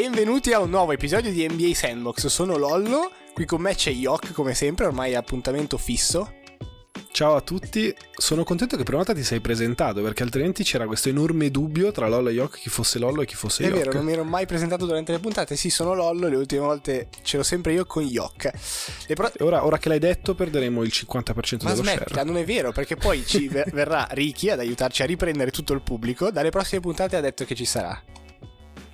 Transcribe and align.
benvenuti 0.00 0.52
a 0.52 0.60
un 0.60 0.70
nuovo 0.70 0.92
episodio 0.92 1.32
di 1.32 1.44
NBA 1.48 1.74
Sandbox. 1.74 2.26
Sono 2.26 2.56
Lollo, 2.56 3.10
qui 3.34 3.44
con 3.44 3.60
me 3.60 3.74
c'è 3.74 3.90
Yok, 3.90 4.30
come 4.30 4.54
sempre, 4.54 4.86
ormai 4.86 5.16
appuntamento 5.16 5.76
fisso. 5.76 6.34
Ciao 7.10 7.34
a 7.34 7.40
tutti, 7.40 7.92
sono 8.16 8.44
contento 8.44 8.76
che 8.76 8.84
per 8.84 8.94
una 8.94 9.02
volta 9.02 9.18
ti 9.18 9.26
sei 9.26 9.40
presentato 9.40 10.00
perché 10.00 10.22
altrimenti 10.22 10.62
c'era 10.62 10.86
questo 10.86 11.08
enorme 11.08 11.50
dubbio 11.50 11.90
tra 11.90 12.06
Lollo 12.06 12.28
e 12.28 12.34
Yok 12.34 12.60
chi 12.60 12.68
fosse 12.68 13.00
Lollo 13.00 13.22
e 13.22 13.26
chi 13.26 13.34
fosse 13.34 13.64
Yok. 13.64 13.74
È 13.74 13.78
vero, 13.78 13.92
non 13.94 14.04
mi 14.04 14.12
ero 14.12 14.22
mai 14.22 14.46
presentato 14.46 14.86
durante 14.86 15.10
le 15.10 15.18
puntate, 15.18 15.56
sì 15.56 15.68
sono 15.68 15.94
Lollo, 15.94 16.28
le 16.28 16.36
ultime 16.36 16.60
volte 16.60 17.08
c'ero 17.24 17.42
sempre 17.42 17.72
io 17.72 17.84
con 17.84 18.04
Yok. 18.04 18.52
Pro... 19.14 19.32
Ora, 19.40 19.66
ora, 19.66 19.78
che 19.78 19.88
l'hai 19.88 19.98
detto 19.98 20.36
perderemo 20.36 20.84
il 20.84 20.92
50% 20.94 21.64
Ma 21.64 21.70
dello 21.70 21.82
smettila, 21.82 22.04
share. 22.06 22.24
non 22.24 22.36
è 22.36 22.44
vero 22.44 22.70
perché 22.70 22.94
poi 22.94 23.26
ci 23.26 23.48
verrà 23.50 24.06
Ricky 24.12 24.50
ad 24.50 24.60
aiutarci 24.60 25.02
a 25.02 25.06
riprendere 25.06 25.50
tutto 25.50 25.72
il 25.72 25.82
pubblico, 25.82 26.30
dalle 26.30 26.50
prossime 26.50 26.80
puntate 26.80 27.16
ha 27.16 27.20
detto 27.20 27.44
che 27.44 27.56
ci 27.56 27.64
sarà. 27.64 28.00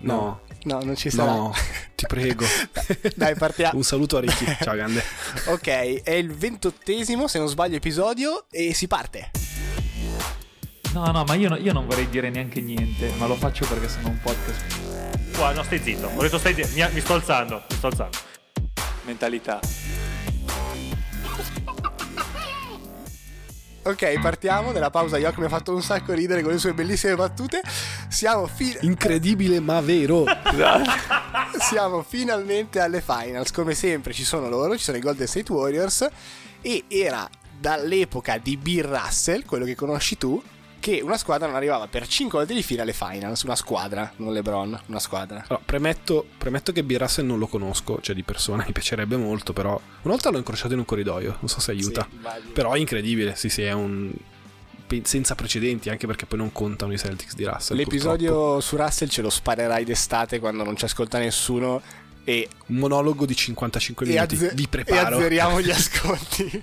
No. 0.06 0.40
No, 0.64 0.82
non 0.82 0.96
ci 0.96 1.10
sarà. 1.10 1.32
No, 1.32 1.54
ti 1.94 2.06
prego. 2.06 2.44
Dai, 3.14 3.34
partiamo. 3.34 3.76
Un 3.76 3.82
saluto 3.82 4.16
a 4.16 4.20
Ricky. 4.20 4.44
Ciao, 4.62 4.74
grande. 4.74 5.02
ok, 5.46 6.02
è 6.02 6.12
il 6.12 6.32
ventottesimo, 6.32 7.28
se 7.28 7.38
non 7.38 7.48
sbaglio, 7.48 7.76
episodio 7.76 8.46
e 8.50 8.72
si 8.74 8.86
parte. 8.86 9.30
No, 10.92 11.10
no, 11.10 11.24
ma 11.24 11.34
io, 11.34 11.48
no, 11.48 11.56
io, 11.56 11.72
non 11.72 11.86
vorrei 11.86 12.08
dire 12.08 12.30
neanche 12.30 12.60
niente, 12.60 13.12
ma 13.18 13.26
lo 13.26 13.34
faccio 13.34 13.66
perché 13.66 13.88
sono 13.88 14.08
un 14.08 14.20
podcast. 14.20 15.36
Qua, 15.36 15.52
no, 15.52 15.62
stai 15.64 15.80
zitto. 15.80 16.10
Ho 16.14 16.22
detto 16.22 16.38
stai 16.38 16.54
zitto. 16.54 16.68
Mi, 16.72 16.86
mi 16.92 17.00
sto 17.00 17.14
alzando, 17.14 17.64
mi 17.68 17.76
sto 17.76 17.86
alzando. 17.88 18.18
Mentalità. 19.04 19.60
Ok, 23.86 24.18
partiamo. 24.20 24.72
Nella 24.72 24.88
pausa 24.88 25.18
Yok 25.18 25.36
mi 25.36 25.44
ha 25.44 25.48
fatto 25.50 25.74
un 25.74 25.82
sacco 25.82 26.14
ridere 26.14 26.40
con 26.40 26.52
le 26.52 26.58
sue 26.58 26.72
bellissime 26.72 27.16
battute. 27.16 27.60
Siamo 28.08 28.46
fin... 28.46 28.78
Incredibile 28.80 29.60
ma 29.60 29.80
vero. 29.82 30.24
Siamo 31.60 32.02
finalmente 32.02 32.80
alle 32.80 33.02
finals. 33.02 33.50
Come 33.50 33.74
sempre 33.74 34.14
ci 34.14 34.24
sono 34.24 34.48
loro, 34.48 34.76
ci 34.78 34.84
sono 34.84 34.96
i 34.96 35.00
Golden 35.00 35.26
State 35.26 35.52
Warriors. 35.52 36.08
E 36.62 36.84
era 36.88 37.28
dall'epoca 37.60 38.38
di 38.38 38.56
Bill 38.56 38.86
Russell, 38.86 39.44
quello 39.44 39.66
che 39.66 39.74
conosci 39.74 40.16
tu, 40.16 40.42
che 40.84 41.00
una 41.00 41.16
squadra 41.16 41.46
non 41.46 41.56
arrivava 41.56 41.86
per 41.86 42.06
5 42.06 42.40
volte 42.40 42.52
di 42.52 42.62
fila 42.62 42.82
alle 42.82 42.92
finals. 42.92 43.40
Una 43.44 43.56
squadra, 43.56 44.12
non 44.16 44.34
LeBron, 44.34 44.80
una 44.88 44.98
squadra. 44.98 45.42
Allora, 45.48 45.62
premetto, 45.64 46.26
premetto 46.36 46.72
che 46.72 46.84
B. 46.84 46.94
Russell 46.98 47.24
non 47.24 47.38
lo 47.38 47.46
conosco, 47.46 48.00
cioè 48.02 48.14
di 48.14 48.22
persona 48.22 48.64
mi 48.68 48.72
piacerebbe 48.72 49.16
molto, 49.16 49.54
però 49.54 49.70
una 49.70 50.12
volta 50.12 50.28
l'ho 50.28 50.36
incrociato 50.36 50.74
in 50.74 50.80
un 50.80 50.84
corridoio, 50.84 51.38
non 51.40 51.48
so 51.48 51.58
se 51.58 51.70
aiuta. 51.70 52.06
Sì, 52.10 52.50
però 52.52 52.74
è 52.74 52.78
incredibile, 52.78 53.34
sì 53.34 53.48
sì, 53.48 53.62
è 53.62 53.72
un 53.72 54.12
senza 55.02 55.34
precedenti, 55.34 55.88
anche 55.88 56.06
perché 56.06 56.26
poi 56.26 56.38
non 56.38 56.52
contano 56.52 56.92
i 56.92 56.98
Celtics 56.98 57.34
di 57.34 57.44
Russell. 57.44 57.78
L'episodio 57.78 58.32
purtroppo. 58.32 58.60
su 58.60 58.76
Russell 58.76 59.08
ce 59.08 59.22
lo 59.22 59.30
sparerai 59.30 59.84
d'estate 59.84 60.38
quando 60.38 60.64
non 60.64 60.76
ci 60.76 60.84
ascolta 60.84 61.18
nessuno 61.18 61.80
e 62.24 62.48
un 62.66 62.76
monologo 62.76 63.26
di 63.26 63.36
55 63.36 64.06
minuti. 64.06 64.34
azze- 64.34 64.52
vi 64.54 64.66
preparo. 64.66 65.16
e 65.16 65.18
azzeriamo 65.18 65.60
gli 65.60 65.70
ascolti. 65.70 66.62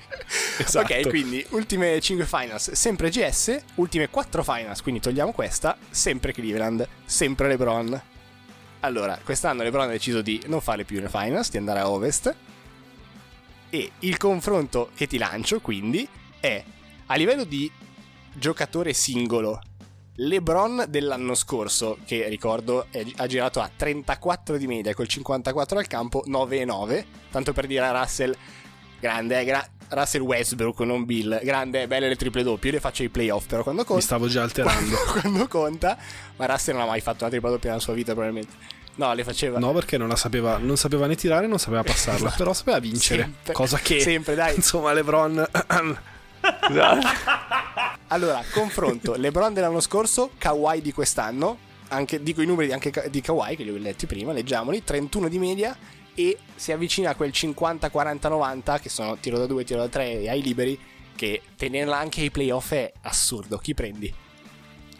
Esatto. 0.57 0.93
ok 0.93 1.07
quindi 1.09 1.45
ultime 1.49 1.99
5 2.01 2.25
finals. 2.25 2.71
Sempre 2.71 3.09
GS 3.09 3.57
ultime 3.75 4.09
4 4.09 4.43
finals 4.43 4.81
quindi 4.81 4.99
togliamo 5.01 5.31
questa. 5.31 5.77
Sempre 5.89 6.33
Cleveland 6.33 6.87
sempre 7.05 7.47
LeBron. 7.47 8.01
Allora 8.81 9.19
quest'anno 9.23 9.61
LeBron 9.63 9.87
ha 9.87 9.91
deciso 9.91 10.21
di 10.21 10.41
non 10.47 10.61
fare 10.61 10.83
più 10.83 10.99
le 10.99 11.09
finals 11.09 11.51
di 11.51 11.57
andare 11.57 11.79
a 11.79 11.89
Ovest. 11.89 12.35
E 13.69 13.91
il 13.99 14.17
confronto 14.17 14.89
che 14.95 15.07
ti 15.07 15.17
lancio 15.17 15.59
quindi 15.61 16.07
è 16.39 16.63
a 17.05 17.15
livello 17.15 17.43
di 17.43 17.71
giocatore 18.33 18.93
singolo 18.93 19.61
LeBron 20.15 20.85
dell'anno 20.89 21.33
scorso, 21.35 21.97
che 22.05 22.27
ricordo 22.27 22.87
è, 22.91 23.05
ha 23.17 23.27
girato 23.27 23.59
a 23.61 23.69
34 23.73 24.57
di 24.57 24.67
media 24.67 24.93
col 24.93 25.07
54 25.07 25.79
al 25.79 25.87
campo, 25.87 26.23
9,9. 26.27 27.05
Tanto 27.31 27.53
per 27.53 27.65
dire 27.65 27.85
a 27.85 27.97
Russell, 27.97 28.35
grande, 28.99 29.39
eh, 29.39 29.45
gra- 29.45 29.67
Russell 29.89 30.21
Westbrook, 30.21 30.79
non 30.81 31.05
Bill, 31.05 31.39
grande, 31.43 31.87
belle 31.87 32.07
le 32.07 32.15
triple 32.15 32.43
doppie. 32.43 32.69
Io 32.69 32.75
le 32.75 32.81
faccio 32.81 33.03
ai 33.03 33.09
playoff, 33.09 33.45
però 33.45 33.63
quando 33.63 33.83
conta. 33.83 33.95
Mi 33.95 34.01
stavo 34.01 34.27
già 34.27 34.43
alterando. 34.43 34.95
Quando, 34.95 35.11
quando 35.21 35.47
conta, 35.47 35.97
ma 36.35 36.45
Russell 36.45 36.75
non 36.75 36.83
ha 36.83 36.87
mai 36.87 37.01
fatto 37.01 37.23
una 37.23 37.29
tripla 37.29 37.49
doppia 37.49 37.69
nella 37.69 37.81
sua 37.81 37.93
vita, 37.93 38.11
probabilmente. 38.11 38.79
No, 38.95 39.13
le 39.13 39.23
faceva. 39.23 39.57
No, 39.57 39.71
perché 39.71 39.97
non 39.97 40.09
la 40.09 40.17
sapeva, 40.17 40.57
non 40.57 40.75
sapeva 40.75 41.07
né 41.07 41.15
tirare, 41.15 41.47
non 41.47 41.57
sapeva 41.57 41.83
passarla, 41.83 42.27
esatto. 42.27 42.37
però 42.37 42.53
sapeva 42.53 42.79
vincere. 42.79 43.21
Sempre, 43.21 43.53
cosa 43.53 43.77
che. 43.79 44.01
Sempre, 44.01 44.35
dai. 44.35 44.55
Insomma, 44.55 44.91
LeBron. 44.91 45.47
allora, 48.11 48.43
confronto 48.51 49.15
LeBron 49.17 49.53
dell'anno 49.53 49.79
scorso, 49.79 50.31
Kawhi 50.37 50.81
di 50.81 50.91
quest'anno. 50.91 51.69
Anche, 51.89 52.23
dico 52.23 52.41
i 52.41 52.45
numeri 52.45 52.71
anche 52.71 53.09
di 53.09 53.19
Kawhi, 53.19 53.55
che 53.55 53.63
li 53.63 53.71
ho 53.71 53.77
letti 53.77 54.05
prima, 54.05 54.31
leggiamoli: 54.31 54.83
31 54.83 55.27
di 55.27 55.39
media 55.39 55.75
e 56.13 56.37
si 56.55 56.71
avvicina 56.71 57.11
a 57.11 57.15
quel 57.15 57.31
50-40-90, 57.33 58.81
che 58.81 58.89
sono 58.89 59.17
tiro 59.17 59.37
da 59.37 59.45
2, 59.45 59.63
tiro 59.63 59.79
da 59.79 59.87
3 59.87 60.21
e 60.21 60.29
ai 60.29 60.41
liberi. 60.41 60.79
Che 61.15 61.41
tenerla 61.55 61.97
anche 61.97 62.21
ai 62.21 62.31
playoff 62.31 62.71
è 62.71 62.91
assurdo. 63.01 63.57
Chi 63.57 63.73
prendi? 63.73 64.13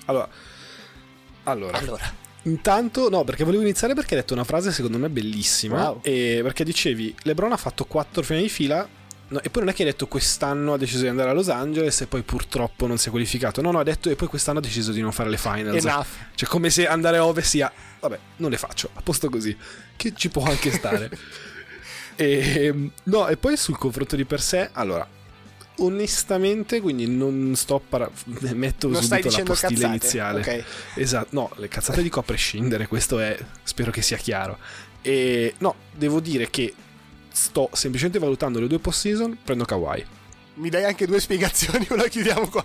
Allora, 0.06 0.30
allora. 1.44 1.78
allora. 1.78 2.20
Intanto, 2.44 3.10
no, 3.10 3.24
perché 3.24 3.44
volevo 3.44 3.64
iniziare 3.64 3.94
perché 3.94 4.16
hai 4.16 4.22
detto 4.22 4.34
una 4.34 4.44
frase 4.44 4.72
secondo 4.72 4.98
me 4.98 5.10
bellissima. 5.10 5.90
Wow. 5.90 6.00
E 6.02 6.40
perché 6.44 6.64
dicevi: 6.64 7.16
LeBron 7.24 7.52
ha 7.52 7.58
fatto 7.58 7.86
4 7.86 8.22
finali 8.24 8.46
di 8.46 8.52
fila 8.52 8.88
No, 9.32 9.42
e 9.42 9.50
poi 9.50 9.62
non 9.64 9.72
è 9.72 9.74
che 9.74 9.84
hai 9.84 9.90
detto 9.90 10.08
quest'anno 10.08 10.74
ha 10.74 10.78
deciso 10.78 11.04
di 11.04 11.08
andare 11.08 11.30
a 11.30 11.34
Los 11.34 11.48
Angeles 11.48 12.02
e 12.02 12.08
poi 12.08 12.22
purtroppo 12.22 12.86
non 12.86 12.98
si 12.98 13.08
è 13.08 13.12
qualificato. 13.12 13.62
No, 13.62 13.72
no, 13.72 13.80
ha 13.80 13.84
detto 13.84 14.10
e 14.10 14.16
poi 14.16 14.28
quest'anno 14.28 14.60
ha 14.60 14.62
deciso 14.62 14.92
di 14.92 15.00
non 15.00 15.14
fare 15.14 15.30
le 15.30 15.38
finals. 15.38 15.86
Enough. 15.86 16.08
Cioè, 16.36 16.50
come 16.50 16.70
se 16.70 16.86
andare 16.86 17.16
a 17.18 17.26
Ovest 17.26 17.48
sia. 17.48 17.72
Vabbè, 18.02 18.20
non 18.38 18.50
le 18.50 18.58
faccio, 18.58 18.90
a 18.94 19.02
posto 19.02 19.30
così. 19.30 19.56
Che 19.96 20.14
ci 20.16 20.28
può 20.28 20.44
anche 20.44 20.72
stare. 20.72 21.10
e, 22.18 22.92
no, 23.04 23.28
e 23.30 23.38
poi 23.38 23.56
sul 23.56 23.78
confronto 23.78 24.18
di 24.18 24.26
per 24.26 24.42
sé, 24.42 24.70
allora. 24.74 25.08
Onestamente, 25.78 26.82
quindi 26.82 27.08
non 27.08 27.54
sto 27.56 27.82
para- 27.88 28.12
metto 28.26 28.90
non 28.90 29.02
subito 29.02 29.30
la 29.30 29.44
postilla 29.44 29.54
cazzate. 29.54 29.86
iniziale. 29.86 30.40
Okay. 30.42 30.64
Esatto, 30.96 31.30
no, 31.32 31.52
le 31.56 31.70
cazzate 31.70 32.04
dico 32.04 32.20
a 32.20 32.24
prescindere, 32.24 32.86
questo 32.86 33.18
è 33.18 33.38
spero 33.64 33.92
che 33.92 34.02
sia 34.02 34.18
chiaro. 34.18 34.58
E 35.02 35.56
no, 35.60 35.76
devo 35.94 36.20
dire 36.20 36.50
che 36.50 36.74
sto 37.32 37.70
semplicemente 37.74 38.20
valutando 38.20 38.60
le 38.60 38.68
due 38.68 38.80
post 38.80 39.00
season, 39.02 39.38
prendo 39.44 39.66
Kawhi. 39.66 40.06
Mi 40.56 40.70
dai 40.70 40.84
anche 40.84 41.06
due 41.06 41.20
spiegazioni 41.20 41.88
o 41.92 41.96
la 41.96 42.08
chiudiamo 42.08 42.48
qua? 42.48 42.64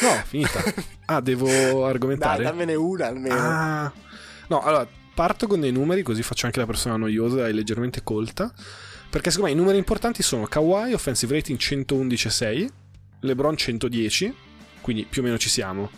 No, 0.00 0.22
finita. 0.26 0.62
Ah, 1.06 1.20
devo 1.20 1.84
argomentare? 1.86 2.42
Dai, 2.42 2.52
dammene 2.52 2.74
una 2.74 3.06
almeno. 3.06 3.34
Ah. 3.34 3.92
No, 4.48 4.60
allora, 4.62 4.86
parto 5.14 5.46
con 5.46 5.60
dei 5.60 5.72
numeri 5.72 6.02
così 6.02 6.22
faccio 6.22 6.46
anche 6.46 6.58
la 6.58 6.66
persona 6.66 6.96
noiosa 6.96 7.48
e 7.48 7.52
leggermente 7.52 8.02
colta. 8.02 8.52
Perché 9.10 9.30
secondo 9.30 9.50
me 9.50 9.58
i 9.58 9.60
numeri 9.60 9.78
importanti 9.78 10.22
sono 10.22 10.46
Kawhi, 10.46 10.92
offensive 10.92 11.34
rating 11.34 11.58
111,6, 11.58 12.68
LeBron 13.20 13.56
110, 13.56 14.34
quindi 14.80 15.04
più 15.04 15.22
o 15.22 15.24
meno 15.24 15.36
ci 15.36 15.48
siamo. 15.48 15.90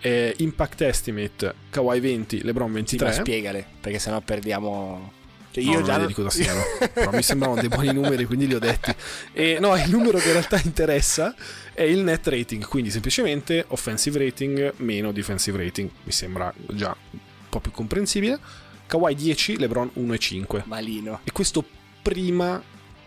Eh, 0.00 0.34
impact 0.38 0.80
estimate, 0.80 1.54
Kawhi 1.68 2.00
20, 2.00 2.42
LeBron 2.44 2.72
23. 2.72 3.12
Sì, 3.12 3.16
ma 3.18 3.24
spiegale, 3.24 3.66
perché 3.80 3.98
sennò 3.98 4.22
perdiamo... 4.22 5.12
Cioè 5.56 5.64
io 5.64 5.78
no, 5.78 5.86
già 5.86 5.96
non 5.96 6.06
di 6.06 6.12
cosa 6.12 6.28
siano, 6.28 6.60
però 6.92 7.10
mi 7.12 7.22
sembravano 7.22 7.62
dei 7.62 7.70
buoni 7.70 7.90
numeri, 7.90 8.26
quindi 8.26 8.46
li 8.46 8.54
ho 8.54 8.58
detti. 8.58 8.94
E 9.32 9.56
no, 9.58 9.74
il 9.74 9.88
numero 9.88 10.18
che 10.18 10.26
in 10.26 10.32
realtà 10.32 10.60
interessa 10.62 11.34
è 11.72 11.80
il 11.80 12.00
net 12.00 12.26
rating, 12.26 12.66
quindi 12.66 12.90
semplicemente 12.90 13.64
offensive 13.68 14.18
rating 14.18 14.74
meno 14.76 15.12
defensive 15.12 15.56
rating, 15.56 15.88
mi 16.02 16.12
sembra 16.12 16.52
già 16.72 16.94
un 17.10 17.18
po' 17.48 17.60
più 17.60 17.70
comprensibile. 17.70 18.38
Kawhi 18.86 19.14
10, 19.14 19.56
LeBron 19.56 19.92
1,5. 19.96 20.64
Malino. 20.66 21.20
E 21.24 21.32
questo 21.32 21.64
prima 22.02 22.62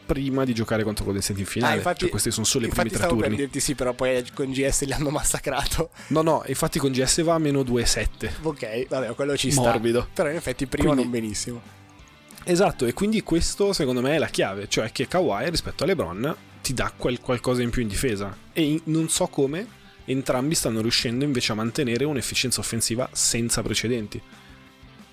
prima 0.07 0.43
di 0.43 0.55
giocare 0.55 0.81
contro 0.81 1.03
Golden 1.05 1.21
State 1.21 1.39
in 1.39 1.45
finale. 1.45 1.73
Ah, 1.73 1.77
infatti, 1.77 1.99
cioè, 1.99 2.09
questi 2.09 2.31
sono 2.31 2.47
solo 2.47 2.65
i 2.65 2.69
primi 2.69 2.89
tre 2.89 3.05
turni. 3.05 3.21
per 3.21 3.35
dirti 3.35 3.59
sì, 3.59 3.75
però 3.75 3.93
poi 3.93 4.25
con 4.33 4.49
GS 4.49 4.85
li 4.85 4.91
hanno 4.91 5.11
massacrato. 5.11 5.91
No, 6.07 6.23
no, 6.23 6.43
infatti 6.47 6.79
con 6.79 6.91
GS 6.91 7.21
va 7.21 7.35
a 7.35 7.37
meno 7.37 7.61
2,7. 7.61 8.31
Ok, 8.41 8.87
vabbè, 8.87 9.13
quello 9.13 9.37
ci 9.37 9.53
Morbido. 9.53 9.99
sta. 9.99 10.09
Però 10.15 10.29
in 10.29 10.37
effetti 10.37 10.65
prima 10.65 10.93
Quindi, 10.93 11.03
non 11.03 11.11
benissimo. 11.11 11.77
Esatto, 12.49 12.87
e 12.87 12.93
quindi 12.93 13.21
questo 13.21 13.73
secondo 13.73 14.01
me 14.01 14.15
è 14.15 14.17
la 14.17 14.25
chiave, 14.25 14.67
cioè 14.67 14.91
che 14.91 15.07
Kawhi 15.07 15.47
rispetto 15.51 15.83
a 15.83 15.85
LeBron 15.85 16.35
ti 16.63 16.73
dà 16.73 16.91
quel 16.97 17.19
qualcosa 17.19 17.61
in 17.61 17.69
più 17.69 17.83
in 17.83 17.87
difesa 17.87 18.35
e 18.51 18.63
in, 18.63 18.81
non 18.85 19.07
so 19.07 19.27
come 19.27 19.67
entrambi 20.05 20.55
stanno 20.55 20.81
riuscendo 20.81 21.23
invece 21.23 21.51
a 21.51 21.55
mantenere 21.55 22.05
un'efficienza 22.05 22.59
offensiva 22.59 23.07
senza 23.11 23.61
precedenti. 23.61 24.19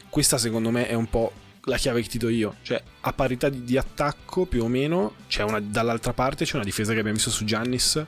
Questa 0.08 0.38
secondo 0.38 0.70
me 0.70 0.88
è 0.88 0.94
un 0.94 1.10
po' 1.10 1.30
la 1.64 1.76
chiave 1.76 2.00
che 2.00 2.08
ti 2.08 2.16
do 2.16 2.30
io, 2.30 2.56
cioè 2.62 2.82
a 3.00 3.12
parità 3.12 3.50
di, 3.50 3.64
di 3.64 3.76
attacco 3.76 4.46
più 4.46 4.64
o 4.64 4.68
meno, 4.68 5.16
una, 5.40 5.60
dall'altra 5.60 6.14
parte 6.14 6.46
c'è 6.46 6.54
una 6.54 6.64
difesa 6.64 6.94
che 6.94 7.00
abbiamo 7.00 7.18
visto 7.18 7.30
su 7.30 7.44
Giannis 7.44 8.02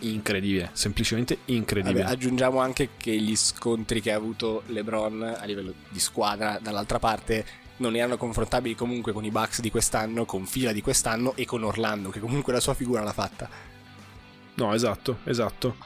incredibile, 0.00 0.70
semplicemente 0.72 1.38
incredibile. 1.44 2.02
Vabbè, 2.02 2.14
aggiungiamo 2.14 2.58
anche 2.58 2.88
che 2.96 3.16
gli 3.16 3.36
scontri 3.36 4.00
che 4.00 4.10
ha 4.10 4.16
avuto 4.16 4.64
LeBron 4.66 5.36
a 5.38 5.44
livello 5.44 5.72
di 5.88 6.00
squadra 6.00 6.58
dall'altra 6.60 6.98
parte 6.98 7.61
non 7.78 7.96
erano 7.96 8.16
confrontabili 8.16 8.74
comunque 8.74 9.12
con 9.12 9.24
i 9.24 9.30
Bucks 9.30 9.60
di 9.60 9.70
quest'anno, 9.70 10.24
con 10.24 10.46
Fila 10.46 10.72
di 10.72 10.82
quest'anno 10.82 11.34
e 11.36 11.44
con 11.44 11.62
Orlando, 11.64 12.10
che 12.10 12.20
comunque 12.20 12.52
la 12.52 12.60
sua 12.60 12.74
figura 12.74 13.02
l'ha 13.02 13.12
fatta. 13.12 13.48
No, 14.54 14.74
esatto, 14.74 15.18
esatto. 15.24 15.76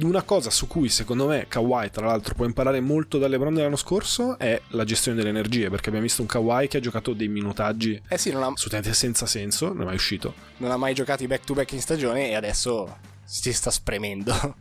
una 0.00 0.22
cosa 0.22 0.50
su 0.50 0.66
cui 0.66 0.88
secondo 0.88 1.26
me 1.26 1.46
Kawhi, 1.48 1.90
tra 1.90 2.06
l'altro, 2.06 2.34
può 2.34 2.44
imparare 2.44 2.80
molto 2.80 3.18
dalle 3.18 3.36
LeBron 3.36 3.54
dell'anno 3.54 3.76
scorso 3.76 4.38
è 4.38 4.60
la 4.68 4.84
gestione 4.84 5.16
delle 5.16 5.28
energie, 5.30 5.70
perché 5.70 5.88
abbiamo 5.88 6.06
visto 6.06 6.22
un 6.22 6.28
Kawhi 6.28 6.68
che 6.68 6.78
ha 6.78 6.80
giocato 6.80 7.12
dei 7.12 7.28
minutaggi 7.28 8.00
Eh 8.08 8.18
sì, 8.18 8.30
non 8.30 8.42
ha, 8.42 8.46
assolutamente 8.46 8.94
senza 8.94 9.26
senso, 9.26 9.68
non 9.68 9.82
è 9.82 9.84
mai 9.84 9.94
uscito. 9.94 10.34
non 10.58 10.70
ha 10.70 10.76
mai 10.76 10.94
giocato 10.94 11.22
i 11.22 11.26
back-to-back 11.26 11.72
in 11.72 11.80
stagione 11.80 12.30
e 12.30 12.34
adesso 12.34 12.96
si 13.24 13.52
sta 13.52 13.70
spremendo. 13.70 14.56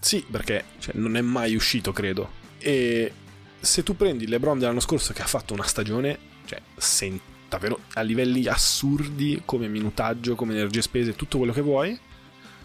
Sì, 0.00 0.24
perché 0.30 0.64
cioè, 0.78 0.94
non 0.96 1.16
è 1.16 1.20
mai 1.20 1.54
uscito, 1.56 1.92
credo. 1.92 2.30
E 2.58 3.12
se 3.60 3.82
tu 3.82 3.96
prendi 3.96 4.26
LeBron 4.26 4.58
dell'anno 4.58 4.80
scorso 4.80 5.12
che 5.12 5.22
ha 5.22 5.26
fatto 5.26 5.54
una 5.54 5.64
stagione, 5.64 6.18
cioè, 6.44 6.60
sen- 6.76 7.20
davvero 7.48 7.80
a 7.94 8.02
livelli 8.02 8.46
assurdi 8.46 9.42
come 9.44 9.68
minutaggio, 9.68 10.34
come 10.34 10.52
energie 10.54 10.82
spese, 10.82 11.14
tutto 11.16 11.38
quello 11.38 11.52
che 11.52 11.62
vuoi. 11.62 11.98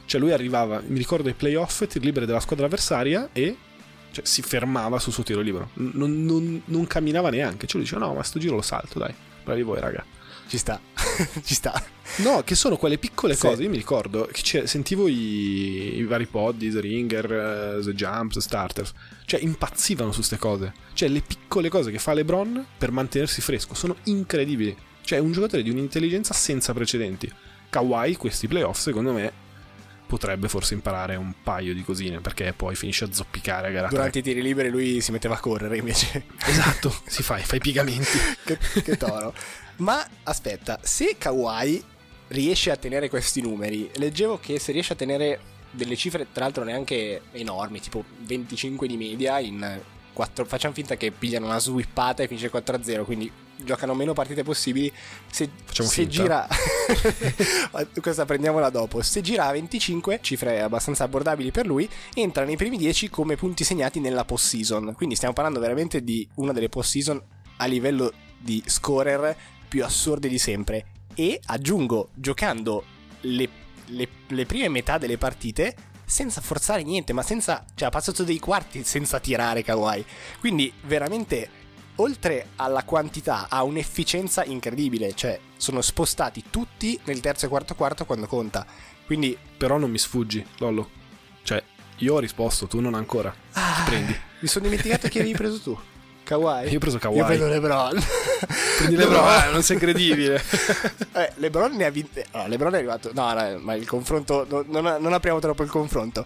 Cioè 0.06 0.20
lui 0.20 0.32
arrivava, 0.34 0.82
mi 0.86 0.98
ricordo 0.98 1.30
ai 1.30 1.34
playoff, 1.34 1.86
tir 1.88 2.04
liberi 2.04 2.26
della 2.26 2.42
squadra 2.42 2.66
avversaria 2.66 3.30
e 3.32 3.56
cioè, 4.12 4.26
si 4.26 4.42
fermava 4.42 5.00
sul 5.00 5.14
suo 5.14 5.24
tiro 5.24 5.40
libero. 5.42 5.70
Non, 5.76 6.26
non- 6.26 6.62
non 6.66 6.86
camminava 6.88 7.30
neanche. 7.30 7.66
Cioè 7.66 7.78
lui 7.82 7.84
diceva 7.90 8.06
no, 8.06 8.14
ma 8.14 8.24
sto 8.24 8.38
giro 8.40 8.56
lo 8.56 8.62
salto, 8.62 9.00
dai. 9.00 9.14
Bravi 9.44 9.62
voi, 9.64 9.80
raga. 9.80 10.06
Ci 10.48 10.58
sta, 10.58 10.80
ci 11.44 11.54
sta. 11.54 11.82
No, 12.18 12.44
che 12.44 12.54
sono 12.56 12.78
quelle 12.78 12.98
piccole 12.98 13.34
Sì. 13.34 13.42
cose. 13.48 13.64
Io 13.64 13.70
mi 13.70 13.78
ricordo 13.78 14.30
che 14.32 14.68
sentivo 14.68 15.08
i, 15.08 15.98
i 15.98 16.04
vari 16.04 16.26
pod, 16.28 16.58
The 16.60 16.80
Ringer, 16.80 17.32
eh, 17.80 17.84
The 17.84 17.94
Jumps, 17.94 18.38
Starters. 18.40 18.94
Cioè, 19.26 19.40
impazzivano 19.42 20.12
su 20.12 20.18
queste 20.18 20.38
cose. 20.38 20.74
Cioè, 20.94 21.10
le 21.10 21.22
piccole 21.22 21.70
cose 21.70 21.92
che 21.92 22.00
fa 22.00 22.14
LeBron 22.14 22.66
per 22.78 22.92
mantenersi 22.92 23.42
fresco 23.42 23.74
sono 23.74 23.96
incredibili. 24.04 24.76
Cioè, 25.02 25.18
è 25.18 25.22
un 25.22 25.32
giocatore 25.32 25.64
di 25.64 25.70
un'intelligenza 25.70 26.34
senza 26.34 26.74
precedenti. 26.74 27.32
Kawhi, 27.70 28.16
questi 28.16 28.48
playoff, 28.48 28.80
secondo 28.80 29.12
me, 29.12 29.32
potrebbe 30.06 30.48
forse 30.48 30.76
imparare 30.76 31.16
un 31.16 31.34
paio 31.42 31.74
di 31.74 31.84
cosine. 31.84 32.20
Perché 32.22 32.54
poi 32.54 32.76
finisce 32.76 33.06
a 33.06 33.12
zoppicare 33.12 33.70
a 33.70 33.72
gara. 33.72 33.88
Durante 33.88 34.20
i 34.20 34.22
tiri 34.22 34.42
liberi 34.44 34.70
lui 34.70 35.02
si 35.02 35.12
metteva 35.12 35.34
a 35.36 35.40
correre 35.40 35.78
invece. 35.78 36.26
Esatto, 36.46 36.94
si 37.08 37.24
fa, 37.24 37.38
fa 37.38 37.56
i 37.56 37.60
piegamenti. 37.60 38.18
che, 38.46 38.58
che 38.84 38.98
toro. 38.98 39.34
Ma 39.78 40.06
aspetta, 40.24 40.80
se 40.82 41.16
Kawhi 41.18 41.84
riesce 42.28 42.72
a 42.72 42.76
tenere 42.76 43.10
questi 43.10 43.42
numeri, 43.42 43.90
leggevo 43.96 44.40
che 44.40 44.60
se 44.60 44.72
riesce 44.72 44.94
a 44.94 44.96
tenere 44.96 45.40
delle 45.72 45.96
cifre, 45.96 46.28
tra 46.32 46.44
l'altro 46.44 46.64
neanche 46.64 47.22
enormi, 47.32 47.80
tipo 47.80 48.04
25 48.20 48.88
di 48.88 48.98
media 48.98 49.40
in 49.40 49.82
4, 50.14 50.46
facciamo 50.46 50.74
finta 50.74 50.96
che 50.96 51.12
pigliano 51.12 51.46
una 51.46 51.60
swippata 51.60 52.24
e 52.24 52.28
finisce 52.28 52.52
4-0, 52.52 53.04
quindi 53.04 53.32
giocano 53.58 53.94
meno 53.94 54.14
partite 54.14 54.44
possibili. 54.44 54.92
Se, 55.30 55.50
se 55.72 56.08
gira, 56.08 56.48
questa 58.02 58.26
prendiamola 58.26 58.70
dopo. 58.70 59.02
Se 59.02 59.22
gira 59.22 59.48
a 59.48 59.52
25, 59.52 60.20
cifre 60.22 60.62
abbastanza 60.62 61.04
abbordabili 61.04 61.52
per 61.52 61.66
lui, 61.66 61.90
entra 62.14 62.46
nei 62.46 62.58
primi 62.58 62.78
10 62.78 63.10
come 63.10 63.36
punti 63.36 63.64
segnati 63.64 64.00
nella 64.00 64.26
post-season. 64.26 64.94
Quindi 64.96 65.16
stiamo 65.16 65.34
parlando 65.34 65.60
veramente 65.60 66.04
di 66.04 66.28
una 66.36 66.54
delle 66.54 66.70
post-season 66.70 67.22
a 67.58 67.66
livello 67.66 68.12
di 68.38 68.62
scorer 68.66 69.36
più 69.74 69.84
assurde 69.84 70.30
di 70.30 70.38
sempre. 70.38 70.86
E 71.16 71.40
aggiungo, 71.46 72.10
giocando 72.14 72.84
le, 73.22 73.50
le- 73.88 74.08
le 74.28 74.46
prime 74.46 74.70
metà 74.70 75.00
delle 75.00 75.18
partite 75.18 75.76
senza 76.06 76.42
forzare 76.42 76.84
niente, 76.84 77.12
ma 77.12 77.24
senza. 77.24 77.66
cioè, 77.74 77.88
ha 77.88 77.92
passato 77.92 78.24
dei 78.24 78.38
quarti 78.38 78.84
senza 78.84 79.20
tirare 79.20 79.64
Kawhi. 79.64 80.06
Quindi, 80.40 80.72
veramente, 80.84 81.50
oltre 81.96 82.50
alla 82.58 82.84
quantità, 82.84 83.48
ha 83.50 83.64
un'efficienza 83.64 84.44
incredibile. 84.44 85.16
Cioè, 85.16 85.40
sono 85.58 85.82
spostati 85.82 86.44
tutti 86.52 87.00
nel 87.06 87.20
terzo 87.20 87.48
e 87.48 87.50
quarto 87.50 87.74
quarto 87.74 88.06
quando 88.06 88.28
conta. 88.28 88.68
Quindi, 89.08 89.36
Però 89.58 89.80
non 89.80 89.90
mi 89.90 89.98
sfuggi, 89.98 90.46
Lollo. 90.60 90.88
Cioè, 91.42 91.64
io 91.98 92.14
ho 92.14 92.20
risposto, 92.20 92.68
tu 92.68 92.80
non 92.80 92.94
ancora. 92.94 93.34
Chi 93.52 93.82
prendi? 93.86 94.16
mi 94.40 94.48
sono 94.48 94.66
dimenticato 94.66 95.08
che 95.08 95.20
avevi 95.20 95.34
preso 95.36 95.60
tu. 95.60 95.80
Kawhi. 96.38 96.70
Io 96.70 96.76
ho 96.76 96.80
preso 96.80 96.98
Kawhi. 96.98 97.18
Io 97.18 97.26
prendo 97.26 97.48
LeBron. 97.48 98.04
Prendi 98.78 98.96
LeBron, 98.98 99.28
eh, 99.48 99.52
non 99.52 99.64
sei 99.64 99.78
credibile. 99.78 100.42
Eh, 101.16 101.32
LeBron 101.36 101.72
ne 101.76 101.86
ha 101.86 101.92
vinte. 101.92 102.26
No, 102.34 102.48
LeBron 102.48 102.74
è 102.74 102.78
arrivato. 102.78 103.12
No, 103.14 103.32
no, 103.34 103.60
ma 103.60 103.76
il 103.76 103.86
confronto. 103.88 104.48
no- 104.50 104.66
non, 104.68 104.98
non 105.00 105.14
apriamo 105.14 105.38
troppo 105.40 105.62
il 105.62 105.70
confronto. 105.70 106.26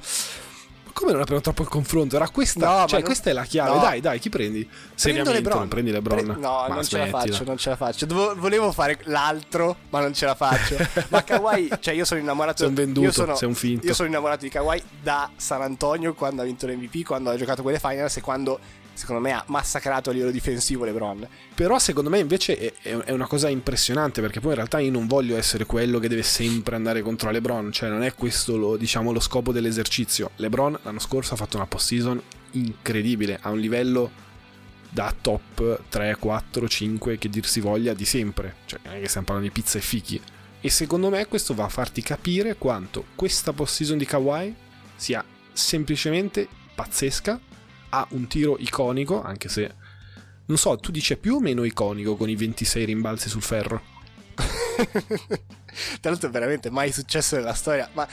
Come 0.94 1.12
non 1.12 1.20
apriamo 1.22 1.42
troppo 1.42 1.62
il 1.62 1.68
confronto? 1.68 2.16
Era 2.16 2.30
questa, 2.30 2.66
No, 2.66 2.72
ma 2.80 2.86
cioè, 2.88 3.00
non- 3.00 3.04
questa 3.04 3.30
è 3.30 3.34
la 3.34 3.44
chiave. 3.44 3.70
no. 3.76 3.80
Dai, 3.82 4.00
dai, 4.00 4.18
chi 4.20 4.30
prendi? 4.30 4.68
Prendo 5.00 5.32
LeBron. 5.34 5.60
non 5.60 5.68
prendi 5.68 5.92
LeBron. 5.92 6.24
Pre- 6.24 6.36
no, 6.38 6.66
Ma 6.70 6.74
non 6.74 6.84
ce 6.86 6.98
la 6.98 7.06
smettila. 7.08 7.34
faccio, 7.34 7.44
non 7.44 7.58
ce 7.58 7.70
la 7.70 7.76
faccio. 7.76 8.06
Dovevo- 8.06 8.36
volevo 8.38 8.72
fare 8.72 8.98
l'altro, 9.04 9.76
ma 9.90 10.00
non 10.00 10.14
ce 10.14 10.26
la 10.26 10.36
faccio. 10.36 10.78
ma 11.10 11.24
Kawhi, 11.24 11.70
cioè 11.82 11.94
io 11.94 12.06
sono 12.06 12.22
innamorato 12.22 12.66
un 12.66 12.74
venduto, 12.74 13.06
io 13.08 13.12
sono, 13.12 13.36
sei 13.36 13.48
un 13.50 13.56
finto. 13.56 13.86
Io 13.86 13.94
sono 13.94 14.08
innamorato 14.08 14.46
di 14.46 14.50
Kawhi 14.50 14.82
da 15.04 15.30
San 15.36 15.62
Antonio 15.62 16.14
quando 16.14 16.42
ha 16.42 16.46
vinto 16.46 16.66
l'MVP, 16.66 17.04
quando 17.06 17.30
ha 17.30 17.36
giocato 17.36 17.62
quelle 17.62 17.78
finals 17.80 18.16
e 18.18 18.22
quando 18.22 18.58
secondo 18.98 19.22
me 19.22 19.32
ha 19.32 19.44
massacrato 19.48 20.10
a 20.10 20.14
livello 20.14 20.32
difensivo 20.32 20.84
LeBron. 20.84 21.28
Però 21.54 21.78
secondo 21.78 22.10
me 22.10 22.18
invece 22.18 22.74
è, 22.82 22.98
è- 23.04 23.12
una 23.12 23.28
cosa 23.28 23.48
impressionante 23.48 24.22
perché 24.22 24.40
poi 24.40 24.50
in 24.50 24.56
realtà 24.56 24.80
io 24.80 24.92
non 24.92 25.06
voglio 25.06 25.38
essere 25.38 25.66
quello 25.66 26.00
che 26.00 26.08
deve 26.08 26.24
sempre 26.24 26.76
andare 26.76 27.02
contro 27.02 27.30
LeBron, 27.30 27.72
cioè 27.72 27.90
non 27.90 28.04
è 28.04 28.16
questo 28.16 28.58
lo, 28.58 28.76
diciamo, 28.76 29.12
lo 29.12 29.20
scopo 29.20 29.52
dell'esercizio. 29.52 30.32
LeBron 30.38 30.80
l'anno 30.82 31.00
scorso 31.00 31.36
ha 31.36 31.38
fatto 31.38 31.58
una 31.58 31.68
post-season 31.68 32.22
incredibile, 32.52 33.38
a 33.40 33.52
un 33.52 33.60
livello 33.60 34.26
da 34.90 35.14
top 35.20 35.82
3, 35.90 36.16
4, 36.18 36.68
5 36.68 37.18
che 37.18 37.30
dir 37.30 37.46
si 37.46 37.60
voglia 37.60 37.94
di 37.94 38.06
sempre, 38.06 38.56
cioè 38.66 38.80
non 38.84 38.96
è 38.96 39.02
che 39.02 39.08
stiamo 39.08 39.28
parlando 39.28 39.52
di 39.54 39.60
pizza 39.60 39.78
e 39.78 39.82
fichi. 39.82 40.20
E 40.60 40.70
secondo 40.72 41.10
me 41.10 41.28
questo 41.28 41.54
va 41.54 41.66
a 41.66 41.70
farti 41.70 42.02
capire 42.02 42.56
quanto 42.56 43.06
questa 43.16 43.54
post-season 43.54 43.98
di 43.98 44.06
Kawhi 44.06 44.56
sia 44.96 45.24
semplicemente 45.54 46.48
pazzesca, 46.74 47.40
ha 47.90 48.08
un 48.12 48.28
tiro 48.28 48.58
iconico, 48.60 49.22
anche 49.22 49.50
se 49.50 49.74
non 50.48 50.58
so, 50.58 50.78
tu 50.78 50.92
dici 50.92 51.14
è 51.14 51.18
più 51.18 51.36
o 51.36 51.40
meno 51.40 51.64
iconico 51.66 52.16
con 52.16 52.30
i 52.30 52.36
26 52.36 52.86
rimbalzi 52.86 53.28
sul 53.28 53.42
ferro? 53.42 53.82
Tra 56.00 56.10
l'altro, 56.10 56.30
veramente 56.30 56.70
mai 56.70 56.92
successo 56.94 57.36
nella 57.36 57.54
storia. 57.54 57.90
Ma 57.94 58.08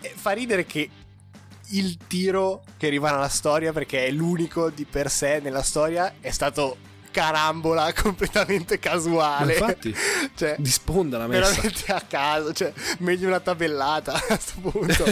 eh, 0.00 0.12
fa 0.14 0.32
ridere 0.32 0.66
che 0.66 0.90
il 1.68 1.96
tiro 2.06 2.64
che 2.76 2.90
rimane 2.90 3.16
alla 3.16 3.28
storia, 3.28 3.72
perché 3.72 4.06
è 4.06 4.10
l'unico 4.10 4.68
di 4.68 4.84
per 4.84 5.10
sé 5.10 5.40
nella 5.40 5.62
storia, 5.62 6.16
è 6.20 6.30
stato 6.30 6.76
carambola 7.10 7.92
completamente 7.96 8.78
casuale. 8.78 9.46
Ma 9.46 9.52
infatti, 9.52 9.96
cioè, 10.36 10.56
di 10.58 10.70
sponda 10.70 11.16
la 11.16 11.26
messa. 11.26 11.50
veramente 11.50 11.92
a 11.92 12.02
caso. 12.06 12.52
Cioè, 12.52 12.72
meglio 12.98 13.28
una 13.28 13.40
tabellata 13.40 14.12
a 14.12 14.20
questo 14.20 14.60
punto. 14.60 15.04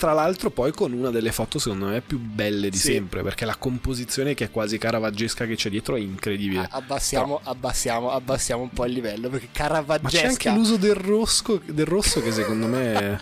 Tra 0.00 0.14
l'altro 0.14 0.48
poi 0.48 0.72
con 0.72 0.92
una 0.94 1.10
delle 1.10 1.30
foto 1.30 1.58
secondo 1.58 1.84
me 1.88 2.00
più 2.00 2.18
belle 2.18 2.70
di 2.70 2.76
Sì. 2.78 2.92
sempre, 2.92 3.22
perché 3.22 3.44
la 3.44 3.56
composizione 3.56 4.32
che 4.32 4.44
è 4.46 4.50
quasi 4.50 4.78
caravaggesca 4.78 5.44
che 5.44 5.56
c'è 5.56 5.68
dietro 5.68 5.94
è 5.94 6.00
incredibile. 6.00 6.66
Abbassiamo, 6.70 7.38
abbassiamo, 7.44 8.10
abbassiamo 8.10 8.62
un 8.62 8.70
po' 8.70 8.86
il 8.86 8.92
livello. 8.94 9.28
Perché 9.28 9.48
Ma 9.48 9.52
c'è 9.52 9.58
caravaggesca. 9.58 10.26
anche 10.28 10.50
l'uso 10.52 10.76
del, 10.78 10.94
rosco, 10.94 11.60
del 11.66 11.84
rosso 11.84 12.22
che 12.22 12.32
secondo 12.32 12.66
me 12.66 13.20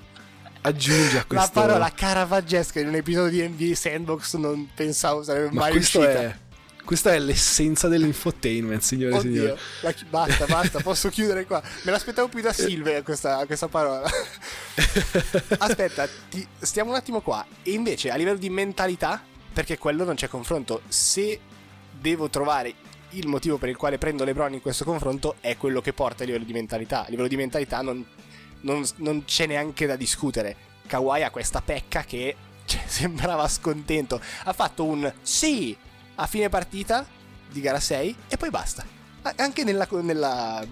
aggiunge 0.61 1.16
a 1.16 1.18
La 1.18 1.25
questo... 1.26 1.50
parola 1.61 1.90
caravaggesca 1.92 2.78
in 2.78 2.87
un 2.88 2.94
episodio 2.94 3.49
di 3.49 3.49
NBA 3.66 3.75
Sandbox 3.75 4.37
non 4.37 4.68
pensavo 4.73 5.25
sarebbe 5.25 5.50
Ma 5.52 5.61
mai 5.62 5.76
uscita. 5.76 6.12
è... 6.12 6.37
Questa 6.88 7.12
è 7.12 7.18
l'essenza 7.18 7.87
dell'infotainment, 7.87 8.80
signore 8.80 9.18
e 9.18 9.21
signori. 9.21 9.61
La 9.83 9.95
basta, 10.09 10.47
basta, 10.47 10.80
posso 10.80 11.11
chiudere 11.12 11.45
qua. 11.45 11.62
Me 11.83 11.90
l'aspettavo 11.90 12.28
più 12.28 12.40
da 12.40 12.50
Silve 12.54 13.02
questa, 13.02 13.45
questa 13.45 13.68
parola. 13.68 14.09
Aspetta, 15.59 16.09
ti- 16.30 16.49
stiamo 16.59 16.88
un 16.92 16.97
attimo 16.97 17.21
qua. 17.21 17.45
E 17.62 17.73
invece 17.73 18.11
a 18.11 18.16
livello 18.16 18.38
di 18.38 18.49
mentalità, 18.49 19.23
perché 19.52 19.76
quello 19.76 20.04
non 20.04 20.14
c'è 20.14 20.28
confronto. 20.28 20.80
Se 20.88 21.38
devo 21.92 22.30
trovare 22.30 22.73
il 23.11 23.26
motivo 23.26 23.59
per 23.59 23.68
il 23.68 23.76
quale 23.76 23.99
prendo 23.99 24.25
LeBron 24.25 24.54
in 24.54 24.62
questo 24.62 24.87
confronto, 24.87 25.35
è 25.40 25.59
quello 25.59 25.83
che 25.83 25.92
porta 25.92 26.23
a 26.23 26.26
livello 26.26 26.47
di 26.47 26.54
mentalità. 26.54 27.04
A 27.04 27.11
livello 27.11 27.28
di 27.28 27.37
mentalità 27.37 27.83
non, 27.83 28.02
non- 28.62 28.88
non 28.97 29.26
c'è 29.26 29.45
neanche 29.45 29.85
da 29.85 29.97
discutere. 29.97 30.57
Kawhi 30.87 31.23
ha 31.23 31.30
questa 31.30 31.61
pecca 31.61 32.02
che 32.04 32.35
cioè, 32.64 32.80
sembrava 32.88 33.47
scontento. 33.47 34.18
Ha 34.45 34.54
fatto 34.54 34.85
un 34.87 35.12
sì 35.21 35.76
a 36.20 36.26
fine 36.26 36.48
partita 36.48 37.06
di 37.50 37.60
gara 37.60 37.80
6 37.80 38.16
e 38.28 38.37
poi 38.37 38.50
basta. 38.50 38.84
Anche 39.37 39.64
nella, 39.64 39.87
nella- 39.90 40.64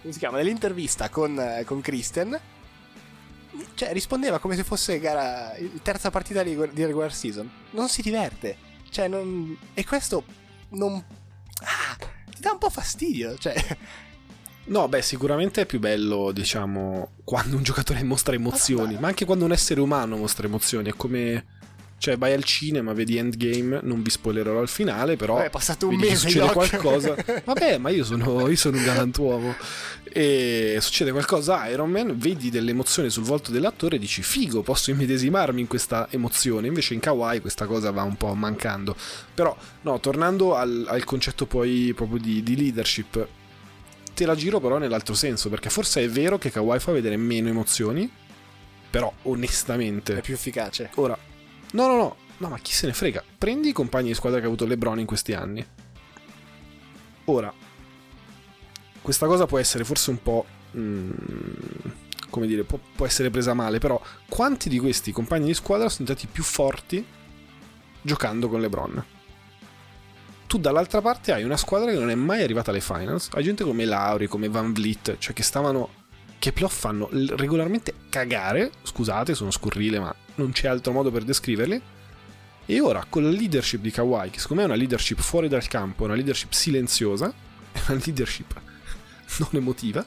come 0.00 0.12
si 0.12 0.18
chiama? 0.18 0.38
nell'intervista 0.38 1.08
con, 1.08 1.62
con 1.64 1.80
Kristen, 1.80 2.38
cioè 3.74 3.92
rispondeva 3.92 4.38
come 4.38 4.56
se 4.56 4.64
fosse 4.64 4.98
gara, 4.98 5.52
terza 5.82 6.10
partita 6.10 6.42
di, 6.42 6.56
di 6.72 6.84
regular 6.84 7.12
season. 7.12 7.50
Non 7.70 7.88
si 7.88 8.02
diverte. 8.02 8.56
Cioè, 8.90 9.08
non, 9.08 9.56
e 9.74 9.84
questo 9.84 10.24
non. 10.70 11.02
Ah, 11.60 11.96
ti 12.30 12.40
dà 12.40 12.52
un 12.52 12.58
po' 12.58 12.70
fastidio. 12.70 13.36
Cioè, 13.36 13.54
No, 14.68 14.88
beh, 14.88 15.02
sicuramente 15.02 15.60
è 15.60 15.66
più 15.66 15.78
bello, 15.78 16.32
diciamo, 16.32 17.12
quando 17.22 17.56
un 17.56 17.62
giocatore 17.62 18.02
mostra 18.02 18.34
emozioni, 18.34 18.96
ma 18.98 19.06
anche 19.06 19.24
quando 19.24 19.44
un 19.44 19.52
essere 19.52 19.80
umano 19.80 20.16
mostra 20.16 20.46
emozioni. 20.46 20.88
È 20.90 20.94
come. 20.96 21.44
Cioè, 21.98 22.18
vai 22.18 22.34
al 22.34 22.44
cinema, 22.44 22.92
vedi 22.92 23.16
Endgame, 23.16 23.80
non 23.82 24.02
vi 24.02 24.10
spoilerò 24.10 24.60
il 24.60 24.68
finale, 24.68 25.16
però. 25.16 25.34
Vabbè, 25.34 25.46
è 25.46 25.50
passato 25.50 25.88
un 25.88 25.96
mese, 25.96 26.16
succede 26.16 26.52
qualcosa. 26.52 27.14
Vabbè, 27.44 27.78
ma 27.78 27.88
io 27.88 28.04
sono, 28.04 28.48
io 28.48 28.56
sono 28.56 28.76
un 28.76 28.84
galantuomo. 28.84 29.54
E 30.04 30.78
succede 30.80 31.10
qualcosa 31.10 31.60
a 31.60 31.68
Iron 31.68 31.90
Man, 31.90 32.18
vedi 32.18 32.50
delle 32.50 32.70
emozioni 32.70 33.10
sul 33.10 33.24
volto 33.24 33.50
dell'attore 33.50 33.96
e 33.96 33.98
dici 33.98 34.22
figo, 34.22 34.62
posso 34.62 34.90
immedesimarmi 34.90 35.60
in 35.60 35.66
questa 35.66 36.06
emozione. 36.10 36.66
Invece 36.66 36.94
in 36.94 37.00
Kawaii 37.00 37.40
questa 37.40 37.66
cosa 37.66 37.90
va 37.90 38.02
un 38.02 38.16
po' 38.16 38.32
mancando. 38.34 38.94
Però, 39.34 39.56
no, 39.82 39.98
tornando 39.98 40.54
al, 40.54 40.86
al 40.88 41.04
concetto 41.04 41.46
poi 41.46 41.92
proprio 41.94 42.18
di, 42.18 42.42
di 42.42 42.56
leadership, 42.56 43.26
te 44.14 44.26
la 44.26 44.34
giro 44.34 44.60
però 44.60 44.78
nell'altro 44.78 45.14
senso, 45.14 45.48
perché 45.48 45.70
forse 45.70 46.02
è 46.02 46.08
vero 46.08 46.38
che 46.38 46.50
Kawaii 46.50 46.80
fa 46.80 46.92
vedere 46.92 47.16
meno 47.16 47.48
emozioni, 47.48 48.10
però 48.88 49.12
onestamente... 49.22 50.16
È 50.16 50.22
più 50.22 50.32
efficace. 50.32 50.90
Ora, 50.94 51.18
no, 51.72 51.86
no, 51.86 51.96
no, 51.96 52.16
no, 52.38 52.48
ma 52.48 52.58
chi 52.58 52.72
se 52.72 52.86
ne 52.86 52.92
frega? 52.92 53.22
Prendi 53.38 53.68
i 53.68 53.72
compagni 53.72 54.08
di 54.08 54.14
squadra 54.14 54.38
che 54.38 54.44
ha 54.44 54.48
avuto 54.48 54.66
LeBron 54.66 54.98
in 54.98 55.06
questi 55.06 55.32
anni. 55.32 55.64
Ora, 57.26 57.52
questa 59.02 59.26
cosa 59.26 59.46
può 59.46 59.58
essere 59.58 59.84
forse 59.84 60.10
un 60.10 60.22
po'. 60.22 60.46
mm, 60.76 61.10
come 62.30 62.46
dire, 62.46 62.64
può, 62.64 62.78
può 62.94 63.06
essere 63.06 63.30
presa 63.30 63.54
male, 63.54 63.78
però 63.78 64.00
quanti 64.28 64.68
di 64.68 64.78
questi 64.78 65.12
compagni 65.12 65.46
di 65.46 65.54
squadra 65.54 65.88
sono 65.88 66.06
stati 66.06 66.26
più 66.26 66.42
forti 66.42 67.04
giocando 68.02 68.48
con 68.48 68.60
LeBron? 68.60 69.04
Tu 70.46 70.58
dall'altra 70.58 71.00
parte 71.00 71.32
hai 71.32 71.42
una 71.42 71.56
squadra 71.56 71.90
che 71.90 71.98
non 71.98 72.10
è 72.10 72.14
mai 72.14 72.42
arrivata 72.42 72.70
alle 72.70 72.80
finals, 72.80 73.30
hai 73.32 73.42
gente 73.42 73.64
come 73.64 73.84
Lauri, 73.84 74.28
come 74.28 74.48
Van 74.48 74.72
Vliet, 74.72 75.18
cioè 75.18 75.34
che 75.34 75.42
stavano 75.42 76.04
che 76.38 76.52
playoff 76.52 76.78
fanno 76.78 77.08
regolarmente 77.10 77.94
cagare, 78.08 78.70
scusate, 78.82 79.34
sono 79.34 79.50
scurrile, 79.50 79.98
ma 79.98 80.14
non 80.36 80.52
c'è 80.52 80.68
altro 80.68 80.92
modo 80.92 81.10
per 81.10 81.24
descriverli. 81.24 81.80
E 82.68 82.80
ora 82.80 83.04
con 83.08 83.22
la 83.22 83.30
leadership 83.30 83.80
di 83.80 83.90
Kawhi, 83.90 84.30
che 84.30 84.40
secondo 84.40 84.62
me 84.62 84.68
è 84.68 84.72
una 84.72 84.78
leadership 84.78 85.20
fuori 85.20 85.48
dal 85.48 85.68
campo, 85.68 86.04
una 86.04 86.14
leadership 86.14 86.52
silenziosa, 86.52 87.32
è 87.72 87.78
una 87.90 88.00
leadership 88.04 88.60
non 89.38 89.48
emotiva, 89.52 90.04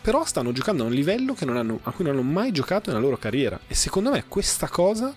però 0.00 0.24
stanno 0.24 0.52
giocando 0.52 0.84
a 0.84 0.86
un 0.86 0.92
livello 0.92 1.34
non 1.44 1.56
hanno- 1.56 1.80
a 1.82 1.90
cui 1.90 2.04
non 2.04 2.14
hanno 2.14 2.22
mai 2.22 2.52
giocato 2.52 2.90
nella 2.90 3.02
loro 3.02 3.16
carriera. 3.16 3.58
E 3.66 3.74
secondo 3.74 4.10
me 4.10 4.24
questa 4.28 4.68
cosa 4.68 5.12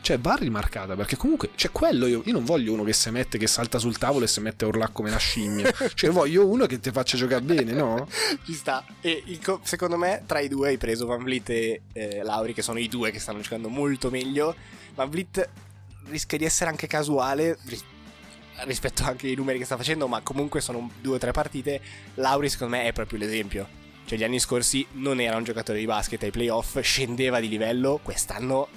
cioè 0.00 0.18
va 0.18 0.36
rimarcata 0.36 0.94
perché 0.94 1.16
comunque 1.16 1.50
cioè 1.54 1.70
quello 1.70 2.06
io, 2.06 2.22
io 2.24 2.32
non 2.32 2.44
voglio 2.44 2.72
uno 2.72 2.84
che 2.84 2.92
si 2.92 3.10
mette 3.10 3.36
che 3.36 3.46
salta 3.46 3.78
sul 3.78 3.98
tavolo 3.98 4.24
e 4.24 4.28
si 4.28 4.40
mette 4.40 4.64
a 4.64 4.68
urlare 4.68 4.92
come 4.92 5.08
una 5.08 5.18
scimmia 5.18 5.70
cioè 5.94 6.10
voglio 6.10 6.46
uno 6.46 6.66
che 6.66 6.78
ti 6.80 6.90
faccia 6.90 7.16
giocare 7.16 7.42
bene 7.42 7.72
no? 7.72 8.06
Ci 8.44 8.54
sta. 8.54 8.84
E 9.00 9.22
il 9.26 9.42
co- 9.42 9.60
secondo 9.62 9.96
me, 9.96 10.22
tra 10.26 10.40
i 10.40 10.48
due 10.48 10.68
hai 10.68 10.78
preso 10.78 11.06
Van 11.06 11.22
Vliet 11.22 11.50
e 11.50 11.80
eh, 11.92 12.22
Lauri, 12.22 12.52
che 12.52 12.62
sono 12.62 12.78
i 12.78 12.88
due 12.88 13.10
che 13.10 13.18
stanno 13.18 13.40
giocando 13.40 13.68
molto 13.68 14.10
meglio. 14.10 14.54
Van 14.94 15.08
Vliet 15.08 15.48
rischia 16.06 16.38
di 16.38 16.44
essere 16.44 16.70
anche 16.70 16.86
casuale 16.86 17.58
ris- 17.64 17.84
rispetto 18.64 19.04
anche 19.04 19.28
ai 19.28 19.34
numeri 19.34 19.58
che 19.58 19.64
sta 19.64 19.76
facendo, 19.76 20.08
ma 20.08 20.20
comunque 20.20 20.60
sono 20.60 20.90
due 21.00 21.16
o 21.16 21.18
tre 21.18 21.32
partite. 21.32 21.80
Lauri, 22.14 22.48
secondo 22.48 22.76
me, 22.76 22.84
è 22.84 22.92
proprio 22.92 23.18
l'esempio. 23.18 23.68
Cioè, 24.04 24.18
gli 24.18 24.24
anni 24.24 24.38
scorsi 24.38 24.86
non 24.92 25.20
era 25.20 25.36
un 25.36 25.44
giocatore 25.44 25.78
di 25.78 25.84
basket 25.84 26.22
ai 26.22 26.30
playoff, 26.30 26.80
scendeva 26.80 27.40
di 27.40 27.48
livello. 27.48 28.00
Quest'anno, 28.02 28.68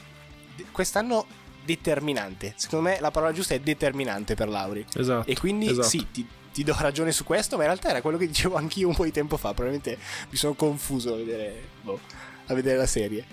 quest'anno 0.72 1.26
determinante. 1.64 2.54
Secondo 2.56 2.90
me 2.90 3.00
la 3.00 3.12
parola 3.12 3.32
giusta 3.32 3.54
è 3.54 3.60
determinante 3.60 4.36
per 4.36 4.50
Lauri. 4.50 4.86
esatto 4.96 5.30
E 5.30 5.38
quindi 5.38 5.70
esatto. 5.70 5.88
sì, 5.88 6.08
ti, 6.12 6.28
ti 6.52 6.64
do 6.64 6.76
ragione 6.80 7.12
su 7.12 7.24
questo, 7.24 7.56
ma 7.56 7.64
in 7.64 7.70
realtà 7.70 7.90
era 7.90 8.02
quello 8.02 8.18
che 8.18 8.28
dicevo 8.28 8.56
anch'io 8.56 8.88
un 8.88 8.96
po' 8.96 9.04
di 9.04 9.12
tempo 9.12 9.38
fa. 9.38 9.54
Probabilmente 9.54 9.98
mi 10.30 10.38
sono 10.38 10.54
confuso 10.54 11.14
a 11.14 11.18
vedere, 11.18 11.62
boh, 11.82 12.00
a 12.48 12.54
vedere 12.54 12.78
la 12.78 12.88
serie. 12.88 13.26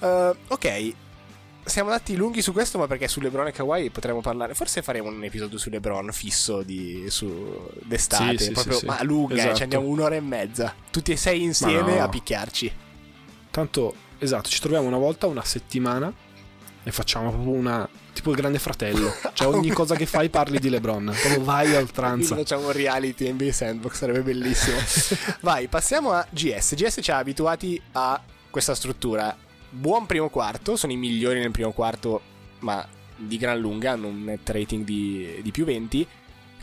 Uh, 0.00 0.34
ok, 0.48 0.94
siamo 1.64 1.90
andati 1.90 2.16
lunghi 2.16 2.40
su 2.40 2.52
questo, 2.52 2.78
ma 2.78 2.86
perché 2.86 3.06
su 3.06 3.20
LeBron 3.20 3.48
e 3.48 3.52
Kawhi 3.52 3.90
potremmo 3.90 4.20
parlare. 4.22 4.54
Forse 4.54 4.82
faremo 4.82 5.08
un 5.08 5.22
episodio 5.22 5.58
su 5.58 5.68
LeBron 5.70 6.10
fisso 6.12 6.62
di, 6.62 7.04
su 7.08 7.68
d'estate, 7.82 8.38
Sì, 8.38 8.44
sì, 8.44 8.50
proprio, 8.52 8.78
sì, 8.78 8.86
ma 8.86 9.02
lunga, 9.02 9.34
eh, 9.34 9.38
Esatto. 9.38 9.56
ci 9.56 9.62
andiamo 9.64 9.86
un'ora 9.86 10.14
e 10.16 10.20
mezza. 10.20 10.74
Tutti 10.90 11.12
e 11.12 11.16
sei 11.16 11.42
insieme 11.42 11.98
no. 11.98 12.04
a 12.04 12.08
picchiarci. 12.08 12.72
tanto 13.50 13.94
esatto 14.18 14.48
ci 14.48 14.60
troviamo 14.60 14.86
una 14.86 14.98
volta 14.98 15.26
una 15.26 15.42
settimana 15.44 16.12
e 16.82 16.90
facciamo 16.90 17.30
proprio 17.30 17.52
una 17.52 17.88
tipo 18.12 18.30
il 18.30 18.36
grande 18.36 18.58
fratello 18.58 19.12
cioè 19.34 19.48
ogni 19.48 19.68
cosa 19.72 19.94
che 19.94 20.06
fai 20.06 20.30
parli 20.30 20.58
di 20.58 20.68
LeBron 20.68 21.14
proprio 21.20 21.44
vai 21.44 21.66
a 21.66 21.68
Quindi 21.68 21.82
oltranza 21.82 22.36
facciamo 22.36 22.66
un 22.66 22.72
reality 22.72 23.30
NBA 23.30 23.52
Sandbox, 23.52 23.94
sarebbe 23.94 24.22
bellissimo. 24.22 24.76
Vai, 25.40 25.68
passiamo 25.68 26.12
a 26.12 26.26
GS. 26.28 26.74
GS 26.74 26.98
ci 27.02 27.10
ha 27.10 27.18
abituati 27.18 27.80
a 27.92 28.20
questa 28.50 28.74
struttura. 28.74 29.36
Buon 29.68 30.06
primo 30.06 30.28
quarto, 30.28 30.76
sono 30.76 30.92
i 30.92 30.96
migliori 30.96 31.38
nel 31.38 31.50
primo 31.50 31.72
quarto, 31.72 32.20
ma 32.60 32.86
di 33.16 33.36
gran 33.36 33.58
lunga, 33.58 33.92
hanno 33.92 34.08
un 34.08 34.24
net 34.24 34.48
rating 34.48 34.84
di, 34.84 35.40
di 35.42 35.50
più 35.50 35.64
20. 35.64 36.06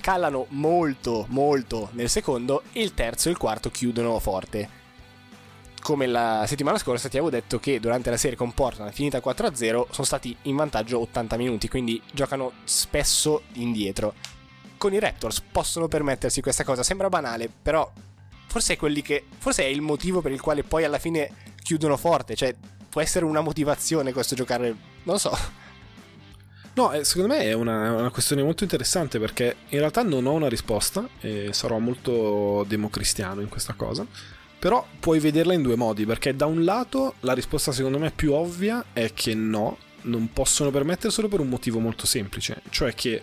Callano 0.02 0.46
molto, 0.50 1.26
molto 1.30 1.90
nel 1.94 2.10
secondo 2.10 2.64
e 2.72 2.82
il 2.82 2.94
terzo 2.94 3.30
e 3.30 3.32
il 3.32 3.38
quarto 3.38 3.70
chiudono 3.70 4.20
forte. 4.20 4.77
Come 5.88 6.06
la 6.06 6.44
settimana 6.46 6.78
scorsa 6.78 7.08
ti 7.08 7.16
avevo 7.16 7.32
detto 7.32 7.62
che 7.62 7.80
durante 7.80 8.10
la 8.10 8.18
serie 8.18 8.36
con 8.36 8.54
Portland 8.54 8.92
finita 8.92 9.20
4-0 9.20 9.54
sono 9.56 9.86
stati 9.90 10.36
in 10.42 10.58
vantaggio 10.58 11.00
80 11.00 11.38
minuti, 11.38 11.70
quindi 11.70 12.02
giocano 12.12 12.52
spesso 12.66 13.44
indietro 13.54 14.14
con 14.76 14.92
i 14.92 15.00
Raptors 15.00 15.40
possono 15.50 15.88
permettersi 15.88 16.42
questa 16.42 16.66
cosa. 16.66 16.84
Sembra 16.84 17.08
banale, 17.08 17.50
però 17.62 17.90
forse 18.48 18.74
è 18.74 19.02
che. 19.02 19.28
Forse 19.38 19.64
è 19.64 19.68
il 19.68 19.80
motivo 19.80 20.20
per 20.20 20.34
il 20.34 20.42
quale 20.42 20.62
poi 20.64 20.84
alla 20.84 21.00
fine 21.00 21.32
chiudono 21.64 21.96
forte. 21.96 22.36
Cioè, 22.36 22.54
può 22.90 23.00
essere 23.00 23.24
una 23.24 23.40
motivazione 23.40 24.12
questo 24.12 24.36
giocare. 24.36 24.68
Non 25.04 25.14
lo 25.14 25.18
so. 25.18 25.38
No, 26.74 26.92
eh, 26.92 27.06
secondo 27.06 27.34
me 27.34 27.44
è 27.44 27.54
una, 27.54 27.94
una 27.94 28.10
questione 28.10 28.44
molto 28.44 28.64
interessante 28.64 29.20
perché 29.20 29.56
in 29.70 29.80
realtà 29.80 30.04
non 30.04 30.26
ho 30.26 30.34
una 30.34 30.50
risposta 30.50 31.08
e 31.22 31.54
sarò 31.54 31.80
molto 31.80 32.66
democristiano 32.68 33.40
in 33.40 33.48
questa 33.48 33.72
cosa. 33.72 34.06
Però 34.60 34.86
puoi 35.00 35.20
vederla 35.20 35.54
in 35.54 35.62
due 35.62 35.76
modi 35.76 36.06
perché 36.06 36.36
da 36.36 36.48
un 36.48 36.64
lato 36.64 37.16
la 37.22 37.34
risposta 37.34 37.72
secondo 37.72 38.00
me 38.00 38.12
più 38.12 38.34
ovvia 38.34 38.86
è 38.92 39.14
che 39.14 39.36
no, 39.36 39.78
non 40.04 40.32
possono 40.34 40.72
permetterselo 40.72 41.28
per 41.28 41.40
un 41.40 41.50
motivo 41.50 41.80
molto 41.80 42.08
semplice, 42.08 42.62
cioè 42.70 42.94
che 42.94 43.22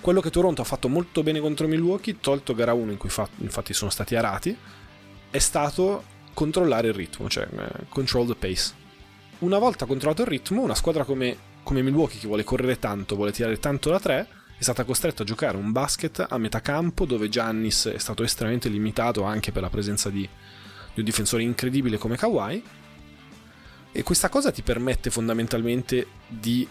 quello 0.00 0.20
che 0.20 0.30
Toronto 0.30 0.62
ha 0.62 0.64
fatto 0.64 0.88
molto 0.88 1.22
bene 1.22 1.40
contro 1.40 1.66
Milwaukee, 1.66 2.18
tolto 2.20 2.54
gara 2.54 2.72
1 2.72 2.92
in 2.92 2.98
cui 2.98 3.08
fa- 3.08 3.28
infatti 3.38 3.72
sono 3.72 3.90
stati 3.90 4.14
arati, 4.16 4.56
è 5.30 5.38
stato 5.38 6.04
controllare 6.34 6.88
il 6.88 6.94
ritmo, 6.94 7.28
cioè 7.28 7.48
eh, 7.50 7.86
control 7.88 8.26
the 8.26 8.34
pace. 8.34 8.72
Una 9.38 9.58
volta 9.58 9.86
controllato 9.86 10.22
il 10.22 10.28
ritmo, 10.28 10.62
una 10.62 10.74
squadra 10.74 11.04
come, 11.04 11.36
come 11.62 11.82
Milwaukee 11.82 12.18
che 12.18 12.26
vuole 12.26 12.44
correre 12.44 12.78
tanto, 12.78 13.16
vuole 13.16 13.32
tirare 13.32 13.58
tanto 13.58 13.90
da 13.90 14.00
3, 14.00 14.28
è 14.58 14.62
stata 14.62 14.82
costretta 14.82 15.22
a 15.22 15.26
giocare 15.26 15.56
un 15.56 15.70
basket 15.70 16.26
a 16.28 16.36
metà 16.36 16.60
campo 16.60 17.04
dove 17.04 17.28
Giannis 17.28 17.92
è 17.94 17.98
stato 17.98 18.24
estremamente 18.24 18.68
limitato 18.68 19.22
anche 19.22 19.52
per 19.52 19.62
la 19.62 19.70
presenza 19.70 20.10
di, 20.10 20.22
di 20.22 20.98
un 20.98 21.04
difensore 21.04 21.44
incredibile 21.44 21.96
come 21.96 22.16
Kawhi. 22.16 22.62
E 23.92 24.02
questa 24.02 24.28
cosa 24.28 24.50
ti 24.50 24.62
permette 24.62 25.10
fondamentalmente 25.10 26.06
di 26.26 26.66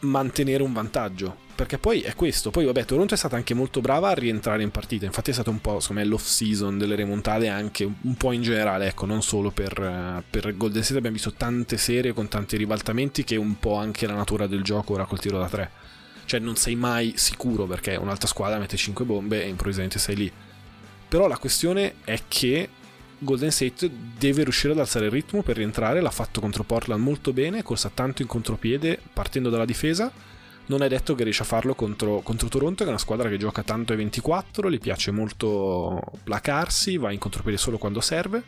mantenere 0.00 0.62
un 0.62 0.74
vantaggio. 0.74 1.44
Perché 1.56 1.78
poi 1.78 2.02
è 2.02 2.14
questo. 2.14 2.50
Poi, 2.50 2.66
vabbè, 2.66 2.84
Toronto 2.84 3.14
è 3.14 3.16
stata 3.16 3.36
anche 3.36 3.54
molto 3.54 3.80
brava 3.80 4.10
a 4.10 4.14
rientrare 4.14 4.62
in 4.62 4.70
partita. 4.70 5.06
Infatti, 5.06 5.30
è 5.30 5.32
stato 5.32 5.48
un 5.48 5.62
po', 5.62 5.80
secondo 5.80 6.02
me, 6.02 6.08
l'off 6.08 6.26
season 6.26 6.76
delle 6.76 6.94
remontate, 6.94 7.48
anche 7.48 7.84
un 7.84 8.14
po' 8.16 8.32
in 8.32 8.42
generale, 8.42 8.88
ecco, 8.88 9.06
non 9.06 9.22
solo 9.22 9.50
per, 9.50 10.22
per 10.28 10.54
Golden 10.58 10.82
State. 10.82 10.98
Abbiamo 10.98 11.16
visto 11.16 11.32
tante 11.32 11.78
serie 11.78 12.12
con 12.12 12.28
tanti 12.28 12.58
ribaltamenti, 12.58 13.24
che 13.24 13.36
è 13.36 13.38
un 13.38 13.58
po' 13.58 13.76
anche 13.76 14.06
la 14.06 14.12
natura 14.12 14.46
del 14.46 14.62
gioco 14.62 14.92
ora 14.92 15.06
col 15.06 15.18
tiro 15.18 15.38
da 15.38 15.48
tre. 15.48 15.70
Cioè, 16.26 16.40
non 16.40 16.56
sei 16.56 16.74
mai 16.74 17.14
sicuro 17.16 17.64
perché 17.66 17.96
un'altra 17.96 18.28
squadra 18.28 18.58
mette 18.58 18.76
5 18.76 19.04
bombe 19.04 19.42
e 19.42 19.48
improvvisamente 19.48 19.98
sei 19.98 20.16
lì. 20.16 20.32
Però 21.08 21.26
la 21.26 21.38
questione 21.38 21.94
è 22.04 22.20
che 22.28 22.68
Golden 23.18 23.50
State 23.50 23.90
deve 24.18 24.42
riuscire 24.42 24.72
ad 24.72 24.80
alzare 24.80 25.06
il 25.06 25.12
ritmo 25.12 25.42
per 25.42 25.56
rientrare. 25.56 26.00
L'ha 26.00 26.10
fatto 26.10 26.40
contro 26.40 26.64
Portland 26.64 27.02
molto 27.02 27.32
bene, 27.32 27.62
corsa 27.62 27.90
tanto 27.94 28.22
in 28.22 28.28
contropiede, 28.28 29.00
partendo 29.12 29.48
dalla 29.48 29.64
difesa. 29.64 30.12
Non 30.66 30.82
è 30.82 30.88
detto 30.88 31.14
che 31.14 31.22
riesca 31.22 31.44
a 31.44 31.46
farlo 31.46 31.74
contro, 31.76 32.20
contro 32.20 32.48
Toronto, 32.48 32.78
che 32.78 32.86
è 32.86 32.88
una 32.88 32.98
squadra 32.98 33.28
che 33.28 33.36
gioca 33.36 33.62
tanto 33.62 33.92
ai 33.92 33.98
24, 33.98 34.68
gli 34.68 34.80
piace 34.80 35.12
molto 35.12 36.02
placarsi, 36.24 36.96
va 36.96 37.12
in 37.12 37.20
contropiede 37.20 37.56
solo 37.56 37.78
quando 37.78 38.00
serve. 38.00 38.42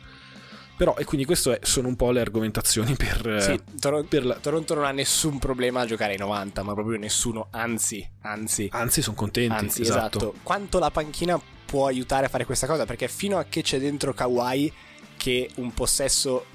Però, 0.79 0.95
e 0.95 1.03
quindi 1.03 1.25
queste 1.25 1.59
sono 1.63 1.89
un 1.89 1.97
po' 1.97 2.09
le 2.11 2.21
argomentazioni 2.21 2.95
per, 2.95 3.41
Sì, 3.41 3.51
eh, 3.51 3.61
Tor- 3.77 4.05
per 4.05 4.25
la- 4.25 4.35
Toronto 4.35 4.75
non 4.75 4.85
ha 4.85 4.91
nessun 4.91 5.37
problema 5.37 5.81
a 5.81 5.85
giocare 5.85 6.13
ai 6.13 6.17
90, 6.17 6.63
ma 6.63 6.73
proprio 6.73 6.97
nessuno. 6.97 7.47
Anzi, 7.51 8.09
anzi. 8.21 8.69
Anzi, 8.71 9.01
sono 9.01 9.17
contenti. 9.17 9.53
Anzi, 9.53 9.81
esatto. 9.81 10.35
Quanto 10.41 10.79
la 10.79 10.89
panchina 10.89 11.37
può 11.65 11.85
aiutare 11.87 12.27
a 12.27 12.29
fare 12.29 12.45
questa 12.45 12.65
cosa? 12.65 12.85
Perché 12.85 13.09
fino 13.09 13.37
a 13.37 13.43
che 13.49 13.61
c'è 13.61 13.77
dentro 13.77 14.13
Kawhi, 14.13 14.71
che 15.17 15.49
un 15.55 15.73
possesso. 15.73 16.45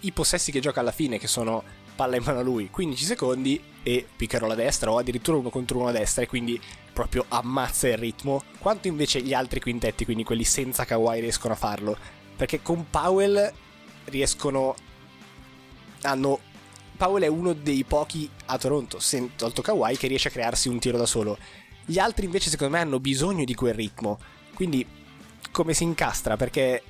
I 0.00 0.12
possessi 0.12 0.52
che 0.52 0.60
gioca 0.60 0.80
alla 0.80 0.92
fine, 0.92 1.16
che 1.18 1.26
sono 1.26 1.64
palla 1.96 2.16
in 2.16 2.22
mano 2.22 2.40
a 2.40 2.42
lui, 2.42 2.68
15 2.68 3.02
secondi 3.02 3.58
e 3.82 4.06
piccherò 4.14 4.46
la 4.46 4.54
destra, 4.54 4.90
o 4.90 4.98
addirittura 4.98 5.38
uno 5.38 5.48
contro 5.48 5.78
uno 5.78 5.88
a 5.88 5.92
destra, 5.92 6.22
e 6.22 6.26
quindi 6.26 6.60
proprio 6.92 7.24
ammazza 7.28 7.88
il 7.88 7.96
ritmo. 7.96 8.42
Quanto 8.58 8.88
invece 8.88 9.22
gli 9.22 9.32
altri 9.32 9.58
quintetti, 9.58 10.04
quindi 10.04 10.22
quelli 10.22 10.44
senza 10.44 10.84
Kawhi, 10.84 11.20
riescono 11.20 11.54
a 11.54 11.56
farlo? 11.56 11.96
Perché 12.36 12.62
con 12.62 12.86
Powell 12.90 13.52
riescono. 14.06 14.74
hanno 16.02 16.40
Powell 16.96 17.22
è 17.22 17.26
uno 17.26 17.52
dei 17.52 17.84
pochi 17.84 18.28
a 18.46 18.56
Toronto, 18.56 19.00
sen- 19.00 19.34
tolto 19.36 19.62
Kawhi, 19.62 19.96
che 19.96 20.06
riesce 20.06 20.28
a 20.28 20.30
crearsi 20.30 20.68
un 20.68 20.78
tiro 20.78 20.96
da 20.96 21.06
solo. 21.06 21.36
Gli 21.84 21.98
altri 21.98 22.24
invece 22.24 22.50
secondo 22.50 22.74
me 22.74 22.80
hanno 22.80 23.00
bisogno 23.00 23.44
di 23.44 23.54
quel 23.54 23.74
ritmo. 23.74 24.18
Quindi 24.54 24.86
come 25.50 25.74
si 25.74 25.82
incastra? 25.82 26.36
Perché... 26.36 26.82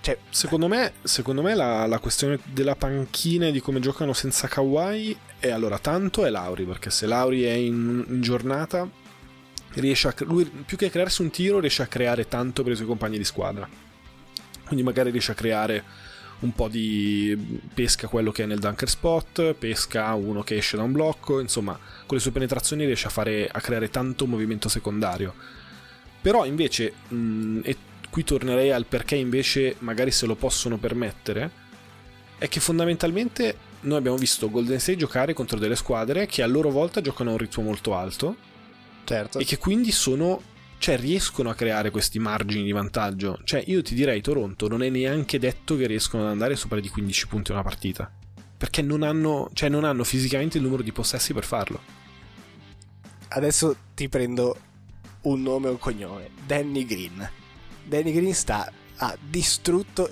Cioè, 0.00 0.18
Secondo 0.30 0.68
me, 0.68 0.92
secondo 1.02 1.42
me 1.42 1.54
la, 1.54 1.86
la 1.86 1.98
questione 1.98 2.38
della 2.44 2.76
panchina 2.76 3.46
e 3.46 3.52
di 3.52 3.60
come 3.60 3.80
giocano 3.80 4.12
senza 4.12 4.46
Kawhi 4.46 5.16
è 5.38 5.50
allora 5.50 5.78
tanto 5.78 6.24
è 6.24 6.30
Lauri, 6.30 6.64
perché 6.64 6.90
se 6.90 7.06
Lauri 7.06 7.42
è 7.42 7.52
in, 7.52 8.04
in 8.06 8.20
giornata, 8.20 8.88
riesce 9.74 10.08
a, 10.08 10.14
lui 10.20 10.44
più 10.44 10.76
che 10.76 10.90
crearsi 10.90 11.22
un 11.22 11.30
tiro 11.30 11.58
riesce 11.58 11.82
a 11.82 11.86
creare 11.86 12.28
tanto 12.28 12.62
per 12.62 12.72
i 12.72 12.76
suoi 12.76 12.86
compagni 12.86 13.18
di 13.18 13.24
squadra. 13.24 13.68
Quindi 14.66 14.84
magari 14.84 15.10
riesce 15.10 15.32
a 15.32 15.34
creare 15.34 15.84
un 16.40 16.52
po' 16.52 16.68
di 16.68 17.60
pesca 17.72 18.08
quello 18.08 18.30
che 18.30 18.42
è 18.42 18.46
nel 18.46 18.58
dunker 18.58 18.88
spot, 18.88 19.54
pesca 19.54 20.12
uno 20.14 20.42
che 20.42 20.56
esce 20.56 20.76
da 20.76 20.82
un 20.82 20.92
blocco, 20.92 21.40
insomma, 21.40 21.78
con 22.04 22.16
le 22.16 22.22
sue 22.22 22.32
penetrazioni 22.32 22.84
riesce 22.84 23.06
a, 23.06 23.10
fare, 23.10 23.48
a 23.50 23.60
creare 23.60 23.88
tanto 23.88 24.26
movimento 24.26 24.68
secondario. 24.68 25.34
Però 26.20 26.44
invece, 26.44 26.92
mh, 27.08 27.60
e 27.62 27.76
qui 28.10 28.24
tornerei 28.24 28.72
al 28.72 28.86
perché 28.86 29.14
invece 29.14 29.76
magari 29.78 30.10
se 30.10 30.26
lo 30.26 30.34
possono 30.34 30.76
permettere, 30.76 31.64
è 32.38 32.48
che 32.48 32.60
fondamentalmente 32.60 33.56
noi 33.80 33.98
abbiamo 33.98 34.16
visto 34.16 34.50
Golden 34.50 34.80
State 34.80 34.98
giocare 34.98 35.32
contro 35.32 35.58
delle 35.58 35.76
squadre 35.76 36.26
che 36.26 36.42
a 36.42 36.46
loro 36.46 36.70
volta 36.70 37.00
giocano 37.00 37.30
a 37.30 37.32
un 37.32 37.38
ritmo 37.38 37.62
molto 37.62 37.94
alto 37.94 38.36
certo. 39.04 39.38
e 39.38 39.44
che 39.44 39.58
quindi 39.58 39.92
sono 39.92 40.42
cioè 40.86 40.98
riescono 40.98 41.50
a 41.50 41.54
creare 41.54 41.90
questi 41.90 42.20
margini 42.20 42.62
di 42.62 42.70
vantaggio. 42.70 43.40
Cioè 43.42 43.60
io 43.66 43.82
ti 43.82 43.92
direi 43.92 44.20
Toronto 44.20 44.68
non 44.68 44.84
è 44.84 44.88
neanche 44.88 45.36
detto 45.36 45.76
che 45.76 45.88
riescono 45.88 46.22
ad 46.22 46.28
andare 46.28 46.54
sopra 46.54 46.78
di 46.78 46.88
15 46.88 47.26
punti 47.26 47.50
una 47.50 47.64
partita. 47.64 48.08
Perché 48.56 48.82
non 48.82 49.02
hanno, 49.02 49.50
cioè 49.52 49.68
non 49.68 49.82
hanno 49.82 50.04
fisicamente 50.04 50.58
il 50.58 50.62
numero 50.62 50.84
di 50.84 50.92
possessi 50.92 51.34
per 51.34 51.42
farlo. 51.42 51.80
Adesso 53.30 53.76
ti 53.96 54.08
prendo 54.08 54.56
un 55.22 55.42
nome 55.42 55.66
e 55.66 55.70
un 55.70 55.78
cognome. 55.80 56.30
Danny 56.46 56.84
Green. 56.84 57.30
Danny 57.82 58.12
Green 58.12 58.32
sta 58.32 58.72
ha 58.98 59.18
distrutto 59.20 60.08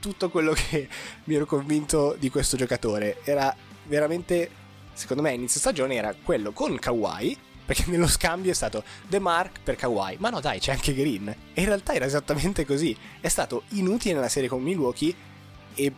tutto 0.00 0.30
quello 0.30 0.52
che 0.52 0.88
mi 1.26 1.34
ero 1.36 1.46
convinto 1.46 2.16
di 2.18 2.28
questo 2.28 2.56
giocatore. 2.56 3.18
Era 3.22 3.54
veramente, 3.84 4.50
secondo 4.94 5.22
me, 5.22 5.32
inizio 5.32 5.60
stagione 5.60 5.94
era 5.94 6.12
quello 6.20 6.50
con 6.50 6.76
Kawhi, 6.76 7.38
perché 7.68 7.84
nello 7.88 8.06
scambio 8.06 8.50
è 8.50 8.54
stato 8.54 8.82
The 9.06 9.18
Mark 9.18 9.58
per 9.62 9.76
Kawhi. 9.76 10.16
Ma 10.20 10.30
no, 10.30 10.40
dai, 10.40 10.58
c'è 10.58 10.72
anche 10.72 10.94
Green. 10.94 11.28
E 11.28 11.60
in 11.60 11.66
realtà 11.66 11.92
era 11.92 12.06
esattamente 12.06 12.64
così. 12.64 12.96
È 13.20 13.28
stato 13.28 13.64
inutile 13.72 14.14
nella 14.14 14.30
serie 14.30 14.48
con 14.48 14.62
Milwaukee 14.62 15.14
e 15.74 15.92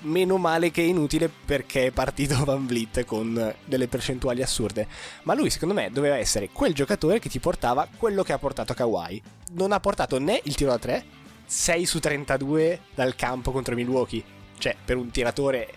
meno 0.00 0.36
male 0.36 0.70
che 0.70 0.82
inutile 0.82 1.30
perché 1.30 1.86
è 1.86 1.90
partito 1.92 2.36
Van 2.44 2.66
Vliet 2.66 3.06
con 3.06 3.54
delle 3.64 3.88
percentuali 3.88 4.42
assurde. 4.42 4.86
Ma 5.22 5.32
lui, 5.32 5.48
secondo 5.48 5.72
me, 5.72 5.88
doveva 5.90 6.18
essere 6.18 6.50
quel 6.50 6.74
giocatore 6.74 7.20
che 7.20 7.30
ti 7.30 7.40
portava 7.40 7.88
quello 7.96 8.22
che 8.22 8.34
ha 8.34 8.38
portato 8.38 8.74
Kawhi. 8.74 9.22
Non 9.52 9.72
ha 9.72 9.80
portato 9.80 10.18
né 10.18 10.42
il 10.44 10.54
tiro 10.54 10.72
da 10.72 10.78
3, 10.78 11.04
6 11.46 11.86
su 11.86 12.00
32 12.00 12.80
dal 12.94 13.14
campo 13.14 13.50
contro 13.50 13.74
Milwaukee. 13.74 14.22
Cioè, 14.58 14.76
per 14.84 14.98
un 14.98 15.10
tiratore 15.10 15.72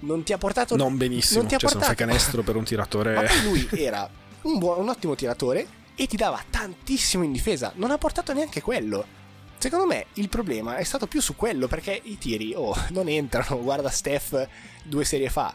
non 0.00 0.22
ti 0.22 0.32
ha 0.32 0.38
portato 0.38 0.74
Non 0.74 0.96
benissimo, 0.96 1.40
non 1.40 1.48
ti 1.48 1.54
ha 1.54 1.58
cioè 1.58 1.68
se 1.68 1.74
non 1.74 1.84
fai 1.84 1.94
portato- 1.94 2.10
canestro 2.10 2.42
per 2.42 2.56
un 2.56 2.64
tiratore... 2.64 3.12
Ma 3.20 3.22
poi 3.24 3.42
lui 3.42 3.68
era 3.72 4.24
un, 4.42 4.58
buon- 4.58 4.80
un 4.80 4.88
ottimo 4.88 5.14
tiratore 5.14 5.66
e 5.94 6.06
ti 6.06 6.16
dava 6.16 6.42
tantissimo 6.48 7.24
in 7.24 7.32
difesa. 7.32 7.72
Non 7.76 7.90
ha 7.90 7.98
portato 7.98 8.32
neanche 8.32 8.60
quello. 8.60 9.14
Secondo 9.58 9.86
me 9.86 10.06
il 10.14 10.28
problema 10.28 10.76
è 10.76 10.84
stato 10.84 11.06
più 11.06 11.20
su 11.20 11.34
quello 11.34 11.66
perché 11.66 11.98
i 12.04 12.18
tiri, 12.18 12.52
oh, 12.54 12.74
non 12.90 13.08
entrano. 13.08 13.62
Guarda 13.62 13.90
Steph 13.90 14.48
due 14.84 15.04
serie 15.04 15.30
fa. 15.30 15.54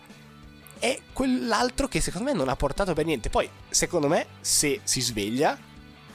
È 0.79 0.99
quell'altro 1.13 1.87
che 1.87 2.01
secondo 2.01 2.31
me 2.31 2.35
non 2.35 2.49
ha 2.49 2.55
portato 2.55 2.93
per 2.93 3.05
niente. 3.05 3.29
Poi, 3.29 3.47
secondo 3.69 4.07
me, 4.07 4.25
se 4.41 4.81
si 4.83 4.99
sveglia, 4.99 5.57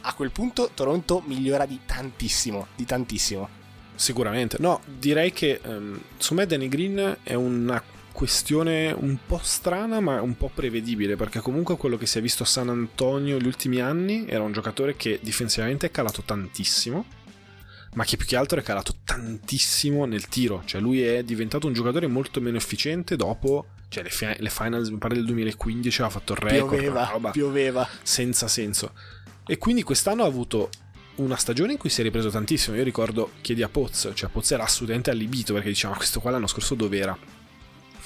a 0.01 0.15
quel 0.15 0.33
punto 0.33 0.71
Toronto 0.75 1.23
migliora 1.25 1.67
di 1.67 1.81
tantissimo. 1.87 2.67
Di 2.75 2.85
tantissimo. 2.85 3.49
Sicuramente. 3.95 4.57
No, 4.61 4.81
direi 4.85 5.33
che 5.33 5.61
ehm, 5.63 6.01
secondo 6.19 6.43
me 6.43 6.47
Danny 6.49 6.69
Green 6.69 7.19
è 7.23 7.35
una 7.35 7.83
questione 8.17 8.95
un 8.99 9.19
po' 9.27 9.41
strana 9.43 10.01
ma 10.01 10.23
un 10.23 10.39
po' 10.39 10.51
prevedibile 10.53 11.17
perché 11.17 11.41
comunque 11.41 11.77
quello 11.77 11.99
che 11.99 12.07
si 12.07 12.17
è 12.17 12.23
visto 12.23 12.45
a 12.45 12.47
San 12.47 12.71
Antonio 12.71 13.37
gli 13.37 13.47
ultimi 13.47 13.79
anni 13.79 14.27
era 14.27 14.43
un 14.43 14.53
giocatore 14.53 14.97
che 14.97 15.21
difensivamente 15.23 15.89
è 15.89 15.91
calato 15.91 16.23
tantissimo 16.23 17.05
ma 17.93 18.05
che 18.05 18.17
più 18.17 18.25
che 18.25 18.37
altro 18.37 18.59
è 18.59 18.63
calato 18.63 18.95
tantissimo 19.05 20.07
nel 20.07 20.29
tiro 20.29 20.63
cioè 20.65 20.81
lui 20.81 21.03
è 21.03 21.23
diventato 21.25 21.67
un 21.67 21.75
giocatore 21.75 22.07
molto 22.07 22.41
meno 22.41 22.57
efficiente 22.57 23.17
dopo 23.17 23.67
cioè 23.89 24.03
le, 24.03 24.09
fi- 24.09 24.35
le 24.39 24.49
finals 24.49 24.89
mi 24.89 24.97
pare 24.97 25.15
del 25.15 25.27
2015 25.27 26.01
aveva 26.01 26.19
fatto 26.19 26.33
il 26.33 26.39
record 26.39 26.81
Pioveva, 26.81 27.09
roba 27.13 27.31
pioveva. 27.33 27.89
senza 28.03 28.49
senso. 28.49 28.93
E 29.47 29.59
quindi 29.59 29.83
quest'anno 29.83 30.25
ha 30.25 30.27
avuto 30.27 30.71
una 31.17 31.37
stagione 31.37 31.73
in 31.73 31.79
cui 31.79 31.89
si 31.89 32.01
è 32.01 32.03
ripreso 32.03 32.29
tantissimo. 32.29 32.77
Io 32.77 32.83
ricordo, 32.83 33.31
chiedi 33.43 33.63
a 33.63 33.69
Poz, 33.69 34.11
cioè 34.13 34.29
Poz 34.29 34.51
era 34.51 34.65
assolutamente 34.65 35.11
allibito 35.11 35.53
perché 35.53 35.69
diceva 35.69 35.93
ma 35.93 35.99
questo 35.99 36.19
qua 36.19 36.33
l'anno 36.33 36.49
scorso 36.49 36.75
dov'era? 36.75 37.17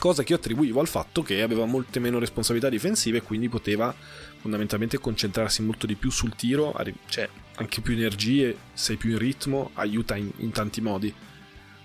Cosa 0.01 0.23
che 0.23 0.33
io 0.33 0.39
attribuivo 0.39 0.81
al 0.81 0.89
fatto 0.89 1.21
che 1.21 1.43
aveva 1.43 1.67
molte 1.67 2.01
meno 2.01 2.19
responsabilità 2.19 2.71
difensive 2.71 3.19
e 3.19 3.23
quindi 3.23 3.51
poteva 3.51 3.95
fondamentalmente 4.39 4.97
concentrarsi 4.97 5.61
molto 5.61 5.87
di 5.87 5.95
più 5.95 6.11
sul 6.11 6.35
tiro, 6.35 6.75
cioè 7.07 7.29
anche 7.57 7.83
più 7.83 7.93
energie, 7.93 8.57
sei 8.73 8.97
più 8.97 9.11
in 9.11 9.19
ritmo, 9.19 9.73
aiuta 9.75 10.17
in, 10.17 10.31
in 10.39 10.53
tanti 10.53 10.81
modi. 10.81 11.15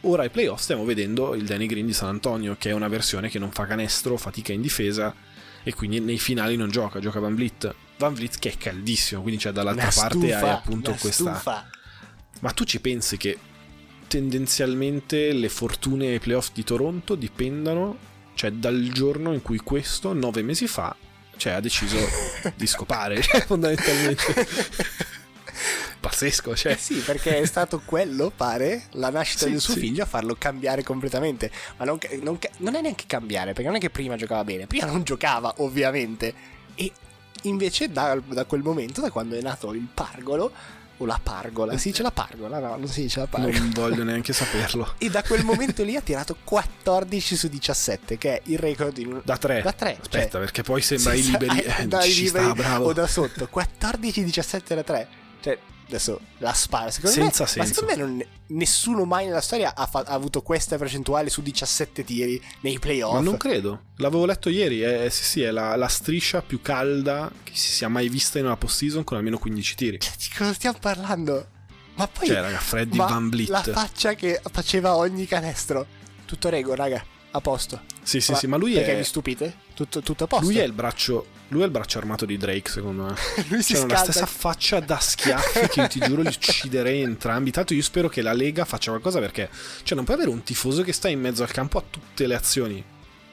Ora 0.01 0.21
ai 0.21 0.29
playoff 0.29 0.61
stiamo 0.61 0.85
vedendo 0.85 1.35
il 1.35 1.43
Danny 1.43 1.65
Green 1.65 1.85
di 1.85 1.91
San 1.91 2.07
Antonio, 2.07 2.55
che 2.57 2.69
è 2.69 2.73
una 2.73 2.87
versione 2.87 3.27
che 3.27 3.37
non 3.37 3.51
fa 3.51 3.65
canestro, 3.65 4.15
fatica 4.15 4.53
in 4.53 4.61
difesa 4.61 5.13
e 5.61 5.73
quindi 5.73 5.99
nei 5.99 6.17
finali 6.17 6.55
non 6.55 6.71
gioca, 6.71 7.01
gioca 7.01 7.19
Van 7.19 7.35
Vliet. 7.35 7.75
Van 7.97 8.13
Vliet 8.13 8.39
che 8.39 8.53
è 8.53 8.57
caldissimo, 8.57 9.23
quindi 9.23 9.41
c'è 9.41 9.51
dall'altra 9.51 9.83
Una 9.83 9.93
parte 9.93 10.17
stufa, 10.19 10.37
hai 10.37 10.49
appunto 10.51 10.91
questa... 10.91 11.33
stufa. 11.35 11.69
Ma 12.39 12.51
tu 12.51 12.63
ci 12.63 12.79
pensi 12.79 13.17
che 13.17 13.37
tendenzialmente 14.07 15.31
le 15.33 15.49
fortune 15.49 16.07
ai 16.07 16.19
playoff 16.19 16.49
di 16.53 16.63
Toronto 16.63 17.15
dipendano, 17.15 17.97
cioè 18.33 18.51
dal 18.51 18.89
giorno 18.91 19.33
in 19.33 19.41
cui 19.41 19.59
questo, 19.59 20.13
nove 20.13 20.41
mesi 20.41 20.67
fa, 20.67 20.95
cioè 21.37 21.53
ha 21.53 21.59
deciso 21.59 21.97
di 22.55 22.67
scopare, 22.67 23.21
cioè, 23.21 23.41
fondamentalmente. 23.41 24.47
Pazzesco, 25.99 26.55
cioè. 26.55 26.73
Eh 26.73 26.77
sì, 26.77 26.95
perché 26.95 27.39
è 27.39 27.45
stato 27.45 27.81
quello, 27.83 28.31
pare, 28.35 28.83
la 28.91 29.09
nascita 29.09 29.45
Sì, 29.45 29.51
del 29.51 29.59
suo 29.59 29.73
sì. 29.73 29.79
figlio 29.79 30.03
a 30.03 30.05
farlo 30.05 30.35
cambiare 30.37 30.83
completamente. 30.83 31.49
Ma 31.77 31.85
non, 31.85 31.97
non 32.21 32.37
non 32.57 32.75
è 32.75 32.81
neanche 32.81 33.05
cambiare, 33.07 33.53
perché 33.53 33.67
non 33.67 33.77
è 33.77 33.79
che 33.79 33.89
prima 33.89 34.15
giocava 34.15 34.43
bene, 34.43 34.67
prima 34.67 34.85
non 34.85 35.01
giocava, 35.03 35.55
ovviamente. 35.57 36.33
E 36.75 36.91
invece 37.43 37.91
da, 37.91 38.19
da 38.23 38.45
quel 38.45 38.61
momento, 38.61 39.01
da 39.01 39.09
quando 39.09 39.35
è 39.35 39.41
nato 39.41 39.73
il 39.73 39.87
pargolo, 39.91 40.51
o 40.97 41.05
la 41.05 41.19
pargola, 41.21 41.77
si 41.77 41.89
dice 41.89 42.01
la 42.03 42.11
pargola? 42.11 42.59
No, 42.59 42.75
non 42.77 42.87
si 42.87 43.01
dice 43.01 43.19
la 43.19 43.27
pargola. 43.27 43.57
Non 43.57 43.71
voglio 43.71 44.03
neanche 44.03 44.31
saperlo. 44.33 44.93
E 44.97 45.09
da 45.09 45.21
quel 45.23 45.43
momento 45.43 45.83
lì 45.83 45.95
ha 45.95 46.01
tirato 46.01 46.35
14 46.43 47.35
su 47.35 47.47
17, 47.49 48.17
che 48.17 48.35
è 48.35 48.41
il 48.45 48.57
record 48.57 48.97
in... 48.97 49.21
Da 49.23 49.37
tre. 49.37 49.61
Da 49.61 49.73
tre, 49.73 49.97
Aspetta, 49.99 50.29
cioè- 50.29 50.39
perché 50.41 50.63
poi 50.63 50.81
sembra 50.81 51.13
i 51.13 51.21
liberi. 51.23 51.59
eh, 51.59 51.81
Eh, 51.81 51.87
dai 51.87 52.09
ci 52.11 52.23
liberi 52.23 52.45
sta, 52.45 52.53
bravo. 52.53 52.85
o 52.85 52.93
da 52.93 53.07
sotto 53.07 53.49
14-17 53.53 54.73
da 54.75 54.83
3 54.83 55.07
cioè 55.41 55.57
adesso 55.87 56.19
la 56.39 56.53
spara 56.53 56.89
secondo 56.91 57.15
Senza 57.15 57.43
me, 57.43 57.49
ma 57.57 57.65
senso. 57.65 57.73
secondo 57.81 57.91
me 57.95 57.99
non- 58.15 58.25
nessuno 58.47 59.05
mai 59.05 59.25
nella 59.25 59.41
storia 59.41 59.75
ha, 59.75 59.85
fa- 59.85 60.03
ha 60.05 60.13
avuto 60.13 60.41
questa 60.41 60.77
percentuale 60.77 61.29
su 61.29 61.41
17 61.41 62.03
tiri 62.03 62.41
nei 62.61 62.79
playoff 62.79 63.13
Ma 63.13 63.19
non 63.21 63.37
credo. 63.37 63.83
L'avevo 63.97 64.25
letto 64.25 64.49
ieri. 64.49 64.81
È, 64.81 65.09
sì, 65.09 65.23
sì, 65.23 65.41
è 65.41 65.51
la, 65.51 65.75
la 65.75 65.87
striscia 65.87 66.41
più 66.41 66.61
calda 66.61 67.31
che 67.43 67.51
si 67.55 67.69
sia 67.71 67.87
mai 67.87 68.09
vista 68.09 68.39
in 68.39 68.45
una 68.45 68.57
postseason 68.57 69.03
con 69.03 69.17
almeno 69.17 69.37
15 69.37 69.75
tiri. 69.75 69.99
Cioè, 69.99 70.13
di 70.17 70.27
cosa 70.37 70.53
stiamo 70.53 70.77
parlando 70.79 71.47
ma 71.95 72.07
poi 72.07 72.27
Cioè, 72.27 72.41
raga, 72.41 72.57
Freddy 72.59 72.97
ma 72.97 73.05
Van 73.05 73.29
Vliet. 73.29 73.49
la 73.49 73.61
faccia 73.63 74.15
che 74.15 74.41
faceva 74.51 74.95
ogni 74.97 75.25
canestro 75.25 75.85
tutto 76.25 76.49
rego 76.49 76.75
raga 76.75 77.01
a 77.31 77.39
posto 77.39 77.81
Sì, 78.03 78.19
sì, 78.19 78.33
sì, 78.35 78.47
ma 78.47 78.57
lui 78.57 78.73
perché 78.73 78.93
è. 78.95 78.97
vi 78.97 79.03
stupite? 79.05 79.55
Tutto, 79.73 80.01
tutto 80.01 80.25
a 80.25 80.27
posto 80.27 80.45
Lui 80.45 80.57
è 80.57 80.63
il 80.63 80.73
braccio. 80.73 81.27
Lui 81.49 81.61
è 81.61 81.65
il 81.65 81.71
braccio 81.71 81.99
armato 81.99 82.25
di 82.25 82.37
Drake, 82.37 82.69
secondo 82.69 83.03
me. 83.03 83.15
lui 83.49 83.61
si 83.61 83.75
Cioè, 83.75 83.87
la 83.87 83.97
stessa 83.97 84.25
faccia 84.25 84.79
da 84.79 84.99
schiaffi 84.99 85.67
che 85.67 85.81
io 85.81 85.87
ti 85.87 85.99
giuro 85.99 86.21
li 86.21 86.27
ucciderei 86.27 87.01
entrambi. 87.01 87.51
Tanto 87.51 87.73
io 87.73 87.81
spero 87.83 88.09
che 88.09 88.21
la 88.21 88.33
Lega 88.33 88.65
faccia 88.65 88.89
qualcosa 88.89 89.19
perché. 89.19 89.49
Cioè, 89.83 89.95
non 89.95 90.05
puoi 90.05 90.17
avere 90.17 90.31
un 90.31 90.43
tifoso 90.43 90.81
che 90.81 90.93
sta 90.93 91.07
in 91.07 91.19
mezzo 91.19 91.43
al 91.43 91.51
campo 91.51 91.77
a 91.77 91.83
tutte 91.89 92.25
le 92.25 92.35
azioni. 92.35 92.83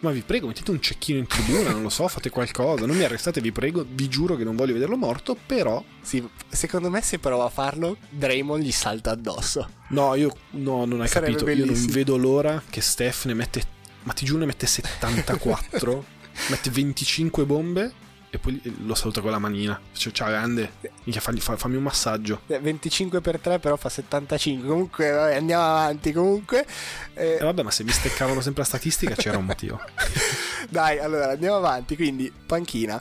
Ma 0.00 0.10
vi 0.10 0.22
prego, 0.22 0.48
mettete 0.48 0.72
un 0.72 0.80
cecchino 0.82 1.20
in 1.20 1.28
tribuna, 1.28 1.70
non 1.70 1.82
lo 1.82 1.88
so, 1.88 2.08
fate 2.08 2.28
qualcosa. 2.28 2.86
Non 2.86 2.96
mi 2.96 3.04
arrestate, 3.04 3.40
vi 3.40 3.52
prego, 3.52 3.86
vi 3.88 4.08
giuro 4.08 4.34
che 4.34 4.42
non 4.42 4.56
voglio 4.56 4.72
vederlo 4.72 4.96
morto, 4.96 5.36
però. 5.46 5.82
Sì, 6.00 6.28
secondo 6.48 6.90
me 6.90 7.00
se 7.02 7.20
prova 7.20 7.44
a 7.44 7.48
farlo 7.50 7.96
Draymond 8.10 8.64
gli 8.64 8.72
salta 8.72 9.12
addosso 9.12 9.68
No, 9.90 10.16
io. 10.16 10.34
No, 10.50 10.84
non 10.86 11.02
hai 11.02 11.08
Sarebbe 11.08 11.32
capito. 11.36 11.50
Io 11.50 11.58
non 11.58 11.66
bellissimo. 11.68 11.92
vedo 11.92 12.16
l'ora 12.16 12.60
che 12.68 12.80
Steph 12.80 13.26
ne 13.26 13.34
mette. 13.34 13.62
Ma 14.02 14.12
ti 14.12 14.24
giuro, 14.24 14.40
ne 14.40 14.46
mette 14.46 14.66
74. 14.66 16.04
mette 16.48 16.70
25 16.70 17.44
bombe. 17.44 17.92
e 18.34 18.38
poi 18.38 18.58
lo 18.86 18.94
saluta 18.94 19.20
con 19.20 19.30
la 19.30 19.38
manina. 19.38 19.78
Cioè, 19.92 20.10
ciao 20.12 20.28
grande, 20.28 20.72
Minchia, 21.04 21.20
fagli- 21.20 21.38
fa- 21.40 21.56
fammi 21.58 21.76
un 21.76 21.82
massaggio. 21.82 22.40
Eh, 22.46 22.58
25 22.60 23.20
per 23.20 23.38
3 23.38 23.58
però 23.58 23.76
fa 23.76 23.90
75. 23.90 24.66
Comunque, 24.66 25.10
vabbè, 25.10 25.34
andiamo 25.36 25.62
avanti. 25.64 26.12
Comunque, 26.12 26.64
eh, 27.12 27.36
E 27.38 27.44
vabbè, 27.44 27.62
ma 27.62 27.70
se 27.70 27.84
mi 27.84 27.90
steccavano 27.90 28.40
sempre 28.40 28.62
la 28.62 28.68
statistica 28.68 29.14
c'era 29.14 29.36
un 29.36 29.44
motivo. 29.44 29.78
dai, 30.70 30.98
allora 30.98 31.32
andiamo 31.32 31.56
avanti. 31.56 31.94
Quindi, 31.94 32.32
panchina. 32.46 33.00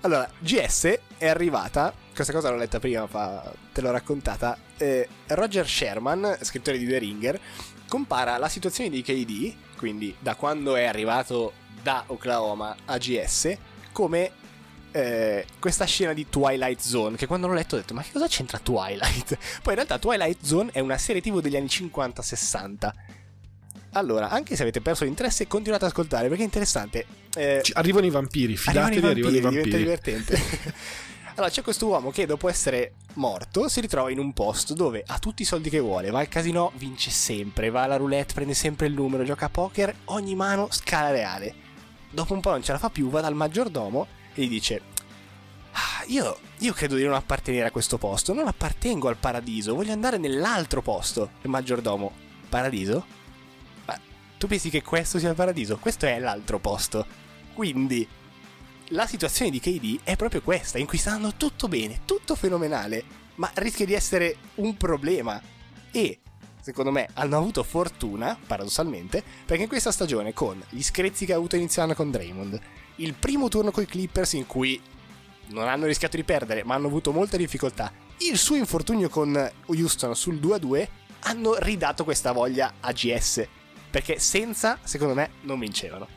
Allora, 0.00 0.28
GS 0.40 0.98
è 1.18 1.28
arrivata. 1.28 1.94
Questa 2.12 2.32
cosa 2.32 2.50
l'ho 2.50 2.56
letta 2.56 2.80
prima, 2.80 3.06
fa- 3.06 3.52
te 3.72 3.80
l'ho 3.80 3.92
raccontata. 3.92 4.58
Eh, 4.76 5.08
Roger 5.28 5.68
Sherman, 5.68 6.36
scrittore 6.42 6.78
di 6.78 6.86
The 6.88 6.98
Ringer, 6.98 7.40
compara 7.88 8.38
la 8.38 8.48
situazione 8.48 8.90
di 8.90 9.02
KD, 9.02 9.54
quindi 9.76 10.14
da 10.18 10.34
quando 10.34 10.74
è 10.74 10.84
arrivato 10.84 11.52
da 11.84 12.02
Oklahoma 12.06 12.74
a 12.86 12.96
GS, 12.96 13.56
come 13.92 14.30
eh, 14.90 15.44
questa 15.58 15.84
scena 15.84 16.14
di 16.14 16.28
Twilight 16.30 16.80
Zone. 16.80 17.16
Che 17.16 17.26
quando 17.26 17.46
l'ho 17.46 17.52
letto 17.52 17.74
ho 17.74 17.78
detto, 17.78 17.92
ma 17.92 18.02
che 18.02 18.10
cosa 18.10 18.26
c'entra 18.26 18.58
Twilight? 18.58 19.36
Poi 19.62 19.74
in 19.74 19.74
realtà 19.74 19.98
Twilight 19.98 20.42
Zone 20.42 20.70
è 20.72 20.80
una 20.80 20.96
serie 20.96 21.20
TV 21.20 21.40
degli 21.40 21.56
anni 21.56 21.66
50-60. 21.66 22.90
Allora, 23.92 24.30
anche 24.30 24.56
se 24.56 24.62
avete 24.62 24.80
perso 24.80 25.04
l'interesse, 25.04 25.46
continuate 25.46 25.84
ad 25.84 25.90
ascoltare 25.90 26.28
perché 26.28 26.42
è 26.42 26.46
interessante. 26.46 27.06
Eh, 27.36 27.62
arrivano 27.74 28.06
i 28.06 28.10
vampiri, 28.10 28.56
fidatevi, 28.56 29.06
Arrivano 29.06 29.08
i 29.08 29.12
arrivano 29.12 29.36
i 29.36 29.40
vampiri, 29.40 29.70
vampiri. 29.70 29.84
diventa 29.84 30.10
divertente. 30.10 30.72
allora, 31.36 31.50
c'è 31.50 31.62
questo 31.62 31.86
uomo 31.86 32.10
che 32.10 32.24
dopo 32.24 32.48
essere 32.48 32.94
morto 33.14 33.68
si 33.68 33.80
ritrova 33.80 34.10
in 34.10 34.18
un 34.18 34.32
posto 34.32 34.74
dove 34.74 35.04
ha 35.06 35.18
tutti 35.18 35.42
i 35.42 35.44
soldi 35.44 35.68
che 35.68 35.80
vuole, 35.80 36.10
va 36.10 36.20
al 36.20 36.28
casino, 36.28 36.72
vince 36.76 37.10
sempre, 37.10 37.68
va 37.68 37.82
alla 37.82 37.96
roulette, 37.96 38.32
prende 38.32 38.54
sempre 38.54 38.86
il 38.86 38.94
numero, 38.94 39.22
gioca 39.22 39.46
a 39.46 39.50
poker, 39.50 39.94
ogni 40.06 40.34
mano 40.34 40.68
scala 40.70 41.10
reale. 41.10 41.63
Dopo 42.14 42.32
un 42.32 42.40
po' 42.40 42.50
non 42.50 42.62
ce 42.62 42.70
la 42.70 42.78
fa 42.78 42.90
più, 42.90 43.10
va 43.10 43.20
dal 43.20 43.34
maggiordomo 43.34 44.06
e 44.34 44.44
gli 44.44 44.48
dice: 44.48 44.80
"Ah, 45.72 46.04
io, 46.06 46.38
io 46.58 46.72
credo 46.72 46.94
di 46.94 47.02
non 47.02 47.14
appartenere 47.14 47.66
a 47.66 47.70
questo 47.72 47.98
posto, 47.98 48.32
non 48.32 48.46
appartengo 48.46 49.08
al 49.08 49.16
paradiso, 49.16 49.74
voglio 49.74 49.92
andare 49.92 50.16
nell'altro 50.16 50.80
posto. 50.80 51.30
Il 51.42 51.50
maggiordomo, 51.50 52.12
paradiso? 52.48 53.04
Ma 53.86 53.98
tu 54.38 54.46
pensi 54.46 54.70
che 54.70 54.82
questo 54.82 55.18
sia 55.18 55.30
il 55.30 55.34
paradiso? 55.34 55.76
Questo 55.78 56.06
è 56.06 56.18
l'altro 56.20 56.60
posto. 56.60 57.04
Quindi 57.52 58.06
la 58.88 59.06
situazione 59.08 59.50
di 59.50 59.58
KD 59.58 60.00
è 60.04 60.14
proprio 60.14 60.40
questa, 60.40 60.78
in 60.78 60.86
cui 60.86 60.98
sta 60.98 61.12
andando 61.12 61.34
tutto 61.36 61.66
bene, 61.66 62.02
tutto 62.04 62.36
fenomenale, 62.36 63.02
ma 63.36 63.50
rischia 63.54 63.86
di 63.86 63.94
essere 63.94 64.36
un 64.56 64.76
problema. 64.76 65.40
E, 65.90 66.20
secondo 66.64 66.90
me, 66.90 67.08
hanno 67.12 67.36
avuto 67.36 67.62
fortuna, 67.62 68.38
paradossalmente, 68.46 69.22
perché 69.44 69.64
in 69.64 69.68
questa 69.68 69.92
stagione, 69.92 70.32
con 70.32 70.64
gli 70.70 70.82
screzzi 70.82 71.26
che 71.26 71.34
ha 71.34 71.36
avuto 71.36 71.56
iniziando 71.56 71.92
con 71.92 72.10
Draymond, 72.10 72.58
il 72.96 73.12
primo 73.12 73.48
turno 73.48 73.70
con 73.70 73.82
i 73.82 73.86
Clippers 73.86 74.32
in 74.32 74.46
cui 74.46 74.80
non 75.48 75.68
hanno 75.68 75.84
rischiato 75.84 76.16
di 76.16 76.24
perdere, 76.24 76.64
ma 76.64 76.74
hanno 76.74 76.86
avuto 76.86 77.12
molte 77.12 77.36
difficoltà, 77.36 77.92
il 78.20 78.38
suo 78.38 78.56
infortunio 78.56 79.10
con 79.10 79.36
Houston 79.66 80.16
sul 80.16 80.36
2-2, 80.36 80.88
hanno 81.24 81.54
ridato 81.58 82.02
questa 82.02 82.32
voglia 82.32 82.76
a 82.80 82.92
GS. 82.92 83.46
Perché 83.90 84.18
senza, 84.18 84.78
secondo 84.84 85.12
me, 85.12 85.32
non 85.42 85.58
vincevano. 85.58 86.08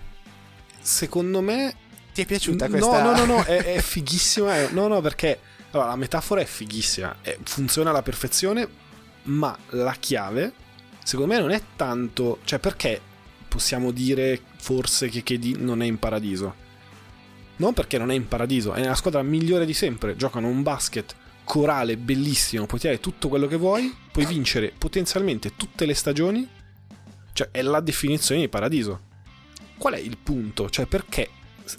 Secondo 0.79 1.41
me 1.41 1.75
Ti 2.13 2.21
è 2.21 2.25
piaciuta 2.25 2.67
No, 2.67 2.71
questa? 2.71 3.01
No, 3.03 3.11
no, 3.11 3.25
no, 3.25 3.43
è, 3.43 3.73
è 3.75 3.81
fighissima. 3.83 4.69
No, 4.69 4.87
no, 4.87 5.01
perché 5.01 5.41
allora, 5.71 5.89
la 5.89 5.95
metafora 5.97 6.39
è 6.39 6.45
fighissima, 6.45 7.13
funziona 7.43 7.89
alla 7.89 8.01
perfezione, 8.01 8.85
ma 9.27 9.57
la 9.69 9.95
chiave, 9.99 10.53
secondo 11.03 11.33
me, 11.33 11.39
non 11.39 11.51
è 11.51 11.61
tanto. 11.75 12.39
Cioè, 12.43 12.59
perché 12.59 13.01
possiamo 13.47 13.91
dire 13.91 14.41
forse 14.57 15.09
che 15.09 15.23
KD 15.23 15.55
non 15.57 15.81
è 15.81 15.85
in 15.85 15.97
paradiso? 15.97 16.65
Non 17.57 17.73
perché 17.73 17.97
non 17.97 18.11
è 18.11 18.13
in 18.13 18.27
paradiso, 18.27 18.73
è 18.73 18.81
nella 18.81 18.95
squadra 18.95 19.23
migliore 19.23 19.65
di 19.65 19.73
sempre. 19.73 20.15
Giocano 20.15 20.47
un 20.47 20.61
basket 20.61 21.15
corale, 21.43 21.97
bellissimo, 21.97 22.65
puoi 22.65 22.79
tirare 22.79 22.99
tutto 22.99 23.29
quello 23.29 23.47
che 23.47 23.55
vuoi, 23.55 23.95
puoi 24.11 24.25
vincere 24.25 24.73
potenzialmente 24.77 25.55
tutte 25.55 25.85
le 25.85 25.93
stagioni. 25.93 26.47
Cioè, 27.33 27.49
è 27.51 27.61
la 27.61 27.79
definizione 27.79 28.41
di 28.41 28.49
paradiso. 28.49 29.01
Qual 29.77 29.93
è 29.93 29.99
il 29.99 30.17
punto? 30.17 30.69
Cioè, 30.69 30.87
perché 30.87 31.29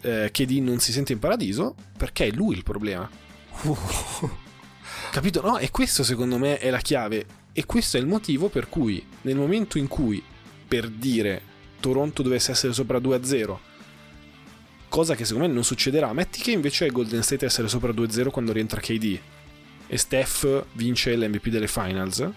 eh, 0.03 0.31
KD 0.33 0.51
non 0.63 0.79
si 0.79 0.93
sente 0.93 1.13
in 1.13 1.19
paradiso? 1.19 1.75
Perché 1.97 2.27
è 2.27 2.31
lui 2.31 2.57
il 2.57 2.63
problema. 2.63 3.09
Capito? 5.11 5.41
No, 5.43 5.59
e 5.59 5.71
questo 5.71 6.03
secondo 6.03 6.39
me 6.39 6.59
è 6.59 6.71
la 6.71 6.79
chiave. 6.79 7.27
E 7.59 7.67
questo 7.67 7.97
è 7.97 8.01
il 8.01 8.07
motivo 8.07 8.49
per 8.49 8.69
cui 8.69 9.05
nel 9.23 9.35
momento 9.35 9.79
in 9.79 9.89
cui, 9.89 10.23
per 10.69 10.89
dire, 10.89 11.43
Toronto 11.81 12.23
dovesse 12.23 12.53
essere 12.53 12.73
sopra 12.73 12.99
2-0, 12.99 13.57
cosa 14.89 15.17
che 15.17 15.25
secondo 15.25 15.49
me 15.49 15.55
non 15.55 15.65
succederà, 15.65 16.13
metti 16.13 16.41
che 16.41 16.53
invece 16.53 16.89
Golden 16.91 17.25
State 17.25 17.47
essere 17.47 17.67
sopra 17.67 17.91
2-0 17.91 18.31
quando 18.31 18.53
rientra 18.53 18.81
KD 18.81 19.19
e 19.89 19.97
Steph 19.99 20.67
vince 20.75 21.17
l'MVP 21.17 21.49
delle 21.49 21.67
finals, 21.67 22.31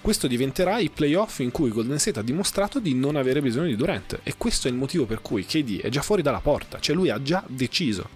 questo 0.00 0.26
diventerà 0.26 0.78
i 0.78 0.88
playoff 0.88 1.40
in 1.40 1.50
cui 1.50 1.68
Golden 1.68 1.98
State 1.98 2.20
ha 2.20 2.22
dimostrato 2.22 2.80
di 2.80 2.94
non 2.94 3.16
avere 3.16 3.42
bisogno 3.42 3.66
di 3.66 3.76
Durant. 3.76 4.20
E 4.22 4.36
questo 4.38 4.68
è 4.68 4.70
il 4.70 4.76
motivo 4.78 5.04
per 5.04 5.20
cui 5.20 5.44
KD 5.44 5.82
è 5.82 5.90
già 5.90 6.00
fuori 6.00 6.22
dalla 6.22 6.40
porta, 6.40 6.80
cioè 6.80 6.96
lui 6.96 7.10
ha 7.10 7.20
già 7.20 7.44
deciso. 7.46 8.08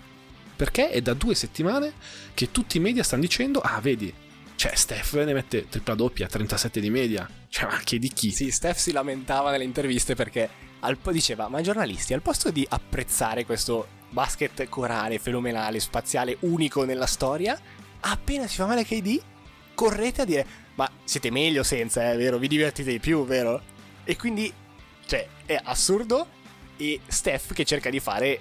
Perché 0.56 0.88
è 0.88 1.02
da 1.02 1.12
due 1.12 1.34
settimane 1.34 1.92
che 2.32 2.50
tutti 2.50 2.78
i 2.78 2.80
media 2.80 3.02
stanno 3.02 3.20
dicendo: 3.20 3.60
Ah, 3.60 3.78
vedi, 3.82 4.10
cioè 4.56 4.74
Steph 4.74 5.14
ne 5.14 5.32
mette 5.32 5.68
tripla 5.68 5.94
doppia, 5.94 6.26
37 6.26 6.80
di 6.80 6.90
media. 6.90 7.28
Cioè, 7.48 7.66
ma 7.66 7.80
che 7.84 7.98
di 7.98 8.08
chi? 8.08 8.30
Sì, 8.30 8.50
Steph 8.50 8.76
si 8.76 8.92
lamentava 8.92 9.50
nelle 9.50 9.64
interviste 9.64 10.14
perché 10.14 10.48
al 10.80 10.98
diceva, 11.10 11.48
ma 11.48 11.60
i 11.60 11.62
giornalisti 11.62 12.14
al 12.14 12.22
posto 12.22 12.50
di 12.50 12.66
apprezzare 12.68 13.44
questo 13.44 13.86
basket 14.10 14.68
corale, 14.68 15.18
fenomenale, 15.18 15.80
spaziale, 15.80 16.36
unico 16.40 16.84
nella 16.84 17.06
storia, 17.06 17.58
appena 18.00 18.46
si 18.46 18.56
fa 18.56 18.66
male 18.66 18.84
KD, 18.84 19.20
correte 19.74 20.22
a 20.22 20.24
dire, 20.24 20.46
ma 20.74 20.88
siete 21.04 21.30
meglio 21.30 21.62
senza, 21.62 22.10
è 22.10 22.16
vero? 22.16 22.38
Vi 22.38 22.48
divertite 22.48 22.90
di 22.90 23.00
più, 23.00 23.24
vero? 23.24 23.60
E 24.04 24.16
quindi, 24.16 24.52
cioè, 25.06 25.26
è 25.46 25.58
assurdo 25.62 26.28
e 26.76 27.00
Steph 27.06 27.52
che 27.52 27.64
cerca 27.64 27.90
di 27.90 28.00
fare 28.00 28.40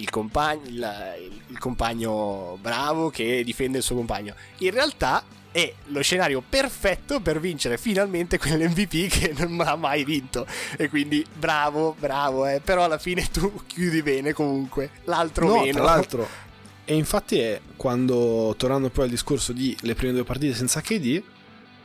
il 0.00 0.10
compagno, 0.10 0.62
il, 0.66 1.32
il 1.48 1.58
compagno 1.58 2.58
bravo 2.60 3.10
che 3.10 3.42
difende 3.44 3.78
il 3.78 3.84
suo 3.84 3.96
compagno. 3.96 4.34
In 4.58 4.70
realtà 4.70 5.24
è 5.52 5.72
lo 5.86 6.00
scenario 6.02 6.42
perfetto 6.46 7.20
per 7.20 7.40
vincere 7.40 7.76
finalmente 7.76 8.38
quell'MVP 8.38 9.08
che 9.08 9.34
non 9.36 9.60
ha 9.60 9.76
mai 9.76 10.04
vinto. 10.04 10.46
E 10.76 10.88
quindi 10.88 11.24
bravo, 11.32 11.94
bravo, 11.98 12.46
eh. 12.46 12.60
però 12.60 12.84
alla 12.84 12.98
fine 12.98 13.28
tu 13.30 13.62
chiudi 13.66 14.02
bene 14.02 14.32
comunque. 14.32 14.90
L'altro 15.04 15.46
no, 15.46 15.60
meno. 15.60 15.72
tra 15.72 15.82
l'altro. 15.82 16.28
E 16.82 16.96
infatti 16.96 17.38
è 17.38 17.60
quando, 17.76 18.52
tornando 18.56 18.90
poi 18.90 19.04
al 19.04 19.10
discorso 19.10 19.52
di 19.52 19.76
le 19.82 19.94
prime 19.94 20.12
due 20.12 20.24
partite 20.24 20.54
senza 20.54 20.80
KD, 20.80 21.22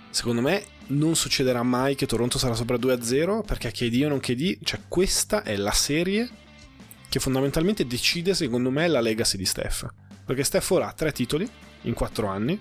secondo 0.09 0.41
me 0.41 0.63
non 0.87 1.15
succederà 1.15 1.61
mai 1.61 1.93
che 1.93 2.07
Toronto 2.07 2.39
sarà 2.39 2.55
sopra 2.55 2.77
2-0 2.77 3.45
perché 3.45 3.69
KD 3.69 4.01
o 4.03 4.07
non 4.07 4.19
KD, 4.19 4.57
cioè 4.63 4.79
questa 4.87 5.43
è 5.43 5.55
la 5.57 5.73
serie 5.73 6.27
che 7.09 7.19
fondamentalmente 7.19 7.85
decide 7.87 8.33
secondo 8.33 8.69
me 8.71 8.87
la 8.87 9.01
legacy 9.01 9.37
di 9.37 9.45
Steph. 9.45 9.87
Perché 10.25 10.43
Steph 10.43 10.69
ora 10.71 10.87
ha 10.89 10.93
tre 10.93 11.11
titoli 11.11 11.47
in 11.83 11.93
quattro 11.93 12.27
anni, 12.27 12.59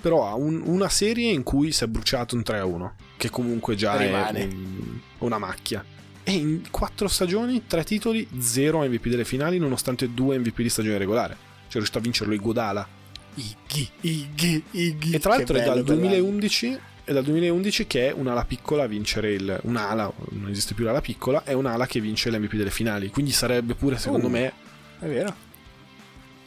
però 0.00 0.28
ha 0.28 0.34
un- 0.34 0.62
una 0.64 0.88
serie 0.88 1.30
in 1.32 1.42
cui 1.42 1.72
si 1.72 1.84
è 1.84 1.86
bruciato 1.86 2.36
un 2.36 2.42
3-1, 2.42 2.94
che 3.16 3.30
comunque 3.30 3.74
già 3.74 3.96
Rimane. 3.96 4.38
è 4.40 4.44
un- 4.44 4.98
una 5.18 5.38
macchia. 5.38 5.84
E 6.22 6.32
in 6.32 6.70
quattro 6.70 7.08
stagioni, 7.08 7.66
tre 7.66 7.84
titoli, 7.84 8.28
zero 8.38 8.80
MVP 8.84 9.08
delle 9.08 9.24
finali, 9.24 9.58
nonostante 9.58 10.12
due 10.12 10.38
MVP 10.38 10.62
di 10.62 10.68
stagione 10.68 10.98
regolare. 10.98 11.34
Cioè 11.34 11.68
è 11.68 11.74
riuscito 11.74 11.98
a 11.98 12.02
vincerlo 12.02 12.34
Iguodala. 12.34 12.86
Iggy, 13.34 13.88
Iggy, 14.02 14.62
Iggy. 14.72 15.14
E 15.14 15.18
tra 15.18 15.36
l'altro 15.36 15.56
è 15.56 15.64
dal 15.64 15.82
bello, 15.82 15.96
2011, 15.96 16.78
è 17.08 17.12
dal 17.14 17.24
2011 17.24 17.86
che 17.86 18.08
è 18.10 18.12
un'ala 18.12 18.44
piccola 18.44 18.82
a 18.82 18.86
vincere 18.86 19.32
il... 19.32 19.58
Un'ala, 19.62 20.12
non 20.32 20.50
esiste 20.50 20.74
più 20.74 20.84
l'ala 20.84 21.00
piccola, 21.00 21.42
è 21.42 21.54
un'ala 21.54 21.86
che 21.86 22.00
vince 22.00 22.30
l'MVP 22.30 22.54
delle 22.54 22.70
finali. 22.70 23.08
Quindi 23.08 23.32
sarebbe 23.32 23.74
pure, 23.74 23.96
secondo 23.96 24.26
Uh. 24.26 24.30
me, 24.30 24.52
È 24.98 25.06
vero. 25.06 25.34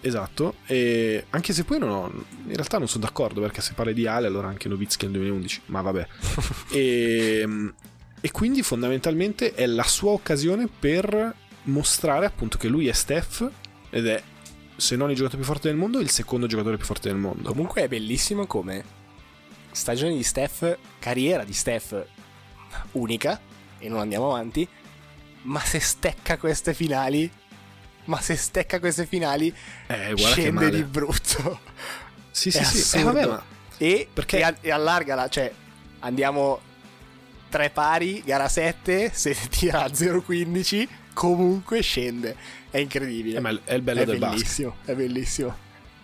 esatto. 0.01 0.57
E 0.67 1.25
anche 1.31 1.51
se 1.53 1.63
poi 1.63 1.79
non 1.79 1.89
ho, 1.89 2.11
in 2.45 2.53
realtà 2.53 2.77
non 2.77 2.87
sono 2.87 3.03
d'accordo, 3.05 3.41
perché 3.41 3.59
se 3.61 3.73
parli 3.73 3.95
di 3.95 4.05
Ale, 4.05 4.27
allora 4.27 4.49
anche 4.49 4.69
Novitsky 4.69 5.05
nel 5.05 5.13
2011. 5.15 5.61
Ma 5.65 5.81
vabbè. 5.81 6.07
e, 6.71 7.71
e 8.21 8.31
quindi 8.31 8.61
fondamentalmente 8.61 9.53
è 9.55 9.65
la 9.65 9.83
sua 9.83 10.11
occasione 10.11 10.67
per 10.67 11.35
mostrare 11.63 12.27
appunto 12.27 12.59
che 12.59 12.67
lui 12.67 12.87
è 12.87 12.91
Steph 12.91 13.49
ed 13.89 14.05
è, 14.05 14.21
se 14.75 14.95
non 14.95 15.09
il 15.09 15.15
giocatore 15.15 15.41
più 15.41 15.51
forte 15.51 15.69
del 15.69 15.77
mondo, 15.77 15.99
il 15.99 16.09
secondo 16.11 16.45
giocatore 16.45 16.77
più 16.77 16.85
forte 16.85 17.09
del 17.09 17.17
mondo. 17.17 17.49
Comunque 17.49 17.81
è 17.81 17.87
bellissimo 17.87 18.45
come 18.45 18.99
stagione 19.71 20.15
di 20.15 20.23
Steph, 20.23 20.77
carriera 20.99 21.43
di 21.43 21.53
Steph 21.53 22.05
unica, 22.93 23.39
e 23.77 23.89
non 23.89 23.99
andiamo 23.99 24.33
avanti, 24.33 24.67
ma 25.43 25.59
se 25.59 25.79
stecca 25.79 26.37
queste 26.37 26.73
finali, 26.73 27.29
ma 28.05 28.19
se 28.21 28.35
stecca 28.35 28.79
queste 28.79 29.05
finali, 29.05 29.53
Eh, 29.87 30.13
scende 30.15 30.69
di 30.69 30.83
brutto. 30.83 31.59
Sì, 32.31 32.49
È 32.49 32.63
sì, 32.63 32.77
sì. 32.77 32.97
Eh, 32.99 33.03
vabbè, 33.03 33.25
ma 33.25 33.43
E, 33.77 34.07
Perché- 34.13 34.37
e, 34.37 34.43
a- 34.43 34.55
e 34.61 34.71
allargala, 34.71 35.27
cioè 35.27 35.51
andiamo 35.99 36.61
tre 37.49 37.69
pari, 37.71 38.21
gara 38.23 38.47
7, 38.47 39.11
se 39.13 39.35
tira 39.49 39.83
a 39.83 39.93
0-15, 39.93 40.87
comunque 41.13 41.81
scende. 41.81 42.35
È 42.69 42.77
incredibile. 42.77 43.39
Eh, 43.39 43.61
è 43.65 43.73
il 43.73 43.81
bello 43.81 44.01
è 44.01 44.05
del 44.05 44.17
basket. 44.19 44.37
bellissimo, 44.39 44.75
è 44.85 44.93
bellissimo. 44.93 45.57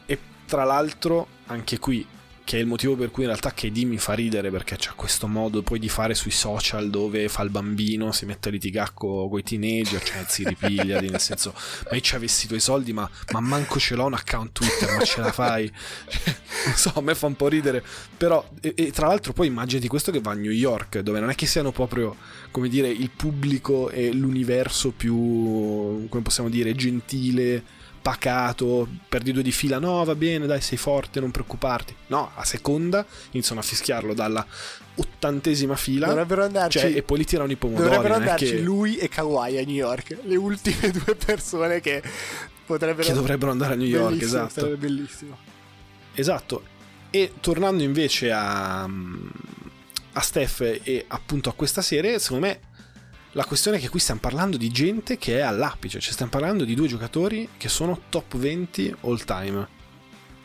E 0.06 0.20
tra 0.46 0.64
l'altro, 0.66 1.28
anche 1.46 1.78
qui, 1.80 2.06
che 2.48 2.56
è 2.56 2.62
il 2.62 2.66
motivo 2.66 2.96
per 2.96 3.12
cui 3.12 3.24
in 3.24 3.30
realtà 3.30 3.52
KD 3.52 3.80
mi 3.80 3.98
fa 3.98 4.14
ridere 4.14 4.50
perché 4.50 4.78
c'ha 4.80 4.94
questo 4.94 5.28
modo 5.28 5.64
poi 5.64 5.80
di 5.80 5.90
fare 5.90 6.14
sui 6.14 6.32
social 6.32 6.90
dove 6.90 7.28
fa 7.28 7.44
il 7.44 7.50
bambino, 7.50 8.14
si 8.14 8.26
mette 8.26 8.48
a 8.48 8.54
litigare 8.54 8.92
con 8.94 9.38
i 9.38 9.44
teenager, 9.44 10.02
cioè 10.02 10.24
si 10.26 10.46
ripiglia, 10.46 11.02
nel 11.02 11.20
senso, 11.20 11.54
ma 11.90 11.96
io 11.98 12.00
ci 12.00 12.16
avessi 12.16 12.46
i 12.46 12.48
tuoi 12.48 12.62
soldi, 12.62 12.94
ma, 12.94 13.10
ma 13.34 13.42
manco 13.42 13.80
ce 13.80 13.96
l'ho 13.96 14.06
un 14.06 14.14
account 14.14 14.54
Twitter, 14.54 14.96
ma 14.96 15.04
ce 15.04 15.20
la 15.20 15.34
fai? 15.34 15.70
Non 16.68 16.76
so, 16.76 16.94
a 16.96 17.02
me 17.02 17.16
fa 17.16 17.26
un 17.26 17.36
po' 17.36 17.50
ridere, 17.50 17.84
però, 18.16 18.48
e, 18.62 18.74
e 18.78 18.92
tra 18.92 19.08
l'altro 19.08 19.34
poi 19.34 19.48
immaginati 19.48 19.90
questo 19.90 20.14
che 20.14 20.22
va 20.22 20.32
a 20.32 20.36
New 20.36 20.52
York, 20.52 21.00
dove 21.00 21.20
non 21.20 21.30
è 21.30 21.36
che 21.36 21.48
siano 21.48 21.74
proprio, 21.74 22.16
come 22.52 22.70
dire, 22.70 22.88
il 22.88 23.10
pubblico 23.10 23.90
e 23.90 24.14
l'universo 24.14 24.92
più, 24.92 26.08
come 26.08 26.24
possiamo 26.24 26.48
dire, 26.48 26.74
gentile 26.76 27.76
pacato, 28.08 28.88
perdi 29.10 29.34
due 29.34 29.44
di 29.44 29.52
fila, 29.52 29.80
no 29.80 30.02
va 30.06 30.16
bene, 30.16 30.46
dai 30.46 30.62
sei 30.62 30.78
forte, 30.78 31.20
non 31.20 31.30
preoccuparti. 31.30 31.94
No, 32.08 32.32
a 32.36 32.46
seconda 32.46 33.06
iniziano 33.32 33.60
a 33.60 33.64
fischiarlo 33.64 34.14
dalla 34.14 34.46
ottantesima 34.96 35.76
fila 35.76 36.08
Dovrebbero 36.08 36.46
andarci, 36.46 36.80
cioè, 36.80 36.96
e 36.96 37.04
poi 37.04 37.18
li 37.18 37.26
tirano 37.26 37.52
i 37.52 37.58
pomodori. 37.58 37.84
dovrebbero 37.84 38.14
andarci 38.14 38.46
che, 38.46 38.60
lui 38.60 38.96
e 38.96 39.10
Kawhi 39.10 39.58
a 39.58 39.66
New 39.66 39.76
York. 39.76 40.20
Le 40.24 40.38
ultime 40.38 40.90
due 41.04 41.16
persone 41.16 41.82
che 41.82 42.02
potrebbero... 42.66 43.06
che 43.06 43.14
dovrebbero 43.14 43.52
andare 43.52 43.74
a 43.74 43.76
New 43.76 43.86
York, 43.86 44.16
Bellissimo, 44.16 44.40
esatto. 44.44 44.60
Sarebbe 44.62 44.78
bellissimo. 44.78 45.38
Esatto. 46.14 46.64
E 47.10 47.34
tornando 47.42 47.84
invece 47.84 48.32
a, 48.32 48.84
a 48.84 50.22
Steph 50.22 50.80
e 50.82 51.04
appunto 51.10 51.50
a 51.50 51.54
questa 51.54 51.82
serie, 51.82 52.20
secondo 52.20 52.46
me 52.48 52.60
la 53.32 53.46
questione 53.46 53.78
è 53.78 53.80
che 53.80 53.90
qui 53.90 54.00
stiamo 54.00 54.20
parlando 54.20 54.58
di 54.58 54.70
gente 54.70 55.18
che 55.18 55.38
è 55.38 55.42
all'apice, 55.42 56.00
cioè 56.00 56.14
stiamo 56.14 56.32
parlando 56.32 56.64
di 56.64 56.74
due 56.74 56.88
giocatori 56.88 57.50
che 57.58 57.70
sono 57.70 58.02
top 58.10 58.38
20 58.38 58.96
all 59.02 59.24
time. 59.24 59.68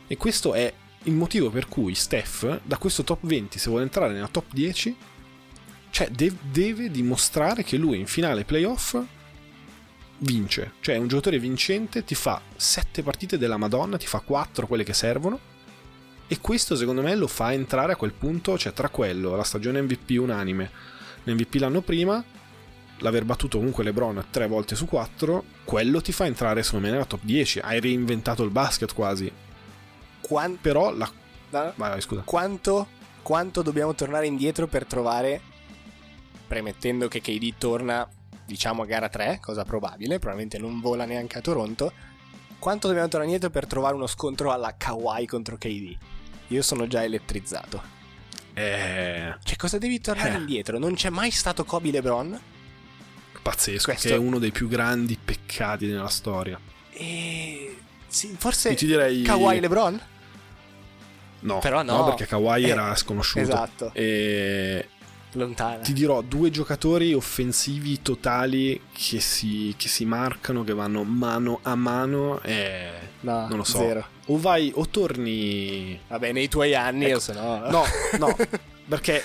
E 0.06 0.16
questo 0.16 0.52
è 0.52 0.72
il 1.04 1.14
motivo 1.14 1.50
per 1.50 1.68
cui 1.68 1.94
Steph, 1.94 2.60
da 2.62 2.76
questo 2.76 3.02
top 3.02 3.20
20, 3.22 3.58
se 3.58 3.68
vuole 3.68 3.84
entrare 3.84 4.12
nella 4.12 4.28
top 4.28 4.52
10, 4.52 4.96
cioè 5.90 6.08
de- 6.10 6.36
deve 6.50 6.90
dimostrare 6.90 7.64
che 7.64 7.76
lui 7.76 7.98
in 7.98 8.06
finale 8.06 8.44
playoff 8.44 8.98
vince. 10.18 10.72
Cioè 10.80 10.96
un 10.96 11.08
giocatore 11.08 11.38
vincente, 11.38 12.04
ti 12.04 12.14
fa 12.14 12.40
7 12.54 13.02
partite 13.02 13.38
della 13.38 13.56
Madonna, 13.56 13.96
ti 13.96 14.06
fa 14.06 14.20
4 14.20 14.66
quelle 14.66 14.84
che 14.84 14.94
servono. 14.94 15.50
E 16.26 16.38
questo 16.40 16.76
secondo 16.76 17.02
me 17.02 17.14
lo 17.14 17.26
fa 17.26 17.52
entrare 17.52 17.92
a 17.92 17.96
quel 17.96 18.12
punto, 18.12 18.56
cioè 18.56 18.72
tra 18.72 18.88
quello, 18.88 19.36
la 19.36 19.44
stagione 19.44 19.82
MVP 19.82 20.18
unanime, 20.18 20.70
l'MVP 21.24 21.54
l'anno 21.56 21.82
prima, 21.82 22.24
l'aver 23.02 23.24
battuto 23.24 23.58
comunque 23.58 23.84
LeBron 23.84 24.26
tre 24.30 24.46
volte 24.46 24.74
su 24.74 24.86
quattro, 24.86 25.44
quello 25.64 26.00
ti 26.00 26.12
fa 26.12 26.24
entrare 26.26 26.62
secondo 26.62 26.86
me 26.86 26.92
nella 26.92 27.04
top 27.04 27.20
10. 27.22 27.58
Hai 27.60 27.80
reinventato 27.80 28.42
il 28.42 28.50
basket 28.50 28.94
quasi. 28.94 29.30
Quan- 30.20 30.58
Però 30.60 30.92
la... 30.94 31.04
no? 31.06 31.12
Vai, 31.50 31.72
vai, 31.76 32.00
scusa. 32.00 32.22
quanto, 32.24 32.86
quanto 33.22 33.62
dobbiamo 33.62 33.94
tornare 33.94 34.26
indietro 34.26 34.66
per 34.66 34.84
trovare, 34.86 35.40
premettendo 36.46 37.08
che 37.08 37.20
KD 37.20 37.54
torna, 37.58 38.08
diciamo, 38.46 38.82
a 38.82 38.86
gara 38.86 39.08
3, 39.08 39.38
cosa 39.40 39.64
probabile, 39.64 40.18
probabilmente 40.18 40.58
non 40.58 40.80
vola 40.80 41.04
neanche 41.04 41.38
a 41.38 41.40
Toronto, 41.40 41.92
quanto 42.58 42.86
dobbiamo 42.86 43.08
tornare 43.08 43.30
indietro 43.32 43.50
per 43.50 43.66
trovare 43.66 43.94
uno 43.94 44.06
scontro 44.06 44.52
alla 44.52 44.74
Kawhi 44.76 45.26
contro 45.26 45.56
KD? 45.56 45.96
Io 46.48 46.62
sono 46.62 46.86
già 46.86 47.02
elettrizzato. 47.02 48.00
È 48.52 49.34
Cioè, 49.42 49.56
cosa 49.56 49.78
devi 49.78 50.00
tornare 50.00 50.34
Eh. 50.34 50.38
indietro? 50.38 50.78
Non 50.78 50.94
c'è 50.94 51.08
mai 51.10 51.30
stato 51.30 51.64
Kobe 51.64 51.90
LeBron? 51.90 52.40
Pazzesco, 53.42 53.90
Questo- 53.90 54.08
che 54.08 54.14
è 54.14 54.18
uno 54.18 54.38
dei 54.38 54.50
più 54.52 54.68
grandi 54.68 55.18
peccati 55.22 55.86
nella 55.86 56.08
storia. 56.08 56.58
E... 56.92 57.76
Sì, 58.06 58.34
forse 58.38 58.70
Io 58.70 58.76
ti 58.76 58.86
direi... 58.86 59.22
Kawhi 59.22 59.58
LeBron? 59.60 60.00
No, 61.40 61.58
Però 61.58 61.82
no. 61.82 62.04
perché 62.04 62.26
Kawhi 62.26 62.62
Eh, 62.64 62.68
era 62.68 62.94
sconosciuto. 62.94 63.40
Esatto, 63.40 63.90
E 63.94 64.86
lontana. 65.32 65.78
ti 65.82 65.92
dirò 65.92 66.20
due 66.20 66.50
giocatori 66.50 67.14
offensivi 67.14 68.00
totali 68.00 68.80
che 68.92 69.18
si, 69.18 69.74
che 69.76 69.88
si 69.88 70.04
marcano, 70.04 70.62
che 70.62 70.72
vanno 70.74 71.02
mano 71.02 71.58
a 71.62 71.74
mano 71.74 72.40
e 72.42 72.90
No, 73.20 73.48
non 73.48 73.56
lo 73.58 73.64
so. 73.64 73.78
zero. 73.78 74.06
o 74.26 74.38
vai 74.38 74.70
o 74.74 74.86
torni 74.88 75.98
Vabbè, 76.08 76.32
nei 76.32 76.48
tuoi 76.48 76.74
anni, 76.76 77.06
Ecco. 77.06 77.16
o 77.16 77.20
se 77.20 77.32
no... 77.32 77.58
no 77.70 77.84
no 78.18 78.36
perché 78.88 79.24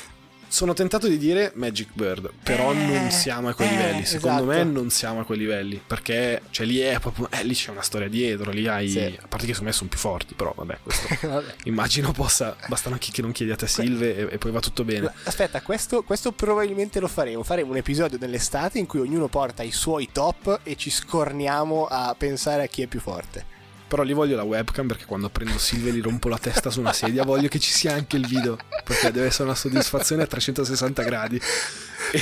sono 0.49 0.73
tentato 0.73 1.07
di 1.07 1.17
dire 1.17 1.51
Magic 1.55 1.89
Bird 1.93 2.31
però 2.43 2.71
Eh, 2.71 2.75
non 2.75 3.11
siamo 3.11 3.49
a 3.49 3.53
quei 3.53 3.67
eh, 3.67 3.71
livelli 3.71 4.05
secondo 4.05 4.45
me 4.45 4.55
esatto. 4.61 4.71
non 4.71 4.89
siamo 4.89 5.19
a 5.19 5.23
quei 5.25 5.37
livelli 5.37 5.81
perché 5.85 6.41
cioè 6.51 6.65
lì 6.65 6.79
è 6.79 6.99
proprio 6.99 7.29
eh, 7.31 7.43
lì 7.43 7.53
c'è 7.53 7.71
una 7.71 7.81
storia 7.81 8.07
dietro 8.07 8.51
lì 8.51 8.67
hai 8.67 8.89
Sì. 8.89 8.99
a 8.99 9.27
parte 9.27 9.45
che 9.45 9.53
secondo 9.53 9.63
me 9.65 9.71
sono 9.73 9.89
più 9.89 9.99
forti 9.99 10.33
però 10.35 10.53
vabbè 10.55 10.77
questo 10.83 11.07
Vabbè. 11.27 11.53
immagino 11.65 12.11
possa 12.11 12.55
bastano 12.67 12.95
anche 12.95 13.11
che 13.11 13.21
non 13.21 13.31
chiedi 13.31 13.51
a 13.51 13.55
te 13.55 13.67
Silve 13.67 14.15
e, 14.15 14.27
e 14.33 14.37
poi 14.37 14.51
va 14.51 14.59
tutto 14.59 14.83
bene 14.83 15.11
Aspetta, 15.23 15.61
questo, 15.61 16.03
questo 16.03 16.31
probabilmente 16.31 16.99
lo 16.99 17.07
faremo. 17.07 17.43
Faremo 17.43 17.71
un 17.71 17.77
episodio 17.77 18.17
dell'estate 18.17 18.79
in 18.79 18.85
cui 18.85 18.99
ognuno 18.99 19.27
porta 19.27 19.63
i 19.63 19.71
suoi 19.71 20.09
top 20.11 20.61
e 20.63 20.75
ci 20.75 20.89
scorniamo 20.89 21.85
a 21.85 22.15
pensare 22.17 22.63
a 22.63 22.67
chi 22.67 22.81
è 22.81 22.87
più 22.87 22.99
forte. 22.99 23.45
Però 23.87 24.03
lì 24.03 24.11
voglio 24.11 24.35
la 24.35 24.43
webcam 24.43 24.85
perché 24.85 25.05
quando 25.05 25.29
prendo 25.29 25.57
Silve 25.57 25.93
gli 25.93 26.01
rompo 26.01 26.27
la 26.27 26.37
testa 26.37 26.69
su 26.69 26.81
una 26.81 26.91
sedia 26.91 27.23
voglio 27.23 27.47
che 27.47 27.57
ci 27.57 27.71
sia 27.71 27.93
anche 27.93 28.17
il 28.17 28.27
video 28.27 28.57
perché 28.83 29.11
deve 29.11 29.27
essere 29.27 29.45
una 29.45 29.55
soddisfazione 29.55 30.23
a 30.23 30.27
360 30.27 31.03
gradi. 31.03 31.39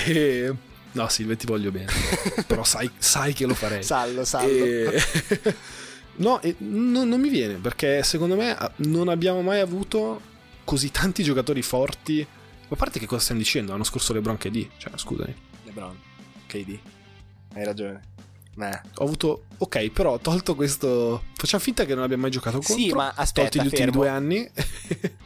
E... 0.06 0.54
No 0.92 1.10
Silve 1.10 1.36
ti 1.36 1.46
voglio 1.46 1.72
bene, 1.72 1.92
però 2.48 2.64
sai, 2.64 2.90
sai 2.98 3.34
che 3.34 3.46
lo 3.46 3.54
farei. 3.54 3.84
Sallo, 3.84 4.24
sallo. 4.24 4.48
E... 4.48 5.04
no, 6.18 6.42
e 6.42 6.56
no- 6.60 7.04
non 7.04 7.20
mi 7.20 7.30
viene 7.30 7.56
perché 7.56 8.02
secondo 8.04 8.36
me 8.36 8.56
ah, 8.56 8.72
non 8.78 9.10
abbiamo 9.10 9.42
mai 9.42 9.60
avuto 9.60 10.22
così 10.64 10.92
tanti 10.92 11.24
giocatori 11.24 11.62
forti. 11.62 12.26
A 12.68 12.76
parte 12.76 13.00
che 13.00 13.06
cosa 13.06 13.22
stiamo 13.22 13.42
dicendo? 13.42 13.72
L'anno 13.72 13.84
scorso 13.84 14.14
LeBron 14.14 14.38
KD, 14.38 14.68
cioè 14.78 14.94
scusami. 14.96 15.36
LeBron, 15.66 15.98
KD. 16.48 16.80
Hai 17.54 17.66
ragione. 17.66 18.15
Nah. 18.56 18.82
Ho 18.96 19.04
avuto. 19.04 19.46
Ok, 19.58 19.90
però 19.90 20.18
tolto 20.20 20.56
questo. 20.56 21.24
Facciamo 21.36 21.62
finta 21.64 21.86
che 21.86 21.94
non 21.94 22.04
abbia 22.04 22.18
mai 22.18 22.32
giocato 22.32 22.58
contro. 22.58 22.76
Sì, 22.76 22.92
ma 22.94 23.14
aspetta, 23.16 23.50
Tolti 23.50 23.60
gli 23.60 23.64
ultimi 23.64 23.82
fermo. 23.86 23.98
due 24.00 24.10
anni. 24.10 24.50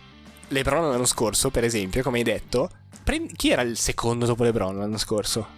LeBron 0.50 0.90
l'anno 0.90 1.06
scorso, 1.06 1.52
per 1.52 1.64
esempio, 1.64 2.02
come 2.02 2.18
hai 2.18 2.24
detto, 2.24 2.70
prendi- 3.04 3.34
chi 3.36 3.52
era 3.52 3.62
il 3.62 3.78
secondo 3.78 4.26
dopo 4.26 4.44
LeBron 4.44 4.78
l'anno 4.78 4.98
scorso? 4.98 5.58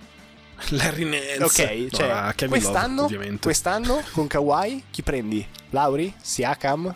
Larry 0.70 1.06
Nance. 1.06 1.44
Ok, 1.44 1.70
No, 1.70 1.88
cioè, 1.90 2.34
Kevin 2.36 2.50
quest'anno, 2.60 3.02
Love, 3.10 3.38
quest'anno 3.42 4.04
con 4.12 4.28
Kawhi 4.28 4.84
chi 4.92 5.02
prendi? 5.02 5.46
Lauri? 5.70 6.14
Siakam? 6.22 6.94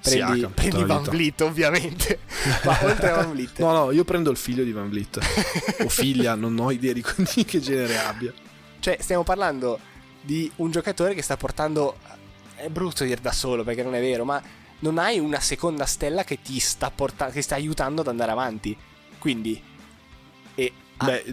Prendi, 0.00 0.34
Siakam, 0.38 0.52
prendi 0.52 0.84
Van. 0.84 1.02
Vliet, 1.02 1.40
ovviamente. 1.40 2.20
Ma 2.64 2.78
oltre 2.84 3.10
a 3.10 3.16
Van 3.16 3.32
Vliet. 3.32 3.58
No, 3.58 3.72
no, 3.72 3.90
io 3.90 4.04
prendo 4.04 4.30
il 4.30 4.36
figlio 4.36 4.62
di 4.64 4.72
Van 4.72 4.88
Vliet. 4.88 5.18
o 5.82 5.88
figlia, 5.88 6.34
non 6.34 6.58
ho 6.58 6.70
idea 6.70 6.92
di 6.92 7.02
che 7.02 7.60
genere 7.60 7.98
abbia. 7.98 8.32
Cioè, 8.78 8.98
stiamo 9.00 9.22
parlando 9.24 9.78
di 10.24 10.50
un 10.56 10.70
giocatore 10.70 11.14
che 11.14 11.22
sta 11.22 11.36
portando. 11.36 11.98
È 12.54 12.68
brutto 12.68 13.04
dire 13.04 13.20
da 13.20 13.32
solo 13.32 13.64
perché 13.64 13.82
non 13.82 13.94
è 13.94 14.00
vero, 14.00 14.24
ma 14.24 14.42
non 14.80 14.98
hai 14.98 15.18
una 15.18 15.40
seconda 15.40 15.86
stella 15.86 16.24
che 16.24 16.40
ti 16.40 16.58
sta, 16.58 16.90
porta- 16.90 17.30
che 17.30 17.42
sta 17.42 17.54
aiutando 17.54 18.00
ad 18.00 18.08
andare 18.08 18.32
avanti. 18.32 18.76
Quindi. 19.18 19.60
E. 20.54 20.72
ah, 20.98 21.04
Beh, 21.06 21.24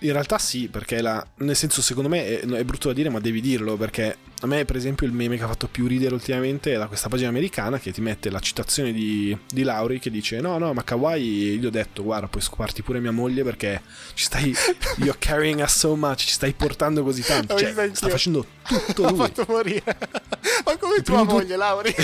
in 0.00 0.12
realtà 0.12 0.38
sì, 0.38 0.68
perché 0.68 1.00
la, 1.00 1.24
nel 1.36 1.56
senso, 1.56 1.80
secondo 1.82 2.08
me 2.08 2.40
è, 2.40 2.40
è 2.40 2.64
brutto 2.64 2.88
da 2.88 2.94
dire, 2.94 3.08
ma 3.08 3.20
devi 3.20 3.40
dirlo. 3.40 3.76
Perché 3.76 4.16
a 4.42 4.46
me, 4.48 4.64
per 4.64 4.74
esempio, 4.74 5.06
il 5.06 5.12
meme 5.12 5.36
che 5.36 5.44
ha 5.44 5.46
fatto 5.46 5.68
più 5.68 5.86
ridere 5.86 6.14
ultimamente 6.14 6.74
è 6.74 6.76
da 6.76 6.88
questa 6.88 7.08
pagina 7.08 7.28
americana 7.28 7.78
che 7.78 7.92
ti 7.92 8.00
mette 8.00 8.28
la 8.28 8.40
citazione 8.40 8.92
di, 8.92 9.36
di 9.48 9.62
Lauri 9.62 10.00
che 10.00 10.10
dice: 10.10 10.40
No, 10.40 10.58
no, 10.58 10.72
ma 10.72 10.82
Kawhi, 10.82 11.58
gli 11.58 11.64
ho 11.64 11.70
detto, 11.70 12.02
guarda, 12.02 12.26
puoi 12.26 12.42
scoparti 12.42 12.82
pure 12.82 12.98
mia 12.98 13.12
moglie 13.12 13.44
perché 13.44 13.80
ci 14.14 14.24
stai. 14.24 14.52
You're 14.98 15.16
carrying 15.16 15.60
us 15.60 15.76
so 15.76 15.94
much, 15.94 16.18
ci 16.18 16.32
stai 16.32 16.54
portando 16.54 17.04
così 17.04 17.22
tanto. 17.22 17.56
Cioè, 17.56 17.90
sta 17.92 18.08
facendo 18.08 18.44
tutto 18.66 19.06
lui. 19.10 19.16
fatto 19.16 19.44
morire. 19.46 19.84
ma 20.66 20.76
come 20.76 21.02
tua 21.02 21.24
primi 21.24 21.24
due- 21.24 21.32
moglie, 21.34 21.56
Lauri? 21.56 21.94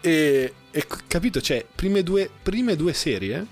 e, 0.00 0.54
e 0.70 0.86
capito, 1.06 1.42
cioè, 1.42 1.66
prime 1.74 2.02
due, 2.02 2.30
prime 2.42 2.76
due 2.76 2.94
serie, 2.94 3.46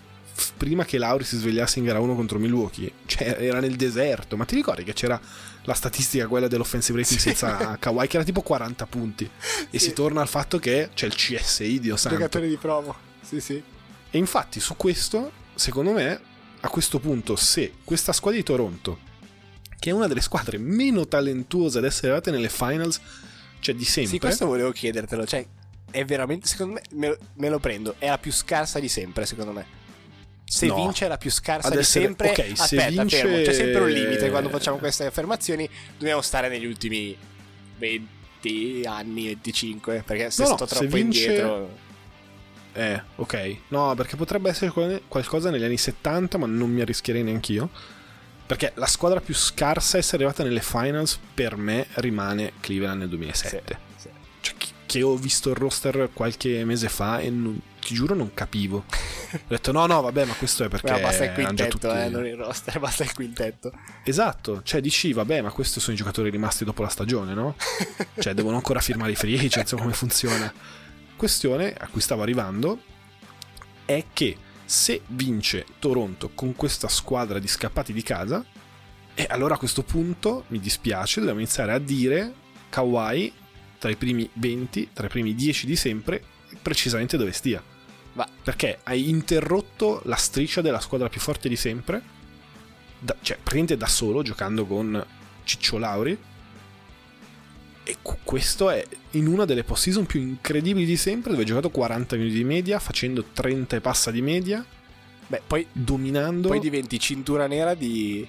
prima 0.56 0.86
che 0.86 0.96
Lauri 0.96 1.24
si 1.24 1.36
svegliasse 1.36 1.80
in 1.80 1.84
gara 1.84 2.00
1 2.00 2.14
contro 2.14 2.38
Milwaukee, 2.38 2.90
cioè 3.04 3.36
era 3.40 3.60
nel 3.60 3.76
deserto, 3.76 4.36
ma 4.36 4.46
ti 4.46 4.54
ricordi 4.54 4.84
che 4.84 4.94
c'era 4.94 5.20
la 5.66 5.74
statistica 5.74 6.26
quella 6.26 6.48
dell'offensive 6.48 6.98
rating 6.98 7.18
Sì. 7.20 7.28
senza 7.28 7.76
Kawhi 7.78 8.06
che 8.08 8.16
era 8.16 8.24
tipo 8.24 8.40
40 8.42 8.86
punti 8.86 9.24
e 9.70 9.78
Sì. 9.78 9.86
si 9.86 9.92
torna 9.92 10.20
al 10.22 10.28
fatto 10.28 10.58
che 10.58 10.88
c'è 10.94 11.06
il 11.06 11.14
CSI, 11.14 11.78
Dio 11.80 11.96
santo. 11.96 12.16
Giocatore 12.16 12.48
di 12.48 12.56
promo. 12.56 12.94
Sì, 13.20 13.40
sì. 13.40 13.62
E 14.10 14.18
infatti 14.18 14.60
su 14.60 14.76
questo, 14.76 15.30
secondo 15.54 15.92
me, 15.92 16.20
a 16.60 16.68
questo 16.68 16.98
punto, 16.98 17.36
se 17.36 17.74
questa 17.84 18.12
squadra 18.12 18.38
di 18.40 18.44
Toronto, 18.46 18.98
che 19.78 19.90
è 19.90 19.92
una 19.92 20.06
delle 20.06 20.20
squadre 20.22 20.58
meno 20.58 21.06
talentuose 21.06 21.78
ad 21.78 21.84
essere 21.84 22.08
arrivate 22.08 22.30
nelle 22.30 22.48
finals, 22.48 23.00
cioè 23.60 23.74
di 23.74 23.84
sempre... 23.84 24.12
Sì, 24.12 24.18
questo 24.18 24.46
volevo 24.46 24.70
chiedertelo. 24.70 25.26
Cioè, 25.26 25.46
è 25.90 26.04
veramente. 26.04 26.46
Secondo 26.46 26.74
me, 26.74 26.82
me, 27.08 27.18
me 27.34 27.48
lo 27.48 27.58
prendo. 27.58 27.96
È 27.98 28.08
la 28.08 28.18
più 28.18 28.32
scarsa 28.32 28.78
di 28.78 28.88
sempre, 28.88 29.26
secondo 29.26 29.52
me. 29.52 29.66
Se 30.48 30.66
No. 30.66 30.76
vince 30.76 31.08
la 31.08 31.18
più 31.18 31.30
scarsa 31.30 31.66
Ad 31.68 31.74
di 31.74 31.80
essere- 31.80 32.04
sempre, 32.04 32.28
ok, 32.30 32.36
se 32.36 32.52
aspetta, 32.62 32.88
vince- 32.88 33.16
fermo, 33.18 33.36
c'è 33.42 33.52
sempre 33.52 33.80
un 33.80 33.90
limite 33.90 34.30
quando 34.30 34.48
facciamo 34.48 34.76
queste 34.76 35.04
affermazioni. 35.06 35.68
Dobbiamo 35.98 36.20
stare 36.22 36.48
negli 36.48 36.66
ultimi 36.66 37.16
20 37.78 38.82
anni, 38.86 39.26
25, 39.26 40.02
perché 40.06 40.30
se 40.30 40.42
No, 40.44 40.50
no, 40.50 40.56
sto 40.56 40.66
se 40.66 40.74
troppo 40.76 40.94
vince- 40.94 41.24
indietro... 41.24 41.84
Eh, 42.74 43.02
ok. 43.16 43.56
No, 43.68 43.94
perché 43.96 44.16
potrebbe 44.16 44.50
essere 44.50 44.70
qual- 44.70 45.02
qualcosa 45.08 45.50
negli 45.50 45.64
anni 45.64 45.78
70, 45.78 46.38
ma 46.38 46.46
non 46.46 46.70
mi 46.70 46.80
arrischierei 46.80 47.22
neanch'io. 47.22 47.68
Perché 48.46 48.72
la 48.76 48.86
squadra 48.86 49.20
più 49.20 49.34
scarsa 49.34 49.96
a 49.96 50.00
essere 50.00 50.18
arrivata 50.22 50.44
nelle 50.44 50.60
finals 50.60 51.18
per 51.34 51.56
me 51.56 51.86
rimane 51.94 52.52
Cleveland 52.60 53.00
nel 53.00 53.08
2007. 53.08 53.78
Sì, 53.96 54.02
sì. 54.02 54.08
Cioè, 54.40 54.54
che 54.86 55.02
ho 55.02 55.16
visto 55.16 55.50
il 55.50 55.56
roster 55.56 56.10
qualche 56.12 56.64
mese 56.64 56.88
fa 56.88 57.18
e 57.18 57.30
non- 57.30 57.60
ti 57.86 57.94
giuro 57.94 58.14
non 58.14 58.34
capivo. 58.34 58.84
Ho 59.32 59.38
detto 59.48 59.72
no, 59.72 59.86
no, 59.86 60.00
vabbè, 60.00 60.24
ma 60.24 60.34
questo 60.34 60.64
è 60.64 60.68
perché 60.68 60.90
Ma 60.90 61.00
basta 61.00 61.24
il 61.24 61.32
quintetto, 61.32 61.78
tutti- 61.78 61.94
eh, 61.94 62.08
non 62.08 62.26
il 62.26 62.36
roster, 62.36 62.78
basta 62.80 63.04
il 63.04 63.14
quintetto. 63.14 63.72
Esatto, 64.04 64.62
cioè 64.62 64.80
dici, 64.80 65.12
vabbè, 65.12 65.42
ma 65.42 65.50
questi 65.50 65.80
sono 65.80 65.94
i 65.94 65.96
giocatori 65.96 66.30
rimasti 66.30 66.64
dopo 66.64 66.82
la 66.82 66.88
stagione, 66.88 67.34
no? 67.34 67.56
cioè 68.18 68.34
devono 68.34 68.56
ancora 68.56 68.80
firmare 68.80 69.12
i 69.12 69.16
free 69.16 69.38
agent, 69.38 69.66
so 69.66 69.76
come 69.76 69.92
funziona. 69.92 70.52
Questione 71.16 71.72
a 71.72 71.86
cui 71.88 72.00
stavo 72.00 72.22
arrivando 72.22 72.80
è 73.84 74.04
che 74.12 74.36
se 74.64 75.02
vince 75.06 75.64
Toronto 75.78 76.30
con 76.34 76.54
questa 76.56 76.88
squadra 76.88 77.38
di 77.38 77.46
scappati 77.46 77.92
di 77.92 78.02
casa, 78.02 78.44
e 79.14 79.26
allora 79.30 79.54
a 79.54 79.58
questo 79.58 79.82
punto 79.82 80.44
mi 80.48 80.58
dispiace, 80.58 81.20
dobbiamo 81.20 81.40
iniziare 81.40 81.72
a 81.72 81.78
dire 81.78 82.34
Kawhi 82.68 83.32
tra 83.78 83.90
i 83.90 83.96
primi 83.96 84.28
20, 84.32 84.90
tra 84.92 85.06
i 85.06 85.08
primi 85.08 85.34
10 85.34 85.66
di 85.66 85.76
sempre, 85.76 86.22
precisamente 86.60 87.16
dove 87.16 87.32
stia. 87.32 87.62
Ma 88.16 88.26
Perché 88.42 88.80
hai 88.84 89.10
interrotto 89.10 90.00
la 90.04 90.16
striscia 90.16 90.62
della 90.62 90.80
squadra 90.80 91.08
più 91.08 91.20
forte 91.20 91.48
di 91.48 91.56
sempre, 91.56 92.02
da- 92.98 93.16
cioè 93.20 93.36
praticamente 93.36 93.76
da 93.76 93.86
solo, 93.86 94.22
giocando 94.22 94.64
con 94.64 95.04
Ciccio 95.44 95.78
Lauri. 95.78 96.18
E 97.88 97.96
questo 98.24 98.70
è 98.70 98.84
in 99.12 99.26
una 99.28 99.44
delle 99.44 99.62
post-season 99.62 100.06
più 100.06 100.20
incredibili 100.20 100.86
di 100.86 100.96
sempre, 100.96 101.30
dove 101.30 101.42
hai 101.42 101.48
giocato 101.48 101.70
40 101.70 102.16
minuti 102.16 102.34
di 102.34 102.44
media, 102.44 102.78
facendo 102.78 103.22
30 103.32 103.76
e 103.76 103.80
passa 103.80 104.10
di 104.10 104.22
media, 104.22 104.64
beh, 105.26 105.42
poi, 105.46 105.66
dominando. 105.70 106.48
poi 106.48 106.58
diventi 106.58 106.98
cintura 106.98 107.46
nera 107.46 107.74
di, 107.74 108.26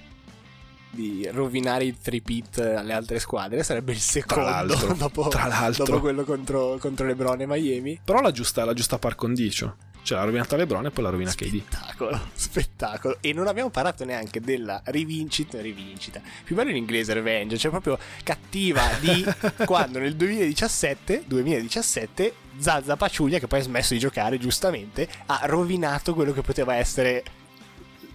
di 0.90 1.28
rovinare 1.32 1.84
i 1.84 1.96
three-pit 1.98 2.58
alle 2.58 2.92
altre 2.92 3.18
squadre. 3.18 3.62
Sarebbe 3.62 3.92
il 3.92 4.00
secondo 4.00 4.48
l'altro, 4.48 4.94
dopo, 4.98 5.28
tra 5.28 5.46
l'altro. 5.46 5.84
dopo 5.84 6.00
quello 6.00 6.24
contro, 6.24 6.76
contro 6.78 7.06
LeBron 7.06 7.40
e 7.40 7.46
Miami. 7.46 8.00
Però 8.04 8.20
la 8.20 8.30
giusta, 8.30 8.64
la 8.64 8.74
giusta 8.74 8.98
par 8.98 9.14
condicio. 9.14 9.76
Cioè 10.08 10.16
l'ha 10.16 10.24
rovinata 10.24 10.56
LeBron 10.56 10.86
e 10.86 10.90
poi 10.90 11.04
la 11.04 11.10
rovina 11.10 11.34
KD. 11.34 11.46
Spettacolo, 11.46 12.20
spettacolo. 12.32 13.18
E 13.20 13.32
non 13.34 13.46
abbiamo 13.46 13.68
parlato 13.68 14.06
neanche 14.06 14.40
della 14.40 14.80
rivincita, 14.86 15.60
rivincita. 15.60 16.22
Più 16.44 16.54
bello 16.54 16.70
in 16.70 16.76
inglese 16.76 17.12
revenge, 17.12 17.58
cioè 17.58 17.70
proprio 17.70 17.98
cattiva 18.22 18.82
di 19.00 19.22
quando 19.66 19.98
nel 19.98 20.16
2017, 20.16 21.24
2017 21.26 22.34
Zazza 22.58 22.96
Paciuglia, 22.96 23.38
che 23.38 23.48
poi 23.48 23.60
ha 23.60 23.64
smesso 23.64 23.92
di 23.92 24.00
giocare 24.00 24.38
giustamente, 24.38 25.06
ha 25.26 25.40
rovinato 25.44 26.14
quello 26.14 26.32
che 26.32 26.40
poteva 26.40 26.74
essere... 26.76 27.22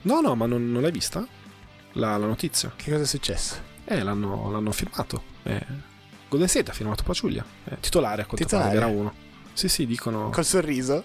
No, 0.01 0.19
no, 0.19 0.35
ma 0.35 0.47
non, 0.47 0.71
non 0.71 0.81
l'hai 0.81 0.91
vista? 0.91 1.25
La, 1.93 2.17
la 2.17 2.25
notizia? 2.25 2.71
Che 2.75 2.91
cosa 2.91 3.03
è 3.03 3.07
successo? 3.07 3.55
Eh, 3.85 4.01
l'hanno, 4.01 4.49
l'hanno 4.51 4.71
firmato. 4.71 5.23
Eh, 5.43 5.65
Golden 6.29 6.47
State 6.49 6.71
ha 6.71 6.73
firmato 6.73 7.03
Paciuglia. 7.03 7.43
Eh, 7.65 7.79
titolare 7.79 8.23
a 8.23 8.25
quanto 8.25 8.45
pare, 8.47 8.69
Titolare? 8.69 8.75
era 8.77 8.85
uno. 8.87 9.13
Sì, 9.53 9.67
sì, 9.69 9.85
dicono 9.85 10.29
Col 10.29 10.45
sorriso? 10.45 11.03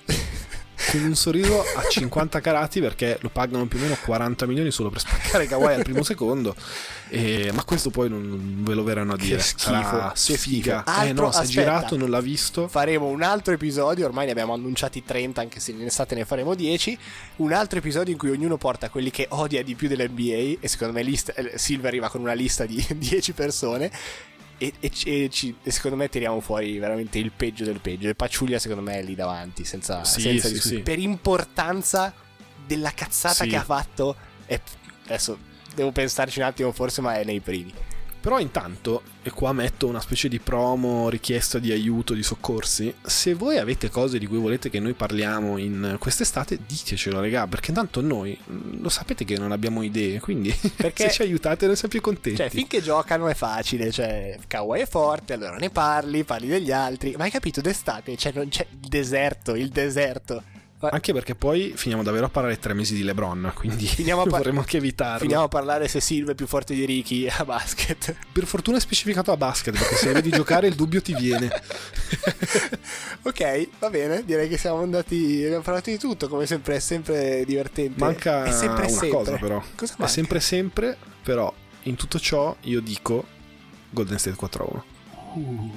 Con 0.91 1.03
un 1.03 1.15
sorriso 1.17 1.61
a 1.61 1.83
50 1.89 2.41
carati 2.41 2.81
perché 2.81 3.19
lo 3.21 3.29
pagano 3.29 3.67
più 3.67 3.79
o 3.79 3.83
meno 3.83 3.97
40 4.05 4.47
milioni 4.47 4.71
solo 4.71 4.91
per 4.91 5.01
spaccare 5.01 5.47
Kawhi 5.47 5.75
al 5.75 5.83
primo 5.83 6.03
secondo. 6.03 6.55
E- 7.09 7.51
ma 7.53 7.65
questo 7.65 7.91
poi 7.91 8.09
non, 8.09 8.59
ve 8.61 8.75
lo 8.75 8.85
verranno 8.85 9.15
a 9.15 9.17
dire. 9.17 9.41
schifo, 9.41 9.71
Sarà 9.71 10.13
che 10.15 10.17
sfiga. 10.37 10.85
schifo. 10.87 11.03
eh 11.07 11.13
no, 11.13 11.27
Altro- 11.27 11.33
si 11.33 11.43
è 11.43 11.47
girato, 11.47 11.97
non 11.97 12.11
l'ha 12.11 12.21
visto. 12.21 12.69
faremo 12.69 13.07
un 13.07 13.23
altro 13.23 13.55
episodio, 13.55 14.07
ormai 14.07 14.27
ne 14.27 14.33
abbiamo 14.33 14.53
annunciati 14.55 15.03
30, 15.05 15.41
anche 15.41 15.61
se 15.61 15.73
in 15.73 15.85
estate 15.85 16.15
ne 16.15 16.25
faremo 16.25 16.55
10. 16.55 16.99
Un 17.37 17.53
altro 17.53 17.79
episodio 17.79 18.13
in 18.13 18.19
cui 18.19 18.31
ognuno 18.31 18.57
porta 18.57 18.89
quelli 18.91 19.11
che 19.11 19.27
odia 19.31 19.63
di 19.63 19.75
più 19.75 19.89
dell'NBA. 19.89 20.59
E 20.61 20.69
secondo 20.69 20.93
me 20.95 21.03
lista, 21.03 21.33
eh, 21.35 21.59
Silver 21.59 21.87
arriva 21.87 22.09
con 22.09 22.21
una 22.21 22.33
lista 22.35 22.65
di 22.67 22.85
10 22.97 23.33
persone. 23.33 23.91
E, 24.59 24.73
e 24.81 24.91
e 25.05 25.29
ci- 25.31 25.55
e 25.63 25.71
secondo 25.71 25.97
me 25.97 26.09
tiriamo 26.09 26.41
fuori 26.41 26.79
veramente 26.79 27.19
il 27.19 27.31
peggio 27.31 27.65
del 27.65 27.81
peggio. 27.81 28.09
E 28.09 28.15
Paciuglia, 28.15 28.59
secondo 28.59 28.83
me, 28.83 28.99
è 28.99 29.03
lì 29.03 29.15
davanti, 29.15 29.65
senza, 29.65 30.03
Sì, 30.05 30.21
senza 30.21 30.49
sì, 30.49 30.59
sì. 30.61 30.79
Per 30.81 30.99
importanza 30.99 32.13
della 32.67 32.93
cazzata 32.93 33.45
che 33.45 33.57
ha 33.57 33.63
fatto. 33.65 34.17
è- 34.47 34.61
adesso 35.07 35.39
devo 35.75 35.93
pensarci 35.93 36.41
un 36.41 36.47
attimo, 36.47 36.73
forse, 36.73 37.01
ma 37.01 37.15
è 37.19 37.25
nei 37.25 37.41
primi. 37.41 37.73
Però 38.29 38.41
intanto, 38.41 39.01
e 39.23 39.31
qua 39.31 39.55
metto 39.55 39.87
una 39.87 40.03
specie 40.03 40.29
di 40.29 40.39
promo, 40.39 41.09
richiesta 41.09 41.59
di 41.59 41.73
aiuto, 41.73 42.13
di 42.13 42.23
soccorsi, 42.23 42.95
se 43.01 43.33
voi 43.33 43.57
avete 43.57 43.89
cose 43.89 44.19
di 44.19 44.27
cui 44.27 44.37
volete 44.37 44.69
che 44.69 44.81
noi 44.81 44.93
parliamo 44.93 45.57
in 45.57 45.97
quest'estate, 45.99 46.59
ditecelo, 46.67 47.23
raga, 47.23 47.47
perché 47.47 47.73
tanto 47.73 48.03
noi 48.03 48.39
mm, 48.39 48.83
lo 48.83 48.91
sapete 48.91 49.25
che 49.25 49.39
non 49.39 49.51
abbiamo 49.51 49.83
idee, 49.83 50.21
quindi 50.21 50.55
Perché- 50.77 51.05
se 51.05 51.11
ci 51.11 51.23
aiutate 51.23 51.65
noi 51.65 51.75
siamo 51.77 51.89
più 51.91 52.03
contenti. 52.03 52.37
Cioè, 52.37 52.51
finché 52.51 52.83
giocano 52.83 53.29
è 53.29 53.35
facile, 53.35 53.91
cioè, 53.91 54.39
Kawhi 54.47 54.81
è 54.81 54.87
forte, 54.87 55.33
allora 55.33 55.57
ne 55.57 55.71
parli, 55.71 56.23
parli 56.25 56.49
degli 56.49 56.71
altri. 56.71 57.15
Ma 57.17 57.25
hai 57.25 57.31
capito, 57.31 57.63
d'estate, 57.63 58.15
cioè, 58.19 58.33
non 58.35 58.51
c'è 58.51 58.67
il 58.71 58.89
deserto, 58.91 59.55
il 59.55 59.71
deserto. 59.71 60.43
Fa- 60.79 60.91
Anche 60.93 61.13
perché 61.13 61.35
poi 61.35 61.73
finiamo 61.75 62.05
davvero 62.05 62.27
a 62.27 62.29
parlare 62.29 62.57
tre 62.61 62.73
mesi 62.73 62.95
di 62.95 63.03
LeBron, 63.03 63.51
quindi 63.53 63.85
Finiamo 63.89 64.21
a 64.23 64.25
par- 64.27 64.39
vorremmo 64.39 64.61
anche 64.61 64.77
evitarlo. 64.77 65.19
Finiamo 65.19 65.43
a 65.43 65.49
parlare 65.49 65.89
se 65.89 66.01
Silva 66.01 66.33
è 66.33 66.35
più 66.37 66.47
forte 66.47 66.73
di 66.73 66.85
Ricky 66.85 67.27
a 67.37 67.45
basket. 67.45 68.15
Per 68.33 68.47
fortuna 68.47 68.77
è 68.77 68.81
specificato 68.81 69.33
a 69.33 69.37
basket, 69.37 69.77
perché 69.77 69.97
se 69.97 70.13
vedi 70.13 70.31
giocare 70.31 70.69
il 70.69 70.77
dubbio 70.77 71.03
ti 71.03 71.15
viene. 71.15 71.51
ok, 73.23 73.69
va 73.81 73.91
bene, 73.91 74.25
direi 74.25 74.49
che 74.49 74.57
siamo 74.57 74.81
andati, 74.81 75.43
abbiamo 75.45 75.63
parlato 75.63 75.91
di 75.91 75.99
tutto, 75.99 76.29
come 76.29 76.47
sempre, 76.47 76.77
è 76.77 76.81
sempre 76.81 77.45
divertente. 77.45 77.99
Manca 77.99 78.45
è 78.45 78.53
sempre 78.53 78.85
una 78.87 78.89
sempre. 78.89 79.09
cosa 79.11 79.37
però. 79.37 79.63
Cosa 79.75 79.93
È 79.93 79.97
manca? 79.99 80.13
sempre 80.13 80.41
sempre, 80.41 80.97
però 81.23 81.53
in 81.83 81.97
tutto 81.97 82.21
ciò 82.21 82.55
io 82.63 82.81
dico 82.81 83.25
Golden 83.91 84.19
State 84.19 84.37
4-1. 84.41 84.81
Uh, 85.35 85.73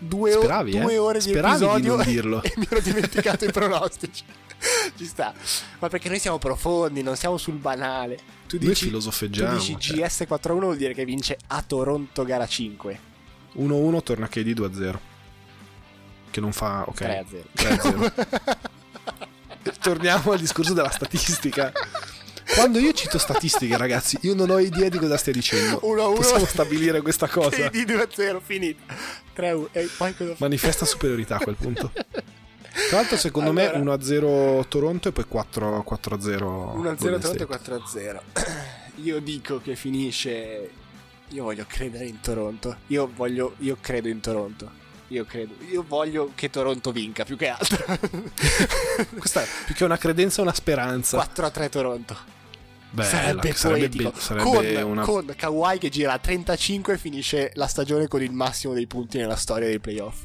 due, 0.00 0.34
o- 0.34 0.38
Speravi, 0.40 0.78
due 0.80 0.92
eh? 0.94 0.98
ore 0.98 1.18
di 1.20 1.28
Speravi 1.30 1.58
di 1.58 1.64
episodio 1.64 1.96
non 1.96 2.04
dirlo. 2.06 2.42
e 2.42 2.52
mi 2.56 2.66
ero 2.68 2.80
dimenticato 2.80 3.44
i 3.44 3.52
pronostici. 3.52 4.24
Ci 4.96 5.06
sta. 5.06 5.32
Ma 5.78 5.88
perché 5.88 6.08
noi 6.08 6.18
siamo 6.18 6.38
profondi, 6.38 7.02
non 7.02 7.16
siamo 7.16 7.36
sul 7.38 7.54
banale. 7.54 8.16
Tu 8.46 8.56
Noi 8.56 8.68
dici, 8.68 8.82
tu 8.82 8.86
filosofeggiamo. 8.88 9.56
dici 9.56 9.76
cioè. 9.78 10.06
GS 10.06 10.20
4-1 10.28 10.58
vuol 10.58 10.76
dire 10.76 10.92
che 10.94 11.04
vince 11.04 11.38
a 11.48 11.62
Toronto 11.66 12.24
gara 12.24 12.46
5. 12.46 13.00
1-1 13.56 14.02
torna 14.02 14.28
KD 14.28 14.58
2-0. 14.58 14.98
Che 16.30 16.40
non 16.40 16.52
fa... 16.52 16.84
ok. 16.86 17.00
3-0. 17.00 17.42
3-0. 17.56 18.56
Torniamo 19.80 20.32
al 20.32 20.38
discorso 20.38 20.74
della 20.74 20.90
statistica. 20.90 21.72
Quando 22.60 22.78
io 22.78 22.92
cito 22.92 23.16
statistiche, 23.16 23.74
ragazzi, 23.78 24.18
io 24.20 24.34
non 24.34 24.50
ho 24.50 24.58
idea 24.58 24.90
di 24.90 24.98
cosa 24.98 25.16
stia 25.16 25.32
dicendo. 25.32 25.80
1-1. 25.82 26.14
Possiamo 26.14 26.44
stabilire 26.44 27.00
questa 27.00 27.26
cosa. 27.26 27.68
di 27.70 27.84
2-0, 27.84 28.38
finito. 28.42 28.82
3-1. 29.34 29.68
E 29.72 29.88
poi 29.96 30.14
cosa? 30.14 30.34
Manifesta 30.36 30.84
superiorità 30.84 31.36
a 31.36 31.38
quel 31.38 31.56
punto. 31.56 31.90
Tra 31.92 32.98
l'altro, 32.98 33.16
secondo 33.16 33.50
Allora. 33.50 33.78
me 33.78 33.96
1-0 33.96 34.68
Toronto 34.68 35.08
e 35.08 35.12
poi 35.12 35.24
4- 35.26 35.82
4-0. 35.82 35.84
1-0 35.84 36.38
Golden 36.74 36.96
Toronto 36.96 37.26
e 37.26 37.58
State. 37.58 37.70
4-0. 38.04 38.20
Io 39.02 39.20
dico 39.20 39.60
che 39.62 39.74
finisce. 39.74 40.70
Io 41.28 41.44
voglio 41.44 41.64
credere 41.66 42.04
in 42.04 42.20
Toronto. 42.20 42.76
Io 42.88 43.10
voglio. 43.14 43.54
Io 43.60 43.78
credo 43.80 44.08
in 44.08 44.20
Toronto. 44.20 44.70
Io 45.08 45.24
credo. 45.24 45.54
Io 45.70 45.82
voglio 45.86 46.32
che 46.34 46.50
Toronto 46.50 46.92
vinca 46.92 47.24
più 47.24 47.36
che 47.36 47.48
altro. 47.48 47.84
Questa 49.18 49.42
è 49.42 49.46
più 49.64 49.74
che 49.74 49.84
una 49.84 49.96
credenza, 49.96 50.42
una 50.42 50.52
speranza. 50.54 51.18
4-3 51.34 51.68
Toronto. 51.70 52.38
Bella, 52.90 53.08
sarebbe 53.08 53.52
sarebbe, 53.52 53.88
poetico. 53.88 54.10
be- 54.10 54.20
sarebbe 54.20 54.82
con, 54.82 54.90
una 54.90 55.02
con 55.02 55.32
Kawhi 55.36 55.78
che 55.78 55.88
gira 55.90 56.12
a 56.12 56.18
35 56.18 56.94
e 56.94 56.98
finisce 56.98 57.50
la 57.54 57.66
stagione 57.66 58.08
con 58.08 58.22
il 58.22 58.32
massimo 58.32 58.74
dei 58.74 58.86
punti 58.86 59.18
nella 59.18 59.36
storia 59.36 59.68
dei 59.68 59.78
playoff. 59.78 60.22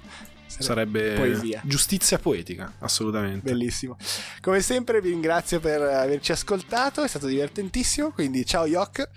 sarebbe 0.47 1.13
poesia. 1.13 1.61
giustizia 1.63 2.17
poetica, 2.17 2.73
assolutamente. 2.79 3.51
Bellissimo. 3.51 3.97
Come 4.41 4.61
sempre 4.61 4.99
vi 4.99 5.09
ringrazio 5.09 5.59
per 5.59 5.81
averci 5.81 6.31
ascoltato, 6.31 7.03
è 7.03 7.07
stato 7.07 7.27
divertentissimo, 7.27 8.11
quindi 8.11 8.45
ciao 8.45 8.65
Yok. 8.65 9.09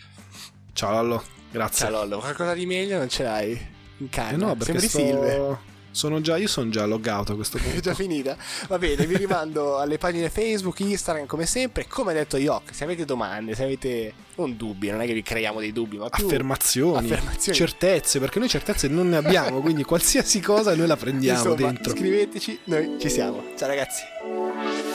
Ciao 0.75 0.91
Lollo, 0.93 1.25
grazie. 1.51 1.87
Ciao 1.87 1.91
Lollo, 1.91 2.19
qualcosa 2.19 2.53
di 2.53 2.67
meglio 2.67 2.99
non 2.99 3.09
ce 3.09 3.23
l'hai? 3.23 3.77
In 4.01 4.11
canna, 4.11 4.33
Eh 4.33 4.37
no, 4.37 4.55
perché 4.55 4.79
sto... 4.81 4.99
Silve. 4.99 5.77
Sono 5.99 6.21
già 6.21 6.37
io 6.37 6.47
sono 6.47 6.71
già 6.71 6.87
loggato 6.87 7.33
a 7.33 7.35
questo 7.35 7.57
È 7.59 7.61
punto. 7.61 7.81
già 7.81 7.95
finita? 7.95 8.37
Va 8.69 8.79
bene, 8.79 9.05
vi 9.07 9.17
rimando 9.17 9.77
alle 9.83 9.99
pagine 9.99 10.31
Facebook, 10.31 10.79
Instagram 10.81 11.27
come 11.27 11.45
sempre. 11.45 11.87
Come 11.89 12.13
ha 12.13 12.15
detto 12.15 12.37
Yok, 12.37 12.73
se 12.73 12.85
avete 12.85 13.05
domande, 13.05 13.55
se 13.55 13.65
avete 13.65 14.13
non 14.37 14.57
dubbi, 14.57 14.89
non 14.91 15.01
è 15.01 15.07
che 15.07 15.13
vi 15.15 15.23
creiamo 15.23 15.59
dei 15.59 15.73
dubbi, 15.73 15.97
ma 15.99 16.09
più 16.09 16.25
Affermazioni, 16.27 17.11
affermazioni. 17.11 17.59
certezze, 17.59 18.21
perché 18.21 18.39
noi 18.39 18.49
certezze 18.49 18.87
non 18.87 19.09
ne 19.09 19.17
abbiamo, 19.17 19.61
quindi 19.61 19.83
qualsiasi 19.83 20.41
cosa 20.41 20.75
noi 20.77 20.87
la 20.87 20.97
prendiamo 20.97 21.51
Insomma, 21.53 21.73
dentro. 21.73 21.97
scriveteci, 21.97 22.61
noi 22.65 22.97
ci 23.01 23.11
siamo. 23.11 23.43
Ciao 23.57 23.67
ragazzi. 23.69 24.88